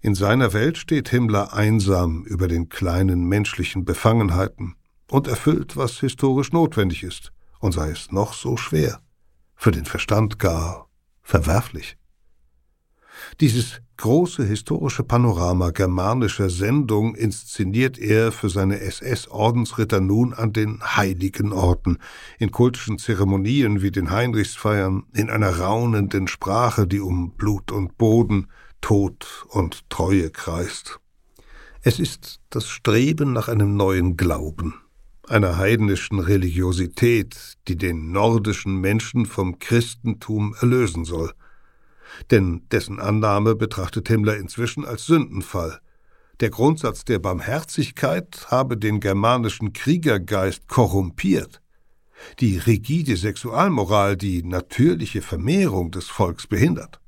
In 0.01 0.15
seiner 0.15 0.51
Welt 0.51 0.77
steht 0.77 1.09
Himmler 1.09 1.53
einsam 1.53 2.25
über 2.25 2.49
den 2.49 2.67
kleinen 2.67 3.23
menschlichen 3.29 3.85
Befangenheiten 3.85 4.75
und 5.09 5.27
erfüllt, 5.27 5.77
was 5.77 5.99
historisch 5.99 6.51
notwendig 6.51 7.03
ist, 7.03 7.31
und 7.59 7.71
sei 7.71 7.91
es 7.91 8.11
noch 8.11 8.33
so 8.33 8.57
schwer, 8.57 8.99
für 9.55 9.71
den 9.71 9.85
Verstand 9.85 10.39
gar 10.39 10.89
verwerflich. 11.21 11.97
Dieses 13.41 13.81
große 13.97 14.43
historische 14.45 15.03
Panorama 15.03 15.71
germanischer 15.71 16.51
Sendung 16.51 17.15
inszeniert 17.15 17.97
er 17.97 18.31
für 18.31 18.49
seine 18.49 18.79
SS-Ordensritter 18.79 19.99
nun 19.99 20.35
an 20.35 20.53
den 20.53 20.79
heiligen 20.83 21.51
Orten, 21.51 21.97
in 22.37 22.51
kultischen 22.51 22.99
Zeremonien 22.99 23.81
wie 23.81 23.89
den 23.89 24.11
Heinrichsfeiern, 24.11 25.05
in 25.13 25.31
einer 25.31 25.57
raunenden 25.57 26.27
Sprache, 26.27 26.85
die 26.85 26.99
um 26.99 27.31
Blut 27.31 27.71
und 27.71 27.97
Boden, 27.97 28.45
Tod 28.79 29.47
und 29.49 29.89
Treue 29.89 30.29
kreist. 30.29 30.99
Es 31.81 31.97
ist 31.97 32.41
das 32.51 32.67
Streben 32.67 33.33
nach 33.33 33.47
einem 33.47 33.75
neuen 33.75 34.17
Glauben, 34.17 34.75
einer 35.27 35.57
heidnischen 35.57 36.19
Religiosität, 36.19 37.57
die 37.67 37.75
den 37.75 38.11
nordischen 38.11 38.79
Menschen 38.81 39.25
vom 39.25 39.57
Christentum 39.57 40.53
erlösen 40.61 41.05
soll 41.05 41.33
denn 42.29 42.67
dessen 42.71 42.99
Annahme 42.99 43.55
betrachtet 43.55 44.07
Himmler 44.07 44.37
inzwischen 44.37 44.85
als 44.85 45.05
Sündenfall. 45.05 45.79
Der 46.39 46.49
Grundsatz 46.49 47.05
der 47.05 47.19
Barmherzigkeit 47.19 48.47
habe 48.49 48.77
den 48.77 48.99
germanischen 48.99 49.73
Kriegergeist 49.73 50.67
korrumpiert. 50.67 51.61
Die 52.39 52.57
rigide 52.57 53.17
Sexualmoral 53.17 54.17
die 54.17 54.43
natürliche 54.43 55.21
Vermehrung 55.21 55.91
des 55.91 56.07
Volks 56.07 56.47
behindert. 56.47 56.99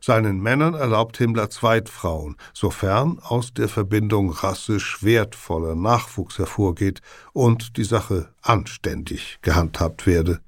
Seinen 0.00 0.40
Männern 0.40 0.74
erlaubt 0.74 1.16
Himmler 1.16 1.48
Zweitfrauen, 1.48 2.36
sofern 2.52 3.18
aus 3.20 3.54
der 3.54 3.68
Verbindung 3.68 4.30
rassisch 4.30 5.02
wertvoller 5.02 5.74
Nachwuchs 5.74 6.38
hervorgeht 6.38 7.00
und 7.32 7.78
die 7.78 7.84
Sache 7.84 8.34
anständig 8.42 9.38
gehandhabt 9.40 10.06
werde 10.06 10.40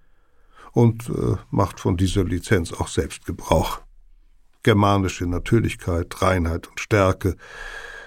und 0.73 1.09
äh, 1.09 1.37
macht 1.51 1.81
von 1.81 1.97
dieser 1.97 2.25
Lizenz 2.25 2.73
auch 2.73 2.89
selbst 2.89 3.25
Gebrauch. 3.25 3.81
Germanische 4.63 5.27
Natürlichkeit, 5.27 6.21
Reinheit 6.21 6.69
und 6.69 6.81
Stärke, 6.81 7.37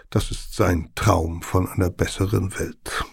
das 0.10 0.30
ist 0.30 0.56
sein 0.56 0.92
Traum 0.94 1.42
von 1.42 1.68
einer 1.68 1.90
besseren 1.90 2.58
Welt. 2.60 3.04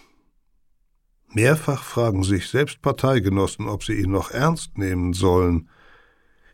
Mehrfach 1.29 1.83
fragen 1.83 2.23
sich 2.23 2.49
selbst 2.49 2.81
Parteigenossen, 2.81 3.67
ob 3.67 3.83
sie 3.83 3.93
ihn 3.93 4.11
noch 4.11 4.31
ernst 4.31 4.77
nehmen 4.77 5.13
sollen. 5.13 5.69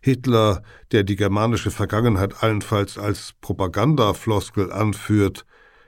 Hitler, 0.02 0.62
der 0.92 1.04
die 1.04 1.16
germanische 1.16 1.72
Vergangenheit 1.72 2.44
allenfalls 2.44 2.98
als 2.98 3.34
Propagandafloskel 3.42 4.72
anführt, 4.72 5.46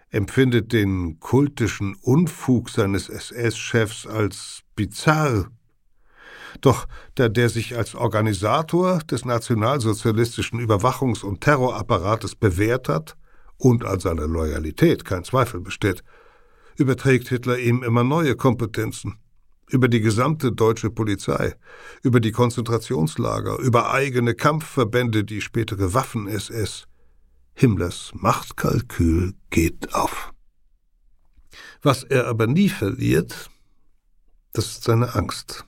empfindet 0.10 0.74
den 0.74 1.20
kultischen 1.20 1.95
Unfug 2.01 2.70
seines 2.70 3.10
SS-Chefs 3.10 4.07
als 4.07 4.64
bizarr 4.76 5.51
doch 6.62 6.88
da 7.16 7.30
der 7.30 7.50
sich 7.50 7.78
als 7.78 7.95
Organisator 7.95 9.00
des 9.00 9.26
nationalsozialistischen 9.26 10.60
Überwachungs- 10.60 11.24
und 11.24 11.41
Terrorapparates 11.41 12.36
bewährt 12.36 12.89
hat 12.89 13.16
und 13.58 13.86
an 13.86 14.00
seiner 14.00 14.28
Loyalität 14.28 15.06
kein 15.06 15.24
Zweifel 15.24 15.60
besteht, 15.60 16.04
überträgt 16.78 17.30
Hitler 17.30 17.58
ihm 17.58 17.84
immer 17.84 18.04
neue 18.04 18.36
Kompetenzen 18.36 19.18
über 19.70 19.88
die 19.88 20.02
gesamte 20.02 20.52
deutsche 20.52 20.89
Polizei, 20.89 21.56
über 22.02 22.20
die 22.20 22.32
Konzentrationslager, 22.32 23.60
über 23.60 23.91
eigene 23.91 24.34
Kampfverbände, 24.34 25.24
die 25.24 25.41
spätere 25.41 25.93
Waffen-SS. 25.93 26.86
Himmlers 27.54 28.12
Machtkalkül 28.16 29.34
geht 29.50 29.93
auf. 29.93 30.32
Was 31.82 32.04
er 32.04 32.28
aber 32.28 32.47
nie 32.47 32.70
verliert, 32.70 33.50
das 34.54 34.66
ist 34.72 34.84
seine 34.84 35.16
Angst. 35.16 35.66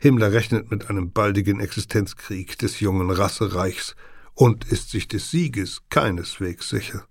Himmler 0.00 0.32
rechnet 0.32 0.70
mit 0.70 0.90
einem 0.90 1.12
baldigen 1.12 1.60
Existenzkrieg 1.60 2.58
des 2.58 2.80
jungen 2.80 3.10
Rassereichs 3.10 3.94
und 4.34 4.64
ist 4.64 4.90
sich 4.90 5.08
des 5.08 5.30
Sieges 5.30 5.82
keineswegs 5.90 6.68
sicher. 6.68 7.06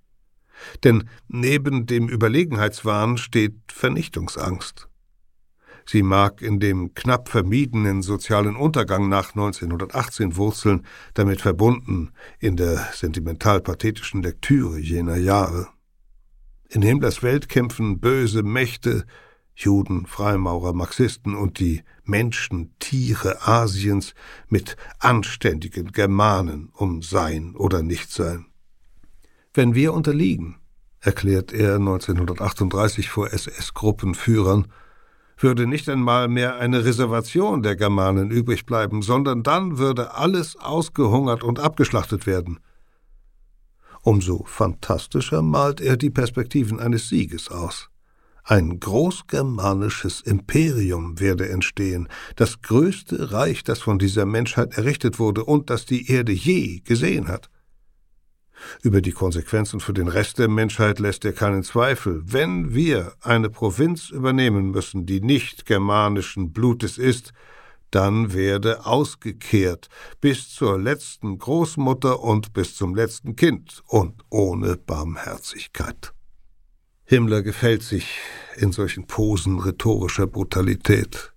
Denn 0.84 1.10
neben 1.28 1.86
dem 1.86 2.10
Überlegenheitswahn 2.10 3.18
steht 3.18 3.56
Vernichtungsangst. 3.72 4.88
Sie 5.90 6.04
mag 6.04 6.42
in 6.42 6.60
dem 6.60 6.94
knapp 6.96 7.30
vermiedenen 7.30 8.02
sozialen 8.02 8.58
Untergang 8.58 9.08
nach 9.08 9.30
1918 9.30 10.36
wurzeln, 10.36 10.86
damit 11.14 11.42
verbunden 11.42 12.12
in 12.40 12.58
der 12.58 12.90
sentimental-pathetischen 12.94 14.22
Lektüre 14.22 14.80
jener 14.80 15.16
Jahre. 15.16 15.70
In 16.70 16.82
Himmlers 16.82 17.24
Welt 17.24 17.48
kämpfen 17.48 18.02
böse 18.02 18.44
Mächte, 18.44 19.06
Juden, 19.60 20.06
Freimaurer, 20.06 20.72
Marxisten 20.74 21.36
und 21.36 21.58
die 21.58 21.82
Menschen, 22.04 22.76
Tiere 22.78 23.48
Asiens 23.48 24.14
mit 24.50 24.78
anständigen 25.00 25.92
Germanen 25.92 26.70
um 26.74 27.02
Sein 27.02 27.56
oder 27.56 27.82
Nichtsein. 27.82 28.46
Wenn 29.56 29.74
wir 29.74 29.94
unterliegen, 29.94 30.58
erklärt 31.00 31.54
er 31.54 31.78
1938 31.78 33.10
vor 33.10 33.34
SS-Gruppenführern, 33.34 34.68
würde 35.40 35.66
nicht 35.66 35.90
einmal 35.90 36.28
mehr 36.28 36.58
eine 36.58 36.86
Reservation 36.86 37.64
der 37.64 37.76
Germanen 37.76 38.30
übrig 38.30 38.68
bleiben, 38.68 39.02
sondern 39.02 39.42
dann 39.42 39.80
würde 39.80 40.14
alles 40.14 40.56
ausgehungert 40.56 41.44
und 41.44 41.60
abgeschlachtet 41.60 42.28
werden. 42.28 42.60
Umso 44.04 44.44
fantastischer 44.46 45.42
malt 45.42 45.82
er 45.82 45.98
die 45.98 46.12
Perspektiven 46.12 46.80
eines 46.80 47.10
Sieges 47.10 47.50
aus. 47.50 47.90
Ein 48.50 48.80
großgermanisches 48.80 50.22
Imperium 50.22 51.20
werde 51.20 51.50
entstehen, 51.50 52.08
das 52.38 52.62
größte 52.62 53.34
Reich, 53.34 53.66
das 53.66 53.80
von 53.80 54.00
dieser 54.00 54.26
Menschheit 54.26 54.78
errichtet 54.78 55.20
wurde 55.20 55.44
und 55.44 55.70
das 55.70 55.86
die 55.86 56.10
Erde 56.10 56.32
je 56.32 56.80
gesehen 56.80 57.28
hat. 57.28 57.50
Über 58.84 59.02
die 59.02 59.12
Konsequenzen 59.12 59.82
für 59.82 59.92
den 59.92 60.08
Rest 60.08 60.40
der 60.40 60.48
Menschheit 60.48 61.00
lässt 61.00 61.26
er 61.26 61.34
keinen 61.34 61.62
Zweifel. 61.62 62.22
Wenn 62.24 62.74
wir 62.74 63.16
eine 63.20 63.50
Provinz 63.50 64.12
übernehmen 64.12 64.72
müssen, 64.72 65.06
die 65.06 65.20
nicht 65.20 65.66
germanischen 65.66 66.54
Blutes 66.54 66.98
ist, 66.98 67.34
dann 67.92 68.34
werde 68.34 68.86
ausgekehrt 68.86 69.90
bis 70.22 70.50
zur 70.52 70.80
letzten 70.80 71.38
Großmutter 71.38 72.22
und 72.22 72.54
bis 72.54 72.76
zum 72.76 72.96
letzten 72.96 73.36
Kind 73.36 73.84
und 73.88 74.24
ohne 74.30 74.78
Barmherzigkeit. 74.78 76.14
Himmler 77.08 77.42
gefällt 77.42 77.84
sich 77.84 78.20
in 78.58 78.72
solchen 78.72 79.08
Posen 79.08 79.60
rhetorischer 79.60 80.28
Brutalität. 80.28 81.34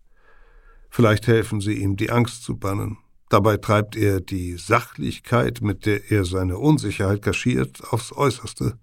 Vielleicht 0.90 1.26
helfen 1.26 1.60
sie 1.60 1.74
ihm, 1.74 1.96
die 1.96 2.10
Angst 2.10 2.42
zu 2.42 2.56
bannen, 2.56 2.98
Dabei 3.30 3.58
treibt 3.58 3.94
er 3.94 4.20
die 4.20 4.56
Sachlichkeit, 4.56 5.60
mit 5.62 5.86
der 5.86 6.10
er 6.10 6.24
seine 6.24 6.58
Unsicherheit 6.58 7.22
kaschiert, 7.22 7.80
aufs 7.90 8.12
äußerste. 8.12 8.76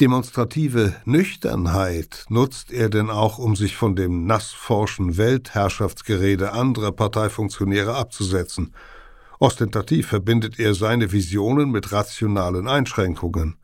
Demonstrative 0.00 0.96
Nüchternheit 1.04 2.24
nutzt 2.28 2.72
er 2.72 2.90
denn 2.90 3.08
auch, 3.08 3.38
um 3.38 3.54
sich 3.54 3.76
von 3.76 3.94
dem 3.94 4.26
nassforschen 4.26 5.16
Weltherrschaftsgerede 5.16 6.52
anderer 6.52 6.90
Parteifunktionäre 6.90 7.94
abzusetzen. 7.94 8.74
Ostentativ 9.38 10.08
verbindet 10.08 10.58
er 10.58 10.74
seine 10.74 11.12
Visionen 11.12 11.70
mit 11.70 11.92
rationalen 11.92 12.66
Einschränkungen 12.66 13.58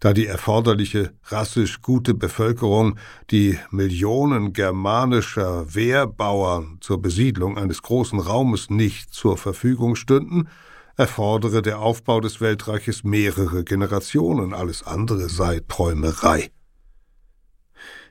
da 0.00 0.14
die 0.14 0.26
erforderliche 0.26 1.12
rassisch 1.24 1.82
gute 1.82 2.14
Bevölkerung 2.14 2.96
die 3.30 3.58
Millionen 3.70 4.54
germanischer 4.54 5.74
Wehrbauern 5.74 6.78
zur 6.80 7.00
Besiedlung 7.00 7.58
eines 7.58 7.82
großen 7.82 8.18
Raumes 8.18 8.70
nicht 8.70 9.12
zur 9.12 9.36
Verfügung 9.36 9.94
stünden, 9.96 10.48
erfordere 10.96 11.62
der 11.62 11.78
Aufbau 11.78 12.20
des 12.20 12.40
Weltreiches 12.40 13.04
mehrere 13.04 13.62
Generationen, 13.62 14.54
alles 14.54 14.82
andere 14.82 15.28
sei 15.28 15.60
Träumerei. 15.68 16.50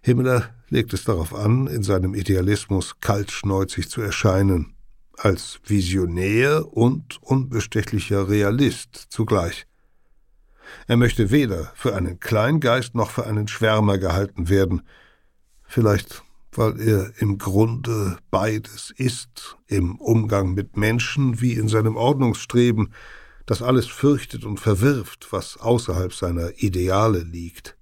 Himmler 0.01 0.53
legt 0.69 0.93
es 0.93 1.03
darauf 1.03 1.33
an, 1.35 1.67
in 1.67 1.83
seinem 1.83 2.13
Idealismus 2.13 2.99
kaltschneuzig 3.01 3.89
zu 3.89 4.01
erscheinen, 4.01 4.75
als 5.17 5.59
Visionär 5.65 6.65
und 6.71 7.21
unbestechlicher 7.21 8.29
Realist 8.29 9.07
zugleich. 9.09 9.68
Er 10.87 10.97
möchte 10.97 11.31
weder 11.31 11.71
für 11.75 11.95
einen 11.95 12.19
Kleingeist 12.19 12.95
noch 12.95 13.11
für 13.11 13.25
einen 13.25 13.47
Schwärmer 13.47 13.97
gehalten 13.97 14.49
werden. 14.49 14.81
Vielleicht, 15.63 16.23
weil 16.51 16.79
er 16.79 17.11
im 17.21 17.37
Grunde 17.37 18.17
beides 18.31 18.93
ist, 18.95 19.57
im 19.67 19.95
Umgang 19.97 20.53
mit 20.53 20.77
Menschen 20.77 21.41
wie 21.41 21.53
in 21.53 21.67
seinem 21.67 21.95
Ordnungsstreben, 21.95 22.93
das 23.45 23.61
alles 23.61 23.87
fürchtet 23.87 24.45
und 24.45 24.59
verwirft, 24.59 25.27
was 25.31 25.57
außerhalb 25.57 26.13
seiner 26.13 26.61
Ideale 26.61 27.19
liegt. 27.19 27.77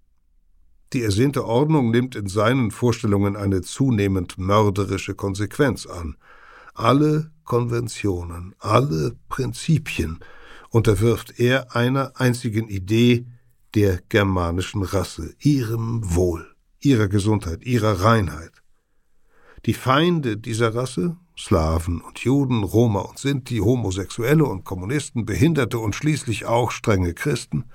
Die 0.93 1.03
ersehnte 1.03 1.45
Ordnung 1.45 1.91
nimmt 1.91 2.15
in 2.15 2.27
seinen 2.27 2.71
Vorstellungen 2.71 3.35
eine 3.35 3.61
zunehmend 3.61 4.37
mörderische 4.37 5.15
Konsequenz 5.15 5.85
an. 5.85 6.15
Alle 6.73 7.31
Konventionen, 7.43 8.55
alle 8.59 9.17
Prinzipien, 9.27 10.19
unterwirft 10.69 11.39
er 11.39 11.75
einer 11.75 12.13
einzigen 12.15 12.67
Idee 12.67 13.25
der 13.75 13.99
germanischen 14.09 14.83
Rasse, 14.83 15.35
ihrem 15.39 16.15
Wohl, 16.15 16.55
ihrer 16.79 17.07
Gesundheit, 17.07 17.63
ihrer 17.63 18.01
Reinheit. 18.01 18.51
Die 19.65 19.73
Feinde 19.73 20.37
dieser 20.37 20.73
Rasse, 20.73 21.17
Slawen 21.37 22.01
und 22.01 22.19
Juden, 22.19 22.63
Roma 22.63 23.01
und 23.01 23.19
Sinti, 23.19 23.57
Homosexuelle 23.57 24.45
und 24.45 24.63
Kommunisten, 24.63 25.25
Behinderte 25.25 25.77
und 25.79 25.95
schließlich 25.95 26.45
auch 26.45 26.71
strenge 26.71 27.13
Christen, 27.13 27.65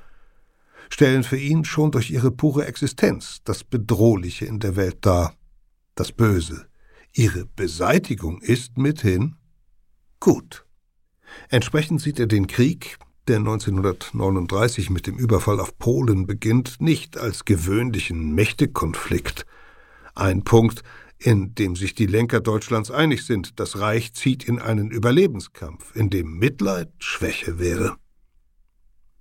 stellen 0.88 1.22
für 1.22 1.38
ihn 1.38 1.64
schon 1.64 1.90
durch 1.90 2.10
ihre 2.10 2.30
pure 2.30 2.66
Existenz 2.66 3.40
das 3.44 3.64
Bedrohliche 3.64 4.46
in 4.46 4.58
der 4.58 4.76
Welt 4.76 4.98
dar, 5.02 5.34
das 5.94 6.12
Böse. 6.12 6.66
Ihre 7.14 7.46
Beseitigung 7.46 8.40
ist 8.40 8.78
mithin 8.78 9.36
gut. 10.18 10.61
Entsprechend 11.48 12.00
sieht 12.00 12.18
er 12.18 12.26
den 12.26 12.46
Krieg, 12.46 12.98
der 13.28 13.38
1939 13.38 14.90
mit 14.90 15.06
dem 15.06 15.16
Überfall 15.16 15.60
auf 15.60 15.78
Polen 15.78 16.26
beginnt, 16.26 16.80
nicht 16.80 17.16
als 17.18 17.44
gewöhnlichen 17.44 18.34
Mächtekonflikt. 18.34 19.46
Ein 20.14 20.42
Punkt, 20.42 20.82
in 21.18 21.54
dem 21.54 21.76
sich 21.76 21.94
die 21.94 22.06
Lenker 22.06 22.40
Deutschlands 22.40 22.90
einig 22.90 23.24
sind, 23.24 23.60
das 23.60 23.78
Reich 23.78 24.12
zieht 24.12 24.44
in 24.44 24.58
einen 24.58 24.90
Überlebenskampf, 24.90 25.94
in 25.94 26.10
dem 26.10 26.38
Mitleid 26.38 26.90
Schwäche 26.98 27.58
wäre. 27.58 27.96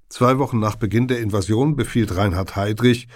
Zwei 0.10 0.40
Wochen 0.40 0.60
nach 0.60 0.76
Beginn 0.76 1.08
der 1.08 1.20
Invasion 1.20 1.76
befiehlt 1.76 2.16
Reinhard 2.16 2.56
Heydrich, 2.56 3.08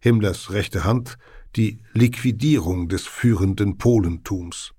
Himmlers 0.00 0.50
rechte 0.50 0.84
Hand, 0.84 1.16
die 1.56 1.78
Liquidierung 1.92 2.88
des 2.88 3.06
führenden 3.06 3.78
Polentums. 3.78 4.72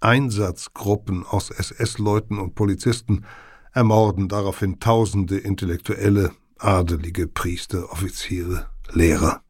Einsatzgruppen 0.00 1.24
aus 1.26 1.50
SS-Leuten 1.50 2.38
und 2.38 2.54
Polizisten 2.54 3.24
ermorden 3.72 4.28
daraufhin 4.28 4.80
tausende 4.80 5.38
Intellektuelle, 5.38 6.32
adelige 6.58 7.28
Priester, 7.28 7.92
Offiziere, 7.92 8.66
Lehrer. 8.90 9.42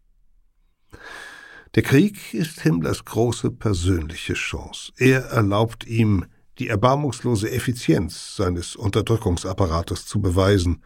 Der 1.77 1.83
Krieg 1.85 2.35
ist 2.35 2.61
Himmlers 2.61 3.05
große 3.05 3.53
persönliche 3.53 4.35
Chance. 4.35 4.93
Er 4.97 5.27
erlaubt 5.27 5.87
ihm, 5.87 6.27
die 6.59 6.69
erbarmungslose 6.69 7.51
Effizienz 7.51 8.37
seines 8.37 8.77
Unterdrückungsapparates 8.77 10.05
zu 10.05 10.21
beweisen 10.21 10.83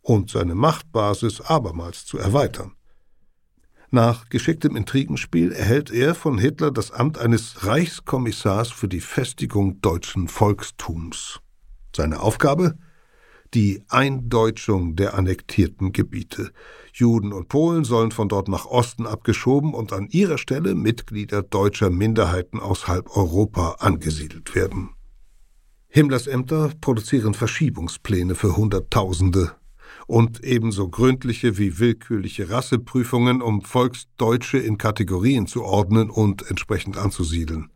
und 0.00 0.30
seine 0.30 0.54
Machtbasis 0.54 1.40
abermals 1.40 2.06
zu 2.06 2.16
erweitern. 2.16 2.76
Nach 3.92 4.28
geschicktem 4.28 4.76
Intrigenspiel 4.76 5.50
erhält 5.50 5.90
er 5.90 6.14
von 6.14 6.38
Hitler 6.38 6.70
das 6.70 6.92
Amt 6.92 7.18
eines 7.18 7.66
Reichskommissars 7.66 8.70
für 8.70 8.86
die 8.86 9.00
Festigung 9.00 9.80
deutschen 9.80 10.28
Volkstums. 10.28 11.40
Seine 11.96 12.20
Aufgabe? 12.20 12.78
Die 13.52 13.82
Eindeutschung 13.88 14.94
der 14.94 15.14
annektierten 15.14 15.90
Gebiete. 15.90 16.52
Juden 16.92 17.32
und 17.32 17.48
Polen 17.48 17.82
sollen 17.82 18.12
von 18.12 18.28
dort 18.28 18.46
nach 18.46 18.64
Osten 18.64 19.08
abgeschoben 19.08 19.74
und 19.74 19.92
an 19.92 20.06
ihrer 20.08 20.38
Stelle 20.38 20.76
Mitglieder 20.76 21.42
deutscher 21.42 21.90
Minderheiten 21.90 22.60
aus 22.60 22.86
halb 22.86 23.16
Europa 23.16 23.78
angesiedelt 23.80 24.54
werden. 24.54 24.90
Himmlers 25.88 26.28
Ämter 26.28 26.70
produzieren 26.80 27.34
Verschiebungspläne 27.34 28.36
für 28.36 28.56
Hunderttausende 28.56 29.56
und 30.10 30.42
ebenso 30.42 30.88
gründliche 30.88 31.56
wie 31.56 31.78
willkürliche 31.78 32.50
Rasseprüfungen, 32.50 33.40
um 33.40 33.62
Volksdeutsche 33.62 34.58
in 34.58 34.76
Kategorien 34.76 35.46
zu 35.46 35.62
ordnen 35.62 36.10
und 36.10 36.50
entsprechend 36.50 36.98
anzusiedeln. 36.98 37.70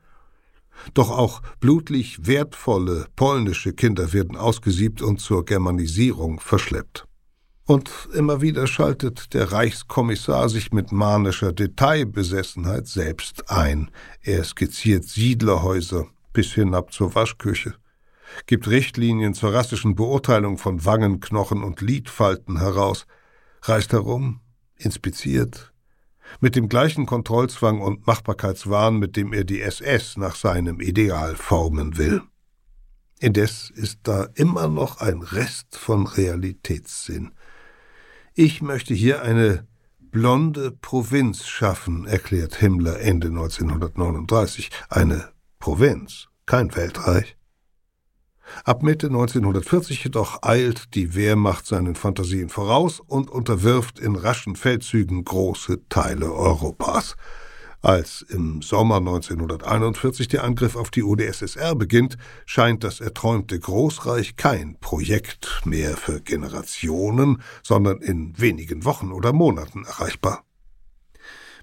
Doch 0.95 1.11
auch 1.11 1.43
blutlich 1.61 2.27
wertvolle 2.27 3.07
polnische 3.15 3.73
Kinder 3.73 4.13
werden 4.13 4.37
ausgesiebt 4.37 5.01
und 5.01 5.21
zur 5.21 5.45
Germanisierung 5.45 6.41
verschleppt. 6.41 7.07
Und 7.67 7.91
immer 8.13 8.43
wieder 8.43 8.67
schaltet 8.67 9.33
der 9.33 9.53
Reichskommissar 9.53 10.49
sich 10.49 10.73
mit 10.73 10.91
manischer 10.91 11.53
Detailbesessenheit 11.53 12.89
selbst 12.89 13.49
ein. 13.49 13.93
Er 14.23 14.43
skizziert 14.43 15.05
Siedlerhäuser 15.05 16.09
bis 16.33 16.53
hinab 16.53 16.93
zur 16.93 17.15
Waschküche 17.15 17.75
gibt 18.47 18.69
Richtlinien 18.69 19.35
zur 19.35 19.55
rassischen 19.55 19.95
Beurteilung 19.95 20.59
von 20.59 20.85
Wangenknochen 20.85 21.63
und 21.63 21.81
Lidfalten 21.81 22.59
heraus, 22.59 23.07
reist 23.63 23.93
herum, 23.93 24.41
inspiziert, 24.77 25.73
mit 26.41 26.57
dem 26.57 26.69
gleichen 26.69 27.07
Kontrollzwang 27.07 27.81
und 27.81 28.07
Machbarkeitswahn, 28.07 28.99
mit 28.99 29.17
dem 29.17 29.33
er 29.33 29.45
die 29.45 29.61
SS 29.61 30.17
nach 30.17 30.37
seinem 30.37 30.81
Ideal 30.81 31.37
formen 31.37 31.97
will. 31.97 32.23
Indes 33.21 33.71
ist 33.71 34.01
da 34.03 34.29
immer 34.35 34.69
noch 34.69 34.99
ein 34.99 35.23
Rest 35.23 35.77
von 35.77 36.07
Realitätssinn. 36.07 37.33
Ich 38.35 38.63
möchte 38.63 38.95
hier 38.95 39.23
eine 39.23 39.67
blonde 39.99 40.71
Provinz 40.73 41.47
schaffen, 41.47 42.07
erklärt 42.07 42.57
Himmler 42.57 43.01
Ende 43.01 43.29
1939. 43.29 44.71
Eine 44.89 45.31
Provinz, 45.59 46.29
kein 46.47 46.75
Weltreich. 46.75 47.37
Ab 48.65 48.83
Mitte 48.83 49.07
1940 49.07 50.05
jedoch 50.05 50.43
eilt 50.43 50.95
die 50.95 51.15
Wehrmacht 51.15 51.67
seinen 51.67 51.95
Fantasien 51.95 52.49
voraus 52.49 53.01
und 53.01 53.31
unterwirft 53.31 53.99
in 53.99 54.17
raschen 54.17 54.57
Feldzügen 54.57 55.25
große 55.25 55.89
Teile 55.89 56.33
Europas. 56.33 57.17
Als 57.85 58.23
im 58.23 58.63
Sommer 58.63 58.97
1941 58.97 60.29
der 60.29 60.43
Angriff 60.43 60.75
auf 60.75 60.91
die 60.91 61.03
UdSSR 61.03 61.75
beginnt, 61.75 62.17
scheint 62.47 62.83
das 62.83 63.01
erträumte 63.01 63.61
Großreich 63.61 64.37
kein 64.37 64.79
Projekt 64.81 65.61
mehr 65.67 65.99
für 65.99 66.23
Generationen, 66.23 67.43
sondern 67.63 68.01
in 68.01 68.33
wenigen 68.41 68.87
Wochen 68.87 69.13
oder 69.13 69.35
Monaten 69.35 69.85
erreichbar. 69.85 70.45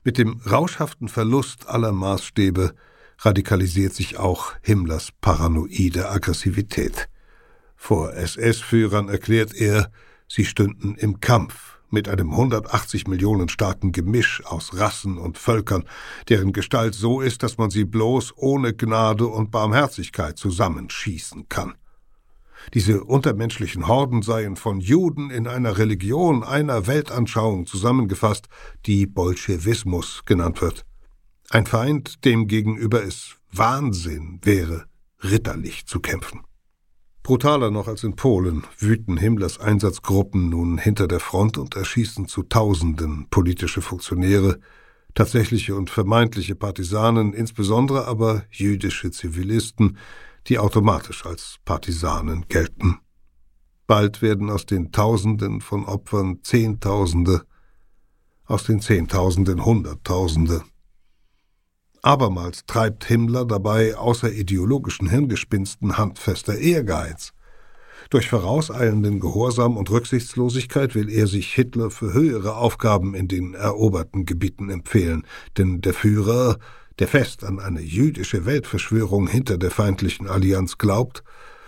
Mit 0.04 0.20
dem 0.20 0.40
rauschhaften 0.42 1.08
Verlust 1.08 1.68
aller 1.68 1.92
Maßstäbe 1.92 2.76
radikalisiert 3.22 3.94
sich 3.94 4.18
auch 4.18 4.54
Himmlers 4.62 5.10
paranoide 5.22 6.10
Aggressivität. 6.10 7.08
Vor 7.76 8.14
SS-Führern 8.14 9.10
erklärt 9.10 9.54
er, 9.54 9.92
sie 10.28 10.46
stünden 10.46 10.96
im 10.96 11.20
Kampf 11.20 11.80
mit 11.90 12.08
einem 12.08 12.32
180 12.32 13.08
Millionen 13.08 13.50
starken 13.50 13.92
Gemisch 13.92 14.44
aus 14.46 14.78
Rassen 14.78 15.18
und 15.18 15.38
Völkern, 15.38 15.84
deren 16.30 16.54
Gestalt 16.54 16.96
so 16.96 17.22
ist, 17.22 17.44
dass 17.44 17.58
man 17.58 17.70
sie 17.70 17.86
bloß 17.86 18.34
ohne 18.38 18.74
Gnade 18.74 19.28
und 19.28 19.52
Barmherzigkeit 19.52 20.38
zusammenschießen 20.38 21.50
kann. 21.50 21.76
Diese 22.74 23.04
untermenschlichen 23.04 23.88
Horden 23.88 24.22
seien 24.22 24.56
von 24.56 24.80
Juden 24.80 25.32
in 25.32 25.48
einer 25.48 25.78
Religion, 25.78 26.44
einer 26.44 26.88
Weltanschauung 26.88 27.66
zusammengefasst, 27.66 28.48
die 28.86 29.08
Bolschewismus 29.08 30.22
genannt 30.26 30.62
wird. 30.62 30.86
Ein 31.54 31.66
Feind, 31.66 32.24
dem 32.24 32.48
gegenüber 32.48 33.04
es 33.04 33.36
Wahnsinn 33.52 34.40
wäre, 34.42 34.86
ritterlich 35.22 35.86
zu 35.86 36.00
kämpfen. 36.00 36.46
Brutaler 37.24 37.72
noch 37.72 37.90
als 37.90 38.06
in 38.06 38.16
Polen 38.16 38.64
wüten 38.80 39.18
Himmlers 39.18 39.60
Einsatzgruppen 39.60 40.48
nun 40.48 40.78
hinter 40.78 41.10
der 41.10 41.20
Front 41.20 41.58
und 41.58 41.76
erschießen 41.76 42.30
zu 42.30 42.44
Tausenden 42.44 43.28
politische 43.30 43.82
Funktionäre, 43.82 44.62
tatsächliche 45.14 45.76
und 45.76 45.90
vermeintliche 45.90 46.56
Partisanen, 46.56 47.34
insbesondere 47.34 48.08
aber 48.08 48.46
jüdische 48.50 49.12
Zivilisten, 49.12 49.98
die 50.48 50.58
automatisch 50.58 51.26
als 51.26 51.58
Partisanen 51.66 52.46
gelten. 52.48 53.00
Bald 53.88 54.22
werden 54.22 54.50
aus 54.50 54.66
den 54.66 54.94
Tausenden 54.94 55.60
von 55.60 55.84
Opfern 55.84 56.40
Zehntausende, 56.44 57.42
aus 58.46 58.64
den 58.64 58.80
Zehntausenden 58.80 59.66
Hunderttausende. 59.66 60.64
Abermals 62.02 62.66
treibt 62.66 63.06
Himmler 63.06 63.46
dabei 63.46 63.96
außer 63.96 64.32
ideologischen 64.32 65.10
Hirngespinsten 65.10 65.98
handfester 65.98 66.58
Ehrgeiz. 66.58 67.34
Durch 68.10 68.28
vorauseilenden 68.28 69.20
Gehorsam 69.20 69.78
und 69.78 69.90
Rücksichtslosigkeit 69.90 70.96
will 70.96 71.10
er 71.10 71.28
sich 71.28 71.54
Hitler 71.54 71.92
für 71.92 72.14
höhere 72.14 72.56
Aufgaben 72.56 73.14
in 73.14 73.28
den 73.28 73.54
eroberten 73.54 74.26
Gebieten 74.26 74.70
empfehlen, 74.70 75.26
denn 75.58 75.82
der 75.82 75.94
Führer, 75.94 76.58
der 77.00 77.08
fest 77.08 77.44
an 77.44 77.60
eine 77.60 77.82
jüdische 77.82 78.46
Weltverschwörung 78.46 79.28
hinter 79.28 79.58
der 79.58 79.72
feindlichen 79.72 80.28
Allianz 80.28 80.78
glaubt, 80.78 81.24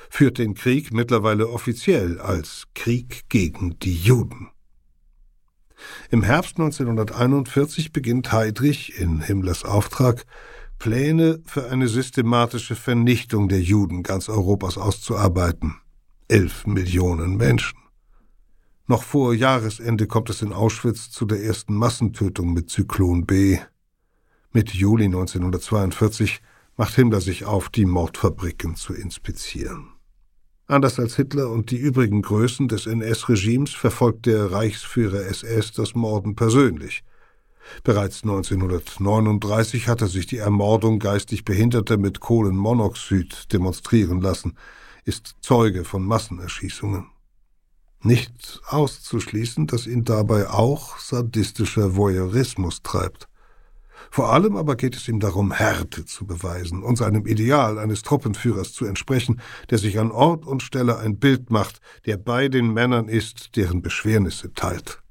führt 0.10 0.38
den 0.38 0.54
Krieg 0.54 0.94
mittlerweile 0.94 1.48
offiziell 1.48 2.20
als 2.20 2.66
Krieg 2.76 3.30
gegen 3.30 3.80
die 3.80 3.96
Juden. 3.96 4.50
Im 6.10 6.24
Herbst 6.24 6.60
1941 6.60 7.92
beginnt 7.92 8.32
Heydrich 8.32 9.00
in 9.00 9.22
Himmlers 9.22 9.66
Auftrag 9.66 10.26
Pläne 10.80 11.42
für 11.46 11.70
eine 11.70 11.88
systematische 11.88 12.76
Vernichtung 12.76 13.48
der 13.48 13.62
Juden 13.62 14.04
ganz 14.04 14.28
Europas 14.28 14.78
auszuarbeiten. 14.78 15.76
Elf 16.28 16.68
Millionen 16.68 17.38
Menschen. 17.38 17.80
Noch 18.86 19.04
vor 19.04 19.34
Jahresende 19.34 20.08
kommt 20.08 20.30
es 20.30 20.42
in 20.42 20.52
Auschwitz 20.52 21.10
zu 21.10 21.26
der 21.26 21.42
ersten 21.42 21.74
Massentötung 21.74 22.54
mit 22.54 22.70
Zyklon 22.70 23.26
B. 23.26 23.60
Mitte 24.52 24.76
Juli 24.76 25.06
1942 25.06 26.42
macht 26.76 26.96
Himmler 26.96 27.22
sich 27.22 27.46
auf, 27.46 27.70
die 27.70 27.86
Mordfabriken 27.86 28.76
zu 28.76 28.94
inspizieren. 28.94 29.93
Anders 30.74 31.00
als 31.00 31.18
Hitler 31.18 31.52
und 31.52 31.70
die 31.70 31.78
übrigen 31.78 32.24
Größen 32.24 32.68
des 32.68 32.88
NS-Regimes 32.88 33.76
verfolgt 33.76 34.26
der 34.26 34.52
Reichsführer 34.52 35.20
SS 35.28 35.72
das 35.72 35.94
Morden 35.94 36.36
persönlich. 36.36 37.04
Bereits 37.84 38.24
1939 38.24 39.88
hat 39.88 40.02
er 40.02 40.08
sich 40.08 40.26
die 40.26 40.38
Ermordung 40.38 40.98
geistig 40.98 41.46
Behinderter 41.46 41.98
mit 41.98 42.22
Kohlenmonoxid 42.22 43.54
demonstrieren 43.54 44.20
lassen, 44.20 44.58
ist 45.06 45.36
Zeuge 45.42 45.84
von 45.84 46.04
Massenerschießungen. 46.08 47.06
Nicht 48.02 48.60
auszuschließen, 48.66 49.68
dass 49.68 49.86
ihn 49.86 50.06
dabei 50.06 50.50
auch 50.50 50.98
sadistischer 50.98 51.96
Voyeurismus 51.96 52.82
treibt. 52.82 53.28
Vor 54.14 54.32
allem 54.32 54.56
aber 54.58 54.76
geht 54.76 54.96
es 54.96 55.08
ihm 55.08 55.20
darum, 55.20 55.52
Härte 55.52 56.06
zu 56.06 56.28
beweisen 56.28 56.84
und 56.84 56.98
seinem 56.98 57.26
Ideal 57.26 57.80
eines 57.80 58.04
Truppenführers 58.04 58.72
zu 58.72 58.86
entsprechen, 58.86 59.42
der 59.72 59.80
sich 59.80 59.98
an 59.98 60.12
Ort 60.12 60.46
und 60.46 60.62
Stelle 60.62 61.00
ein 61.00 61.18
Bild 61.18 61.50
macht, 61.50 61.82
der 62.06 62.18
bei 62.18 62.48
den 62.48 62.72
Männern 62.74 63.08
ist, 63.08 63.56
deren 63.56 63.82
Beschwernisse 63.82 64.54
teilt. 64.54 65.02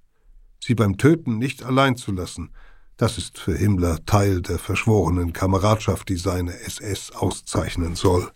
Sie 0.61 0.77
beim 0.77 0.99
Töten 0.99 1.39
nicht 1.39 1.65
allein 1.65 1.97
zu 1.97 2.13
lassen, 2.13 2.53
das 2.97 3.19
ist 3.19 3.41
für 3.41 3.57
Himmler 3.57 4.05
Teil 4.07 4.41
der 4.41 4.61
verschworenen 4.61 5.33
Kameradschaft, 5.33 6.09
die 6.09 6.17
seine 6.17 6.61
SS 6.61 7.11
auszeichnen 7.11 7.97
soll. 7.97 8.31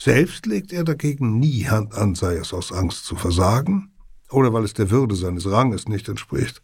Selbst 0.00 0.46
legt 0.46 0.72
er 0.72 0.82
dagegen 0.82 1.38
nie 1.38 1.66
Hand 1.66 1.94
an, 1.94 2.16
sei 2.16 2.34
es 2.34 2.52
aus 2.52 2.72
Angst 2.72 3.04
zu 3.04 3.14
versagen 3.14 3.92
oder 4.30 4.52
weil 4.52 4.64
es 4.64 4.74
der 4.74 4.90
Würde 4.90 5.14
seines 5.14 5.48
Ranges 5.48 5.86
nicht 5.86 6.08
entspricht. 6.08 6.60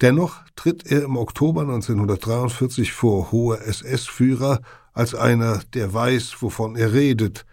Dennoch 0.00 0.42
tritt 0.56 0.86
er 0.86 1.04
im 1.04 1.16
Oktober 1.16 1.62
1943 1.62 2.92
vor 2.92 3.32
hohe 3.32 3.58
SS-Führer 3.60 4.60
als 4.92 5.14
einer, 5.14 5.60
der 5.74 5.92
weiß, 5.92 6.36
wovon 6.40 6.76
er 6.76 6.92
redet. 6.92 7.46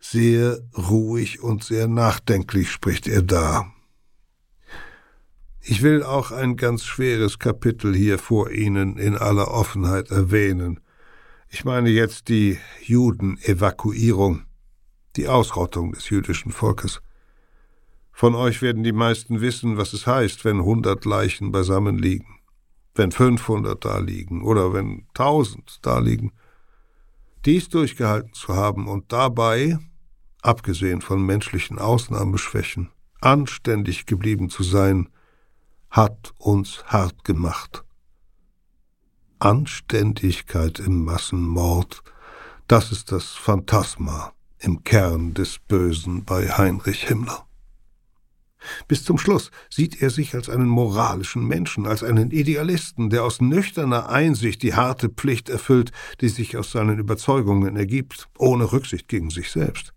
Sehr 0.00 0.60
ruhig 0.76 1.40
und 1.40 1.64
sehr 1.64 1.88
nachdenklich 1.88 2.70
spricht 2.70 3.06
er 3.06 3.22
da. 3.22 3.66
Ich 5.60 5.82
will 5.82 6.02
auch 6.02 6.30
ein 6.30 6.56
ganz 6.56 6.84
schweres 6.84 7.38
Kapitel 7.38 7.94
hier 7.94 8.18
vor 8.18 8.50
Ihnen 8.50 8.98
in 8.98 9.16
aller 9.16 9.48
Offenheit 9.50 10.10
erwähnen. 10.10 10.80
Ich 11.48 11.64
meine 11.64 11.88
jetzt 11.88 12.28
die 12.28 12.58
Judenevakuierung, 12.82 14.42
die 15.16 15.28
Ausrottung 15.28 15.92
des 15.92 16.10
jüdischen 16.10 16.52
Volkes. 16.52 17.00
Von 18.16 18.36
euch 18.36 18.62
werden 18.62 18.84
die 18.84 18.92
meisten 18.92 19.40
wissen, 19.40 19.76
was 19.76 19.92
es 19.92 20.06
heißt, 20.06 20.44
wenn 20.44 20.62
hundert 20.62 21.04
Leichen 21.04 21.50
beisammen 21.50 21.98
liegen, 21.98 22.38
wenn 22.94 23.10
fünfhundert 23.10 23.84
da 23.84 23.98
liegen 23.98 24.44
oder 24.44 24.72
wenn 24.72 25.08
tausend 25.14 25.80
da 25.82 25.98
liegen. 25.98 26.32
Dies 27.44 27.68
durchgehalten 27.68 28.32
zu 28.32 28.54
haben 28.54 28.86
und 28.86 29.12
dabei, 29.12 29.80
abgesehen 30.42 31.00
von 31.00 31.26
menschlichen 31.26 31.80
Ausnahmeschwächen, 31.80 32.90
anständig 33.20 34.06
geblieben 34.06 34.48
zu 34.48 34.62
sein, 34.62 35.08
hat 35.90 36.34
uns 36.38 36.84
hart 36.86 37.24
gemacht. 37.24 37.84
Anständigkeit 39.40 40.78
im 40.78 41.04
Massenmord, 41.04 42.04
das 42.68 42.92
ist 42.92 43.10
das 43.10 43.32
Phantasma 43.32 44.32
im 44.58 44.84
Kern 44.84 45.34
des 45.34 45.58
Bösen 45.58 46.24
bei 46.24 46.48
Heinrich 46.48 47.08
Himmler. 47.08 47.43
Bis 48.88 49.04
zum 49.04 49.18
Schluss 49.18 49.50
sieht 49.70 50.00
er 50.02 50.10
sich 50.10 50.34
als 50.34 50.48
einen 50.48 50.68
moralischen 50.68 51.46
Menschen, 51.46 51.86
als 51.86 52.02
einen 52.02 52.30
Idealisten, 52.30 53.10
der 53.10 53.24
aus 53.24 53.40
nüchterner 53.40 54.08
Einsicht 54.08 54.62
die 54.62 54.74
harte 54.74 55.08
Pflicht 55.08 55.48
erfüllt, 55.48 55.92
die 56.20 56.28
sich 56.28 56.56
aus 56.56 56.70
seinen 56.70 56.98
Überzeugungen 56.98 57.76
ergibt, 57.76 58.28
ohne 58.38 58.72
Rücksicht 58.72 59.08
gegen 59.08 59.30
sich 59.30 59.50
selbst. 59.50 59.92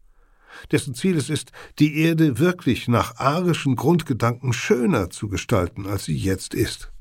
Dessen 0.71 0.95
Ziel 0.95 1.17
es 1.17 1.29
ist, 1.29 1.51
die 1.79 1.99
Erde 1.99 2.39
wirklich 2.39 2.87
nach 2.87 3.17
arischen 3.17 3.75
Grundgedanken 3.75 4.53
schöner 4.53 5.09
zu 5.09 5.27
gestalten, 5.27 5.85
als 5.85 6.05
sie 6.05 6.17
jetzt 6.17 6.53
ist. 6.53 6.91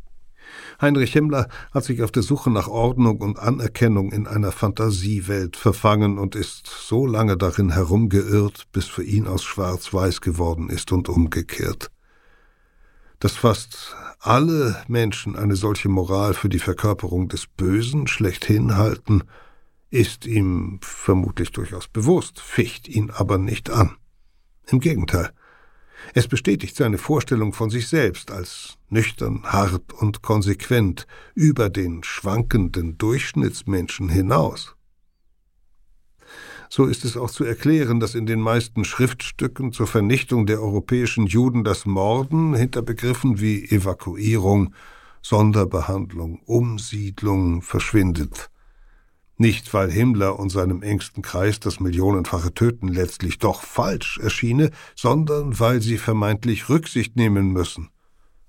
Heinrich 0.80 1.12
Himmler 1.12 1.48
hat 1.72 1.84
sich 1.84 2.02
auf 2.02 2.12
der 2.12 2.22
Suche 2.22 2.50
nach 2.50 2.68
Ordnung 2.68 3.20
und 3.20 3.38
Anerkennung 3.38 4.12
in 4.12 4.26
einer 4.26 4.52
Fantasiewelt 4.52 5.56
verfangen 5.56 6.18
und 6.18 6.34
ist 6.34 6.66
so 6.66 7.06
lange 7.06 7.36
darin 7.36 7.70
herumgeirrt, 7.72 8.66
bis 8.72 8.86
für 8.86 9.02
ihn 9.04 9.26
aus 9.26 9.42
schwarz-weiß 9.42 10.20
geworden 10.20 10.68
ist 10.68 10.92
und 10.92 11.08
umgekehrt. 11.08 11.90
Dass 13.18 13.32
fast 13.32 13.96
alle 14.20 14.82
Menschen 14.88 15.36
eine 15.36 15.56
solche 15.56 15.88
Moral 15.88 16.34
für 16.34 16.48
die 16.48 16.58
Verkörperung 16.58 17.28
des 17.28 17.46
Bösen 17.46 18.06
schlechthin 18.06 18.76
halten, 18.76 19.22
ist 19.90 20.26
ihm 20.26 20.78
vermutlich 20.82 21.52
durchaus 21.52 21.88
bewusst, 21.88 22.40
ficht 22.40 22.88
ihn 22.88 23.10
aber 23.10 23.38
nicht 23.38 23.70
an. 23.70 23.96
Im 24.66 24.80
Gegenteil, 24.80 25.30
es 26.14 26.28
bestätigt 26.28 26.76
seine 26.76 26.98
Vorstellung 26.98 27.52
von 27.52 27.70
sich 27.70 27.88
selbst 27.88 28.30
als 28.30 28.78
nüchtern, 28.88 29.42
hart 29.44 29.92
und 29.92 30.22
konsequent 30.22 31.06
über 31.34 31.68
den 31.68 32.02
schwankenden 32.04 32.98
Durchschnittsmenschen 32.98 34.08
hinaus. 34.08 34.76
So 36.68 36.86
ist 36.86 37.04
es 37.04 37.16
auch 37.16 37.30
zu 37.30 37.44
erklären, 37.44 38.00
dass 38.00 38.14
in 38.14 38.26
den 38.26 38.40
meisten 38.40 38.84
Schriftstücken 38.84 39.72
zur 39.72 39.86
Vernichtung 39.86 40.46
der 40.46 40.60
europäischen 40.60 41.26
Juden 41.26 41.64
das 41.64 41.86
Morden 41.86 42.54
hinter 42.54 42.82
Begriffen 42.82 43.40
wie 43.40 43.64
Evakuierung, 43.64 44.74
Sonderbehandlung, 45.22 46.40
Umsiedlung 46.44 47.62
verschwindet. 47.62 48.50
Nicht, 49.38 49.74
weil 49.74 49.90
Himmler 49.90 50.38
und 50.38 50.50
seinem 50.50 50.82
engsten 50.82 51.22
Kreis 51.22 51.60
das 51.60 51.78
millionenfache 51.78 52.54
Töten 52.54 52.88
letztlich 52.88 53.38
doch 53.38 53.62
falsch 53.62 54.18
erschiene, 54.22 54.70
sondern 54.94 55.60
weil 55.60 55.82
sie 55.82 55.98
vermeintlich 55.98 56.68
Rücksicht 56.68 57.16
nehmen 57.16 57.52
müssen 57.52 57.90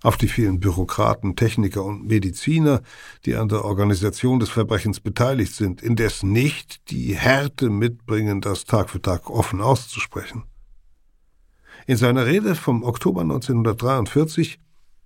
auf 0.03 0.17
die 0.17 0.27
vielen 0.27 0.59
Bürokraten, 0.59 1.35
Techniker 1.35 1.83
und 1.83 2.05
Mediziner, 2.05 2.81
die 3.25 3.35
an 3.35 3.49
der 3.49 3.65
Organisation 3.65 4.39
des 4.39 4.49
Verbrechens 4.49 4.99
beteiligt 4.99 5.53
sind, 5.53 5.81
indes 5.81 6.23
nicht 6.23 6.91
die 6.91 7.15
Härte 7.15 7.69
mitbringen, 7.69 8.41
das 8.41 8.65
Tag 8.65 8.89
für 8.89 9.01
Tag 9.01 9.29
offen 9.29 9.59
auszusprechen. 9.59 10.43
In 11.87 11.97
seiner 11.97 12.25
Rede 12.25 12.53
vom 12.53 12.83
Oktober 12.83 13.21
1943 13.21 14.59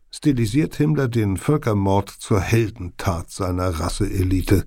stilisiert 0.09 0.75
Himmler 0.75 1.07
den 1.07 1.38
Völkermord 1.38 2.09
zur 2.09 2.41
Heldentat 2.41 3.32
seiner 3.32 3.69
Rasseelite, 3.79 4.65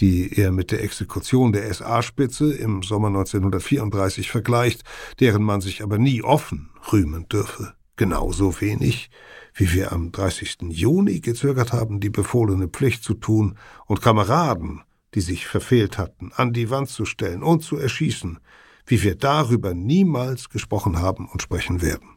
die 0.00 0.38
er 0.38 0.50
mit 0.50 0.70
der 0.70 0.82
Exekution 0.82 1.52
der 1.52 1.72
SA-Spitze 1.72 2.52
im 2.54 2.82
Sommer 2.82 3.08
1934 3.08 4.30
vergleicht, 4.30 4.82
deren 5.20 5.42
man 5.42 5.60
sich 5.60 5.82
aber 5.82 5.98
nie 5.98 6.22
offen 6.22 6.70
rühmen 6.92 7.28
dürfe. 7.28 7.74
Genauso 7.96 8.60
wenig, 8.60 9.10
wie 9.54 9.72
wir 9.74 9.92
am 9.92 10.10
30. 10.10 10.58
Juni 10.70 11.20
gezögert 11.20 11.72
haben, 11.72 12.00
die 12.00 12.08
befohlene 12.08 12.68
Pflicht 12.68 13.04
zu 13.04 13.14
tun 13.14 13.58
und 13.86 14.00
Kameraden, 14.00 14.80
die 15.14 15.20
sich 15.20 15.46
verfehlt 15.46 15.98
hatten, 15.98 16.32
an 16.34 16.52
die 16.52 16.70
Wand 16.70 16.88
zu 16.88 17.04
stellen 17.04 17.42
und 17.42 17.62
zu 17.62 17.76
erschießen, 17.76 18.38
wie 18.86 19.02
wir 19.02 19.16
darüber 19.16 19.74
niemals 19.74 20.48
gesprochen 20.48 20.98
haben 20.98 21.28
und 21.28 21.42
sprechen 21.42 21.82
werden. 21.82 22.08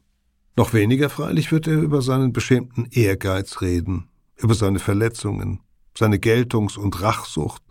Noch 0.55 0.73
weniger 0.73 1.09
freilich 1.09 1.51
wird 1.51 1.67
er 1.67 1.81
über 1.81 2.01
seinen 2.01 2.31
beschämten 2.31 2.87
Ehrgeiz 2.91 3.59
reden, 3.61 4.07
über 4.37 4.53
seine 4.53 4.79
Verletzungen, 4.79 5.59
seine 5.97 6.17
Geltungs- 6.17 6.77
und 6.77 7.01
Rachsucht, 7.01 7.63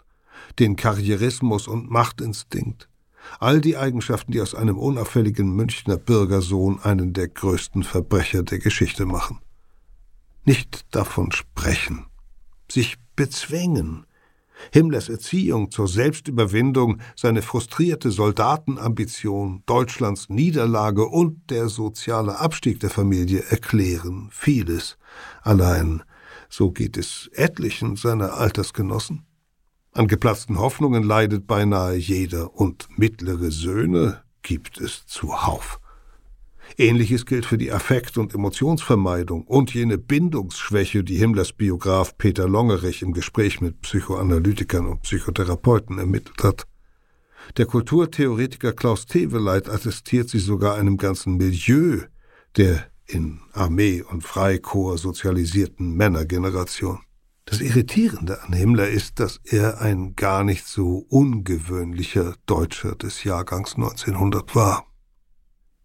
den 0.58 0.76
Karrierismus 0.76 1.68
und 1.68 1.90
Machtinstinkt, 1.90 2.88
all 3.40 3.60
die 3.60 3.76
Eigenschaften, 3.76 4.32
die 4.32 4.40
aus 4.40 4.54
einem 4.54 4.78
unauffälligen 4.78 5.54
Münchner 5.54 5.96
Bürgersohn 5.96 6.80
einen 6.82 7.12
der 7.12 7.28
größten 7.28 7.82
Verbrecher 7.82 8.42
der 8.42 8.58
Geschichte 8.58 9.06
machen. 9.06 9.40
Nicht 10.44 10.86
davon 10.94 11.30
sprechen, 11.32 12.06
sich 12.70 12.96
bezwängen, 13.16 14.06
Himmlers 14.70 15.08
Erziehung 15.08 15.70
zur 15.70 15.88
Selbstüberwindung, 15.88 17.00
seine 17.16 17.42
frustrierte 17.42 18.10
Soldatenambition, 18.10 19.62
Deutschlands 19.66 20.28
Niederlage 20.28 21.06
und 21.06 21.50
der 21.50 21.68
soziale 21.68 22.38
Abstieg 22.38 22.78
der 22.80 22.90
Familie 22.90 23.42
erklären 23.48 24.28
vieles. 24.30 24.98
Allein, 25.42 26.02
so 26.48 26.70
geht 26.70 26.96
es 26.96 27.28
etlichen 27.32 27.96
seiner 27.96 28.34
Altersgenossen. 28.34 29.26
An 29.94 30.08
geplatzten 30.08 30.58
Hoffnungen 30.58 31.02
leidet 31.02 31.46
beinahe 31.46 31.96
jeder, 31.96 32.54
und 32.54 32.88
mittlere 32.96 33.50
Söhne 33.50 34.22
gibt 34.40 34.80
es 34.80 35.04
zuhauf. 35.04 35.80
Ähnliches 36.78 37.26
gilt 37.26 37.44
für 37.44 37.58
die 37.58 37.72
Affekt- 37.72 38.16
und 38.16 38.34
Emotionsvermeidung 38.34 39.46
und 39.46 39.74
jene 39.74 39.98
Bindungsschwäche, 39.98 41.04
die 41.04 41.16
Himmlers 41.16 41.52
Biograf 41.52 42.16
Peter 42.16 42.48
Longerich 42.48 43.02
im 43.02 43.12
Gespräch 43.12 43.60
mit 43.60 43.82
Psychoanalytikern 43.82 44.86
und 44.86 45.02
Psychotherapeuten 45.02 45.98
ermittelt 45.98 46.42
hat. 46.42 46.66
Der 47.58 47.66
Kulturtheoretiker 47.66 48.72
Klaus 48.72 49.04
Teweleit 49.04 49.68
attestiert 49.68 50.30
sie 50.30 50.38
sogar 50.38 50.76
einem 50.76 50.96
ganzen 50.96 51.36
Milieu 51.36 52.00
der 52.56 52.86
in 53.06 53.40
Armee 53.52 54.02
und 54.02 54.22
Freikorps 54.22 55.02
sozialisierten 55.02 55.94
Männergeneration. 55.96 57.00
Das 57.44 57.60
Irritierende 57.60 58.42
an 58.42 58.52
Himmler 58.52 58.88
ist, 58.88 59.18
dass 59.18 59.40
er 59.44 59.80
ein 59.80 60.14
gar 60.14 60.44
nicht 60.44 60.66
so 60.66 61.04
ungewöhnlicher 61.08 62.36
Deutscher 62.46 62.94
des 62.94 63.24
Jahrgangs 63.24 63.74
1900 63.74 64.54
war. 64.54 64.86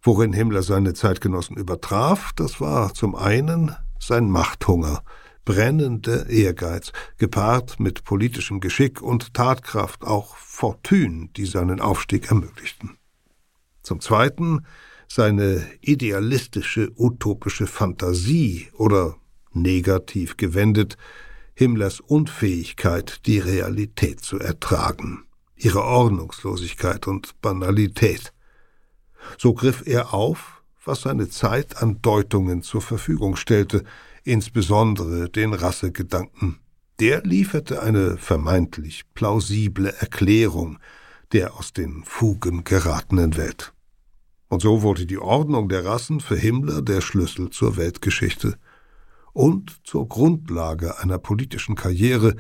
Worin 0.02 0.34
Himmler 0.34 0.62
seine 0.62 0.94
Zeitgenossen 0.94 1.58
übertraf, 1.58 2.32
das 2.36 2.62
war 2.62 2.94
zum 2.94 3.16
einen 3.16 3.76
sein 4.00 4.30
Machthunger, 4.30 5.04
brennender 5.44 6.28
Ehrgeiz, 6.28 6.92
gepaart 7.18 7.80
mit 7.80 8.04
politischem 8.04 8.60
Geschick 8.60 9.02
und 9.02 9.34
Tatkraft, 9.34 10.04
auch 10.04 10.36
Fortune, 10.38 11.30
die 11.36 11.46
seinen 11.46 11.82
Aufstieg 11.82 12.30
ermöglichten. 12.30 12.98
Zum 13.82 14.00
zweiten 14.00 14.66
seine 15.08 15.66
idealistische, 15.82 16.92
utopische 16.98 17.66
Fantasie 17.66 18.68
oder 18.74 19.16
negativ 19.54 20.38
gewendet, 20.38 20.98
Himmlers 21.60 22.02
Unfähigkeit, 22.02 23.26
die 23.26 23.40
Realität 23.40 24.20
zu 24.20 24.38
ertragen, 24.38 25.26
ihre 25.56 25.84
Ordnungslosigkeit 25.84 27.08
und 27.08 27.42
Banalität. 27.42 28.32
So 29.40 29.56
griff 29.56 29.82
er 29.88 30.14
auf, 30.14 30.62
was 30.86 31.02
seine 31.02 31.30
Zeit 31.30 31.82
an 31.82 32.00
Deutungen 32.04 32.62
zur 32.62 32.84
Verfügung 32.84 33.38
stellte, 33.38 33.84
insbesondere 34.24 35.32
den 35.32 35.56
Rassegedanken. 35.56 36.60
Der 37.00 37.24
lieferte 37.24 37.82
eine 37.82 38.18
vermeintlich 38.18 39.06
plausible 39.16 39.92
Erklärung 39.98 40.78
der 41.32 41.56
aus 41.56 41.74
den 41.74 42.04
Fugen 42.06 42.66
geratenen 42.66 43.36
Welt. 43.36 43.74
Und 44.48 44.62
so 44.62 44.84
wurde 44.84 45.08
die 45.08 45.18
Ordnung 45.18 45.70
der 45.70 45.84
Rassen 45.84 46.20
für 46.20 46.38
Himmler 46.38 46.84
der 46.84 47.02
Schlüssel 47.02 47.50
zur 47.50 47.78
Weltgeschichte 47.78 48.60
und 49.38 49.82
zur 49.84 50.08
Grundlage 50.08 50.98
einer 50.98 51.20
politischen 51.20 51.76
Karriere, 51.76 52.36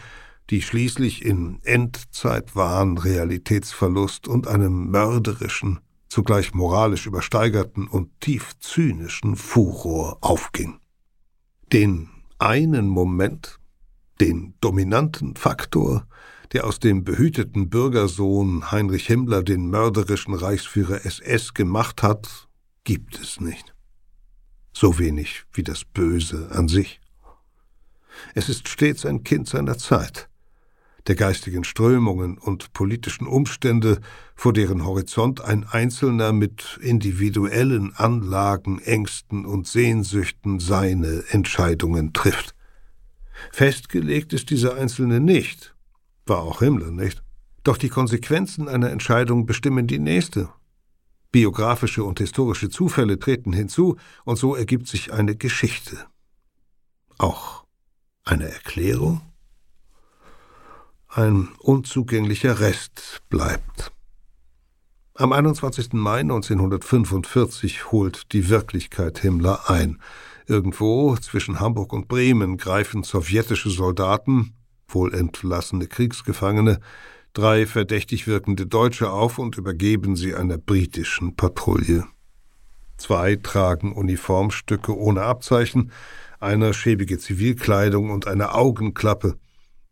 die 0.49 0.63
schließlich 0.63 1.23
in 1.23 1.59
Endzeitwahn, 1.61 2.97
Realitätsverlust 2.97 4.27
und 4.27 4.47
einem 4.47 4.89
mörderischen, 4.89 5.79
zugleich 6.09 6.55
moralisch 6.55 7.05
übersteigerten 7.05 7.87
und 7.87 8.09
tief 8.19 8.57
zynischen 8.59 9.35
Furor 9.35 10.17
aufging. 10.21 10.79
Den 11.71 12.09
einen 12.39 12.87
Moment, 12.87 13.59
den 14.19 14.55
dominanten 14.59 15.35
Faktor, 15.35 16.07
der 16.51 16.65
aus 16.65 16.79
dem 16.79 17.03
behüteten 17.03 17.69
Bürgersohn 17.69 18.71
Heinrich 18.71 19.05
Himmler 19.05 19.43
den 19.43 19.69
mörderischen 19.69 20.33
Reichsführer 20.33 21.05
SS 21.05 21.53
gemacht 21.53 22.01
hat, 22.01 22.47
gibt 22.85 23.19
es 23.19 23.39
nicht. 23.39 23.76
So 24.79 24.99
wenig 24.99 25.45
wie 25.53 25.63
das 25.63 25.85
Böse 25.85 26.49
an 26.51 26.67
sich. 26.67 27.01
Es 28.35 28.47
ist 28.47 28.67
stets 28.67 29.07
ein 29.07 29.23
Kind 29.23 29.47
seiner 29.47 29.79
Zeit, 29.79 30.29
der 31.07 31.15
geistigen 31.15 31.63
Strömungen 31.63 32.37
und 32.37 32.73
politischen 32.73 33.25
Umstände, 33.25 33.99
vor 34.35 34.53
deren 34.53 34.85
Horizont 34.85 35.41
ein 35.41 35.63
Einzelner 35.67 36.31
mit 36.31 36.77
individuellen 36.79 37.95
Anlagen, 37.95 38.77
Ängsten 38.77 39.47
und 39.47 39.65
Sehnsüchten 39.65 40.59
seine 40.59 41.23
Entscheidungen 41.29 42.13
trifft. 42.13 42.53
Festgelegt 43.51 44.31
ist 44.31 44.51
dieser 44.51 44.75
Einzelne 44.75 45.19
nicht, 45.19 45.73
war 46.27 46.43
auch 46.43 46.59
Himmler 46.59 46.91
nicht. 46.91 47.23
Doch 47.63 47.77
die 47.77 47.89
Konsequenzen 47.89 48.67
einer 48.67 48.91
Entscheidung 48.91 49.47
bestimmen 49.47 49.87
die 49.87 49.97
nächste. 49.97 50.49
Biografische 51.31 52.03
und 52.03 52.19
historische 52.19 52.69
Zufälle 52.69 53.19
treten 53.19 53.53
hinzu, 53.53 53.97
und 54.25 54.37
so 54.37 54.55
ergibt 54.55 54.87
sich 54.87 55.13
eine 55.13 55.35
Geschichte. 55.35 56.05
Auch 57.17 57.65
eine 58.23 58.49
Erklärung? 58.49 59.21
ein 61.17 61.49
unzugänglicher 61.59 62.59
Rest 62.59 63.21
bleibt. 63.29 63.91
Am 65.15 65.33
21. 65.33 65.93
Mai 65.93 66.19
1945 66.19 67.91
holt 67.91 68.33
die 68.33 68.49
Wirklichkeit 68.49 69.17
Himmler 69.17 69.67
ein. 69.69 69.99
Irgendwo 70.45 71.15
zwischen 71.17 71.59
Hamburg 71.59 71.91
und 71.91 72.07
Bremen 72.07 72.57
greifen 72.57 73.01
sowjetische 73.01 73.71
Soldaten, 73.71 74.53
wohl 74.87 75.13
entlassene 75.13 75.87
Kriegsgefangene, 75.87 76.79
drei 77.37 77.67
verdächtig 77.67 78.25
wirkende 78.25 78.65
Deutsche 78.65 79.11
auf 79.11 79.37
und 79.37 79.59
übergeben 79.59 80.15
sie 80.15 80.33
einer 80.33 80.57
britischen 80.57 81.35
Patrouille. 81.35 82.03
Zwei 82.97 83.35
tragen 83.35 83.93
Uniformstücke 83.93 84.97
ohne 84.97 85.21
Abzeichen, 85.21 85.91
einer 86.39 86.73
schäbige 86.73 87.19
Zivilkleidung 87.19 88.09
und 88.09 88.25
eine 88.25 88.55
Augenklappe. 88.55 89.37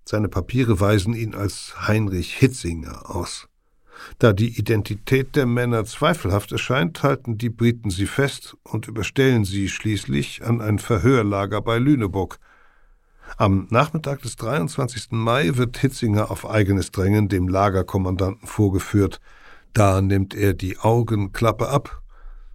Seine 0.05 0.27
Papiere 0.27 0.79
weisen 0.79 1.13
ihn 1.13 1.35
als 1.35 1.87
Heinrich 1.87 2.33
Hitzinger 2.33 3.15
aus. 3.15 3.47
Da 4.17 4.33
die 4.33 4.57
Identität 4.57 5.35
der 5.35 5.45
Männer 5.45 5.85
zweifelhaft 5.85 6.51
erscheint, 6.51 7.03
halten 7.03 7.37
die 7.37 7.51
Briten 7.51 7.91
sie 7.91 8.07
fest 8.07 8.57
und 8.63 8.87
überstellen 8.87 9.45
sie 9.45 9.69
schließlich 9.69 10.43
an 10.43 10.61
ein 10.61 10.79
Verhörlager 10.79 11.61
bei 11.61 11.77
Lüneburg. 11.77 12.39
Am 13.37 13.67
Nachmittag 13.69 14.21
des 14.21 14.37
23. 14.37 15.11
Mai 15.11 15.57
wird 15.57 15.77
Hitzinger 15.77 16.31
auf 16.31 16.49
eigenes 16.49 16.91
Drängen 16.91 17.27
dem 17.27 17.47
Lagerkommandanten 17.47 18.47
vorgeführt. 18.47 19.19
Da 19.73 20.01
nimmt 20.01 20.33
er 20.33 20.53
die 20.53 20.79
Augenklappe 20.79 21.67
ab, 21.67 22.01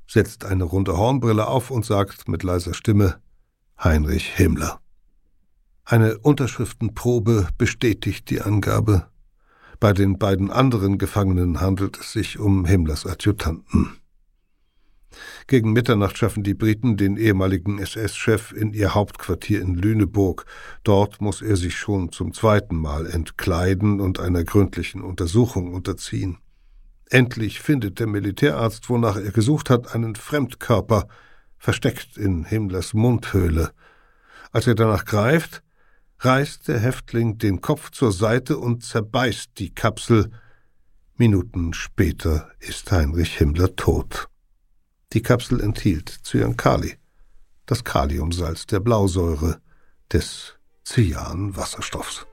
setzt 0.06 0.44
eine 0.44 0.64
runde 0.64 0.96
Hornbrille 0.96 1.46
auf 1.46 1.70
und 1.70 1.84
sagt 1.84 2.28
mit 2.28 2.42
leiser 2.42 2.72
Stimme 2.72 3.20
Heinrich 3.82 4.36
Himmler. 4.36 4.80
Eine 5.84 6.18
Unterschriftenprobe 6.18 7.48
bestätigt 7.58 8.30
die 8.30 8.40
Angabe. 8.40 9.08
Bei 9.80 9.92
den 9.92 10.18
beiden 10.18 10.50
anderen 10.50 10.98
Gefangenen 10.98 11.60
handelt 11.60 11.98
es 11.98 12.12
sich 12.12 12.38
um 12.38 12.64
Himmlers 12.64 13.06
Adjutanten. 13.06 13.99
Gegen 15.46 15.72
Mitternacht 15.72 16.16
schaffen 16.18 16.42
die 16.42 16.54
Briten 16.54 16.96
den 16.96 17.16
ehemaligen 17.16 17.78
SS-Chef 17.78 18.52
in 18.52 18.72
ihr 18.72 18.94
Hauptquartier 18.94 19.60
in 19.60 19.74
Lüneburg. 19.74 20.46
Dort 20.84 21.20
muss 21.20 21.42
er 21.42 21.56
sich 21.56 21.76
schon 21.76 22.12
zum 22.12 22.32
zweiten 22.32 22.76
Mal 22.76 23.06
entkleiden 23.06 24.00
und 24.00 24.20
einer 24.20 24.44
gründlichen 24.44 25.02
Untersuchung 25.02 25.74
unterziehen. 25.74 26.38
Endlich 27.08 27.60
findet 27.60 27.98
der 27.98 28.06
Militärarzt, 28.06 28.88
wonach 28.88 29.16
er 29.16 29.32
gesucht 29.32 29.68
hat, 29.68 29.94
einen 29.94 30.14
Fremdkörper, 30.14 31.08
versteckt 31.58 32.16
in 32.16 32.44
Himmlers 32.44 32.94
Mundhöhle. 32.94 33.72
Als 34.52 34.66
er 34.66 34.76
danach 34.76 35.04
greift, 35.04 35.62
reißt 36.20 36.68
der 36.68 36.78
Häftling 36.78 37.38
den 37.38 37.60
Kopf 37.60 37.90
zur 37.90 38.12
Seite 38.12 38.58
und 38.58 38.84
zerbeißt 38.84 39.58
die 39.58 39.74
Kapsel. 39.74 40.30
Minuten 41.16 41.74
später 41.74 42.50
ist 42.60 42.90
Heinrich 42.92 43.36
Himmler 43.36 43.74
tot. 43.76 44.29
Die 45.12 45.22
Kapsel 45.22 45.60
enthielt 45.60 46.20
Cyankali, 46.24 46.94
das 47.66 47.82
Kaliumsalz 47.82 48.66
der 48.66 48.78
Blausäure 48.78 49.60
des 50.12 50.54
Cyanwasserstoffs. 50.84 52.26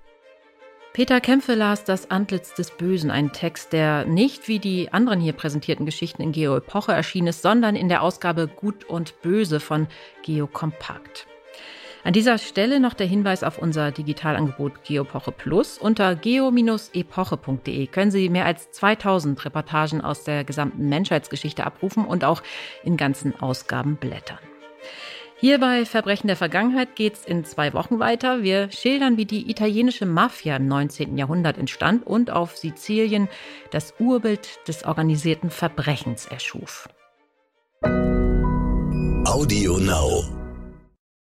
Peter 0.93 1.19
Kämpfe 1.19 1.55
las 1.55 1.83
Das 1.85 2.11
Antlitz 2.11 2.53
des 2.53 2.69
Bösen, 2.69 3.09
ein 3.09 3.31
Text, 3.31 3.73
der 3.73 4.05
nicht 4.05 4.47
wie 4.47 4.59
die 4.59 4.93
anderen 4.93 5.19
hier 5.19 5.33
präsentierten 5.33 5.87
Geschichten 5.87 6.21
in 6.21 6.31
Geo 6.31 6.55
Epoche 6.55 6.91
erschienen 6.91 7.27
ist, 7.27 7.41
sondern 7.41 7.75
in 7.75 7.89
der 7.89 8.03
Ausgabe 8.03 8.47
Gut 8.47 8.85
und 8.85 9.21
Böse 9.23 9.59
von 9.59 9.87
Geo 10.23 10.45
Kompakt. 10.45 11.27
An 12.07 12.13
dieser 12.13 12.37
Stelle 12.37 12.79
noch 12.79 12.93
der 12.93 13.05
Hinweis 13.05 13.43
auf 13.43 13.57
unser 13.57 13.91
Digitalangebot 13.91 14.85
Geopoche 14.85 15.33
Plus. 15.33 15.77
Unter 15.77 16.15
geo-epoche.de 16.15 17.87
können 17.87 18.11
Sie 18.11 18.29
mehr 18.29 18.45
als 18.45 18.71
2000 18.71 19.43
Reportagen 19.43 19.99
aus 19.99 20.23
der 20.23 20.45
gesamten 20.45 20.87
Menschheitsgeschichte 20.87 21.65
abrufen 21.65 22.05
und 22.05 22.23
auch 22.23 22.41
in 22.85 22.95
ganzen 22.95 23.37
Ausgaben 23.37 23.97
blättern. 23.97 24.39
Hier 25.35 25.59
bei 25.59 25.83
Verbrechen 25.83 26.27
der 26.27 26.37
Vergangenheit 26.37 26.95
geht's 26.95 27.25
in 27.25 27.43
zwei 27.43 27.73
Wochen 27.73 27.99
weiter. 27.99 28.41
Wir 28.41 28.71
schildern, 28.71 29.17
wie 29.17 29.25
die 29.25 29.51
italienische 29.51 30.05
Mafia 30.05 30.55
im 30.55 30.65
19. 30.69 31.17
Jahrhundert 31.17 31.57
entstand 31.57 32.07
und 32.07 32.31
auf 32.31 32.55
Sizilien 32.55 33.27
das 33.71 33.93
Urbild 33.99 34.65
des 34.65 34.85
organisierten 34.85 35.49
Verbrechens 35.49 36.25
erschuf. 36.25 36.87
Audio 39.25 39.77
Now. 39.77 40.36